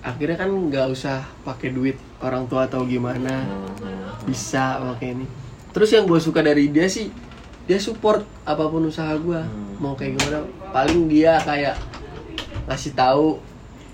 Akhirnya 0.00 0.36
kan 0.38 0.48
nggak 0.48 0.86
usah 0.88 1.20
pakai 1.44 1.70
duit 1.70 1.92
orang 2.18 2.48
tua 2.48 2.64
atau 2.64 2.82
gimana, 2.82 3.44
hmm, 3.44 3.68
hmm. 3.78 4.24
bisa 4.24 4.80
pakai 4.80 5.12
ini. 5.12 5.26
Terus 5.70 5.92
yang 5.92 6.08
gue 6.08 6.16
suka 6.16 6.40
dari 6.40 6.72
dia 6.72 6.88
sih, 6.88 7.12
dia 7.62 7.76
support 7.76 8.24
apa 8.42 8.64
pun 8.64 8.88
usaha 8.88 9.12
gue, 9.12 9.36
Hmm. 9.36 9.76
mau 9.76 9.92
kayak 9.92 10.16
gimana. 10.16 10.40
Paling 10.72 11.04
dia 11.04 11.36
kayak 11.38 11.76
ngasih 12.64 12.96
tahu 12.96 13.36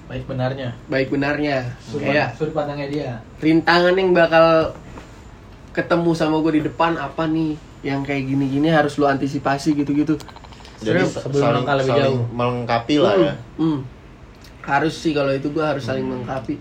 baik 0.07 0.25
benarnya 0.31 0.69
baik 0.87 1.09
benarnya 1.11 1.57
sudut, 1.83 2.07
kayak 2.07 2.29
sudut 2.39 2.55
pandangnya 2.55 2.89
dia 2.89 3.11
rintangan 3.43 3.95
yang 3.99 4.11
bakal 4.15 4.75
ketemu 5.75 6.11
sama 6.17 6.41
gue 6.41 6.53
di 6.59 6.63
depan 6.65 6.97
apa 6.97 7.27
nih 7.29 7.59
yang 7.85 8.01
kayak 8.07 8.27
gini-gini 8.27 8.73
harus 8.73 8.97
lu 8.97 9.05
antisipasi 9.05 9.77
gitu-gitu 9.77 10.17
Jadi 10.81 11.09
sebelum 11.09 11.65
saling, 11.65 11.67
lebih 11.67 11.93
saling 11.93 12.17
jauh. 12.21 12.25
melengkapi 12.33 12.97
lah 13.01 13.15
ya. 13.17 13.35
Hmm, 13.57 13.65
hmm. 13.65 13.79
harus 14.65 14.95
sih 14.97 15.13
kalau 15.13 15.33
itu 15.33 15.49
gue 15.53 15.65
harus 15.65 15.85
saling 15.85 16.05
melengkapi 16.05 16.57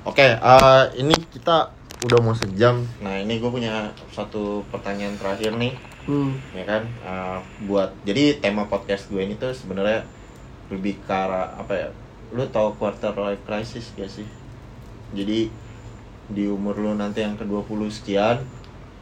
Oke, 0.00 0.32
eh, 0.32 0.84
ini 0.96 1.12
kita 1.12 1.76
udah 2.08 2.18
mau 2.24 2.32
sejam. 2.32 2.80
Nah, 3.04 3.20
ini 3.20 3.36
gue 3.36 3.50
punya 3.52 3.92
satu 4.16 4.64
pertanyaan 4.72 5.20
terakhir 5.20 5.52
nih, 5.60 5.76
hmm. 6.08 6.56
ya 6.56 6.64
kan? 6.64 6.82
Eh, 6.88 7.38
buat 7.68 7.92
jadi 8.08 8.40
tema 8.40 8.64
podcast 8.64 9.12
gue 9.12 9.20
ini 9.20 9.36
tuh 9.36 9.52
sebenarnya 9.52 10.08
lebih 10.72 10.96
ke 11.04 11.12
arah 11.12 11.52
apa 11.52 11.72
ya? 11.76 11.88
Lu 12.30 12.46
tau 12.48 12.74
quarter 12.78 13.10
life 13.16 13.42
crisis 13.42 13.90
gak 13.98 14.10
sih? 14.10 14.26
Jadi 15.10 15.50
di 16.30 16.46
umur 16.46 16.78
lu 16.78 16.94
nanti 16.94 17.26
yang 17.26 17.34
ke-20 17.34 17.90
sekian 17.90 18.38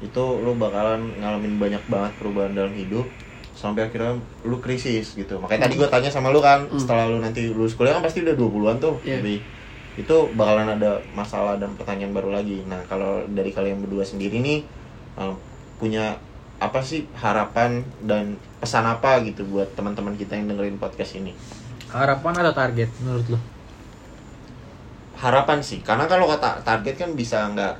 itu 0.01 0.25
lu 0.41 0.57
bakalan 0.57 1.13
ngalamin 1.21 1.61
banyak 1.61 1.85
banget 1.85 2.13
perubahan 2.17 2.57
dalam 2.57 2.73
hidup 2.73 3.05
sampai 3.53 3.91
akhirnya 3.91 4.17
lu 4.47 4.57
krisis 4.65 5.13
gitu. 5.13 5.37
Makanya 5.37 5.69
tadi 5.69 5.75
gue 5.77 5.89
tanya 5.91 6.09
sama 6.09 6.33
lu 6.33 6.41
kan, 6.41 6.65
Hmm. 6.71 6.79
setelah 6.81 7.05
lu 7.11 7.19
nanti 7.21 7.51
lulus 7.51 7.75
kuliah 7.77 7.99
kan 7.99 8.07
pasti 8.07 8.25
udah 8.25 8.33
20-an 8.33 8.79
tuh 8.81 8.95
Iya. 9.05 9.21
lebih 9.21 9.39
itu 9.99 10.17
bakalan 10.39 10.79
ada 10.79 11.03
masalah 11.11 11.59
dan 11.59 11.75
pertanyaan 11.75 12.15
baru 12.15 12.31
lagi. 12.31 12.63
Nah, 12.65 12.79
kalau 12.87 13.27
dari 13.27 13.51
kalian 13.51 13.83
berdua 13.83 14.07
sendiri 14.07 14.39
nih 14.39 14.63
eh, 15.19 15.35
punya 15.77 16.15
apa 16.59 16.81
sih 16.81 17.03
harapan 17.19 17.83
dan 18.01 18.39
pesan 18.63 18.87
apa 18.87 19.23
gitu 19.27 19.43
buat 19.47 19.75
teman-teman 19.75 20.15
kita 20.15 20.39
yang 20.39 20.47
dengerin 20.49 20.79
podcast 20.79 21.19
ini? 21.19 21.35
Harapan 21.91 22.33
atau 22.39 22.55
target 22.55 22.91
menurut 23.01 23.27
lo 23.29 23.39
Harapan 25.19 25.59
sih, 25.59 25.83
karena 25.83 26.07
kalau 26.07 26.31
kata 26.31 26.63
target 26.63 26.95
kan 26.95 27.11
bisa 27.13 27.51
nggak 27.51 27.75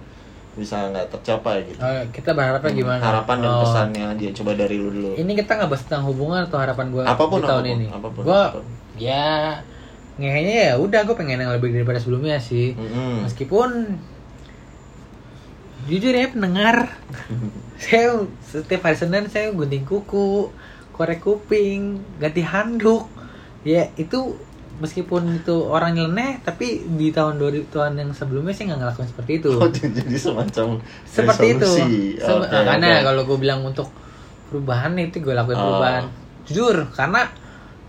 bisa 0.59 0.91
nggak 0.91 1.07
tercapai 1.09 1.63
gitu. 1.65 1.79
Eh, 1.79 2.03
kita 2.11 2.35
berharapnya 2.35 2.67
Hmm, 2.67 2.81
gimana 2.83 2.99
Harapan 3.01 3.37
dan 3.39 3.47
Oh. 3.49 3.63
pesannya 3.63 4.07
dia 4.19 4.31
coba 4.35 4.53
dari 4.53 4.75
lu 4.75 4.91
dulu. 4.91 5.15
ini 5.15 5.33
kita 5.33 5.55
nggak 5.55 5.71
bahas 5.71 5.87
tentang 5.87 6.03
hubungan 6.05 6.43
atau 6.43 6.59
harapan 6.59 6.91
gue 6.91 7.03
Apa 7.05 7.25
pun, 7.25 7.39
di 7.39 7.47
tahun 7.47 7.55
apa 7.55 7.63
pun, 7.65 7.77
ini 7.77 7.87
apa 7.89 8.09
pun, 8.11 8.23
gue 8.27 8.35
apa 8.35 8.53
pun. 8.53 8.65
ya 8.99 9.29
ngehenya 10.19 10.55
ya 10.65 10.75
udah 10.77 11.01
gue 11.07 11.15
pengen 11.15 11.39
yang 11.39 11.55
lebih 11.55 11.71
daripada 11.71 12.03
sebelumnya 12.03 12.43
sih 12.43 12.75
Mm-mm. 12.75 13.23
meskipun 13.23 13.71
jujur 15.87 16.11
ya 16.11 16.27
pendengar 16.27 16.91
saya 17.79 18.27
setiap 18.43 18.83
hari 18.83 18.99
senin 18.99 19.31
saya 19.31 19.55
gunting 19.55 19.87
kuku 19.87 20.51
korek 20.91 21.23
kuping 21.23 22.03
ganti 22.19 22.43
handuk 22.43 23.07
ya 23.69 23.85
itu 23.95 24.33
meskipun 24.79 25.23
itu 25.37 25.55
orang 25.67 25.93
nyeleneh 25.93 26.41
tapi 26.41 26.87
di 26.89 27.11
tahun 27.11 27.37
2000 27.37 27.69
tahun 27.69 27.99
yang 27.99 28.11
sebelumnya 28.15 28.55
saya 28.55 28.73
nggak 28.73 28.81
ngelakuin 28.81 29.09
seperti 29.11 29.33
itu 29.37 29.51
Oh, 29.53 29.69
jadi 29.69 30.17
semacam 30.17 30.67
seperti 31.05 31.47
itu 31.53 31.69
resolusi. 31.69 32.17
Sem- 32.17 32.39
Oke, 32.41 32.55
makanya 32.55 32.91
oke. 32.95 33.05
kalau 33.05 33.23
gue 33.27 33.39
bilang 33.39 33.61
untuk 33.63 33.89
perubahan 34.49 34.97
itu 34.97 35.19
gue 35.19 35.35
lakuin 35.35 35.59
Oh. 35.59 35.63
perubahan 35.67 36.05
jujur 36.47 36.77
karena 36.95 37.29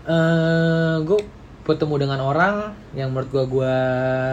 eh 0.04 0.96
gue 1.00 1.18
bertemu 1.62 1.94
dengan 1.98 2.20
orang 2.20 2.54
yang 2.92 3.08
menurut 3.08 3.30
gue 3.30 3.44
gue 3.48 3.74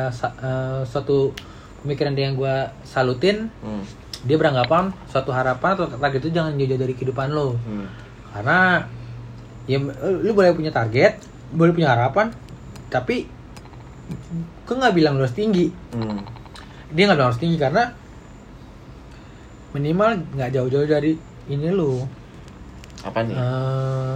eh, 0.10 0.80
suatu 0.84 1.32
pemikiran 1.80 2.12
dia 2.12 2.28
yang 2.28 2.36
gue 2.36 2.56
salutin 2.84 3.54
Hmm, 3.62 3.84
dia 4.26 4.36
beranggapan 4.36 4.90
suatu 5.06 5.30
harapan 5.30 5.78
atau 5.78 5.86
target 5.88 6.20
itu 6.20 6.34
jangan 6.34 6.58
jauh-jauh 6.58 6.82
dari 6.82 6.94
kehidupan 6.94 7.30
lo 7.30 7.54
hmm, 7.56 7.88
karena 8.34 8.60
ya 9.64 9.78
lu 10.18 10.32
boleh 10.34 10.52
punya 10.52 10.74
target 10.74 11.22
boleh 11.54 11.72
punya 11.72 11.96
harapan 11.96 12.32
tapi 12.88 13.28
gue 14.68 14.76
nggak 14.76 14.96
bilang 14.96 15.20
lu 15.20 15.24
harus 15.24 15.36
tinggi? 15.36 15.68
Hmm. 15.96 16.24
dia 16.88 17.04
nggak 17.04 17.20
bilang 17.20 17.30
harus 17.36 17.42
tinggi 17.44 17.60
karena 17.60 17.92
minimal 19.76 20.24
nggak 20.36 20.50
jauh-jauh 20.56 20.88
dari 20.88 21.20
ini 21.52 21.68
lu. 21.72 22.04
Apa 23.04 23.24
nih? 23.24 23.36
Eh, 23.36 24.16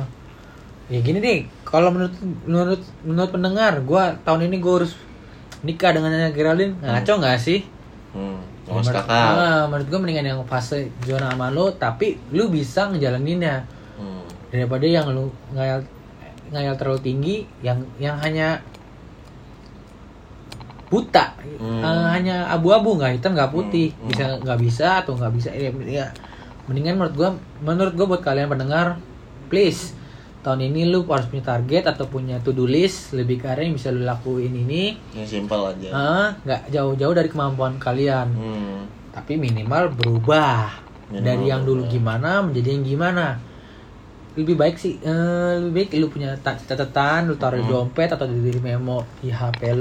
ya 0.91 0.99
gini 1.03 1.19
deh 1.19 1.39
kalau 1.67 1.91
menurut 1.91 2.15
menurut 2.47 2.81
menurut 3.03 3.31
pendengar 3.31 3.79
gua 3.83 4.15
tahun 4.23 4.47
ini 4.51 4.57
gua 4.63 4.83
harus 4.83 4.95
nikah 5.63 5.91
dengan 5.91 6.11
Nyonya 6.15 6.31
Geraldine. 6.31 6.73
Ngaco 6.79 7.13
nggak 7.19 7.39
sih? 7.39 7.59
Hmm, 8.11 8.39
oh, 8.67 8.79
menurut, 8.79 8.95
kakak. 8.95 9.31
Ah, 9.35 9.63
menurut 9.67 9.87
gua 9.87 9.99
mendingan 9.99 10.25
yang 10.31 10.39
fase 10.47 10.91
zona 11.03 11.31
aman 11.31 11.51
lo 11.51 11.75
tapi 11.75 12.15
lu 12.31 12.47
bisa 12.47 12.87
ngejalaninnya. 12.91 13.67
Hmm, 13.99 14.23
daripada 14.51 14.87
yang 14.87 15.11
lu 15.11 15.31
ngayal 15.51 15.83
ngayal 16.51 16.75
terlalu 16.75 17.01
tinggi 17.01 17.35
yang 17.63 17.79
yang 17.97 18.19
hanya 18.19 18.59
buta 20.91 21.39
hmm. 21.39 21.79
uh, 21.79 22.11
hanya 22.11 22.51
abu-abu 22.51 22.99
nggak 22.99 23.15
-abu, 23.15 23.17
hitam 23.17 23.31
nggak 23.31 23.51
putih 23.55 23.89
hmm. 23.95 23.97
Hmm. 23.97 24.07
bisa 24.11 24.23
nggak 24.43 24.59
bisa 24.59 24.87
atau 24.99 25.13
nggak 25.15 25.33
bisa 25.39 25.49
ya, 25.55 25.71
ya 25.87 26.05
mendingan 26.67 26.99
menurut 26.99 27.15
gua 27.15 27.29
menurut 27.63 27.93
gua 27.95 28.07
buat 28.11 28.21
kalian 28.21 28.51
pendengar 28.51 28.99
please 29.47 29.95
tahun 30.41 30.73
ini 30.73 30.91
lu 30.91 31.07
harus 31.07 31.29
punya 31.31 31.45
target 31.47 31.85
atau 31.87 32.09
punya 32.09 32.41
to 32.41 32.51
do 32.51 32.67
list 32.67 33.13
lebih 33.15 33.39
karen 33.39 33.71
yang 33.71 33.77
bisa 33.77 33.93
lu 33.93 34.03
lakuin 34.03 34.51
ini 34.51 34.97
yang 35.15 35.29
simpel 35.29 35.69
aja 35.69 35.89
eh, 35.89 36.27
nggak 36.43 36.61
uh, 36.67 36.69
jauh-jauh 36.73 37.13
dari 37.15 37.29
kemampuan 37.31 37.77
kalian 37.77 38.27
hmm. 38.33 38.79
tapi 39.15 39.39
minimal 39.39 39.93
berubah 39.95 40.81
minimal 41.07 41.23
dari 41.23 41.45
yang 41.47 41.63
berubah. 41.63 41.87
dulu 41.87 41.93
gimana 41.93 42.31
menjadi 42.43 42.69
yang 42.73 42.83
gimana 42.83 43.25
lebih 44.31 44.55
baik 44.55 44.79
sih 44.79 44.95
uh, 45.03 45.59
lebih 45.59 45.73
baik 45.75 45.89
lu 45.99 46.07
punya 46.07 46.39
catatan 46.39 47.27
lu 47.27 47.35
taruh 47.35 47.59
di 47.59 47.67
hmm. 47.67 47.73
dompet 47.73 48.09
atau 48.15 48.23
di 48.23 48.59
memo 48.63 49.03
di 49.19 49.27
hp 49.27 49.59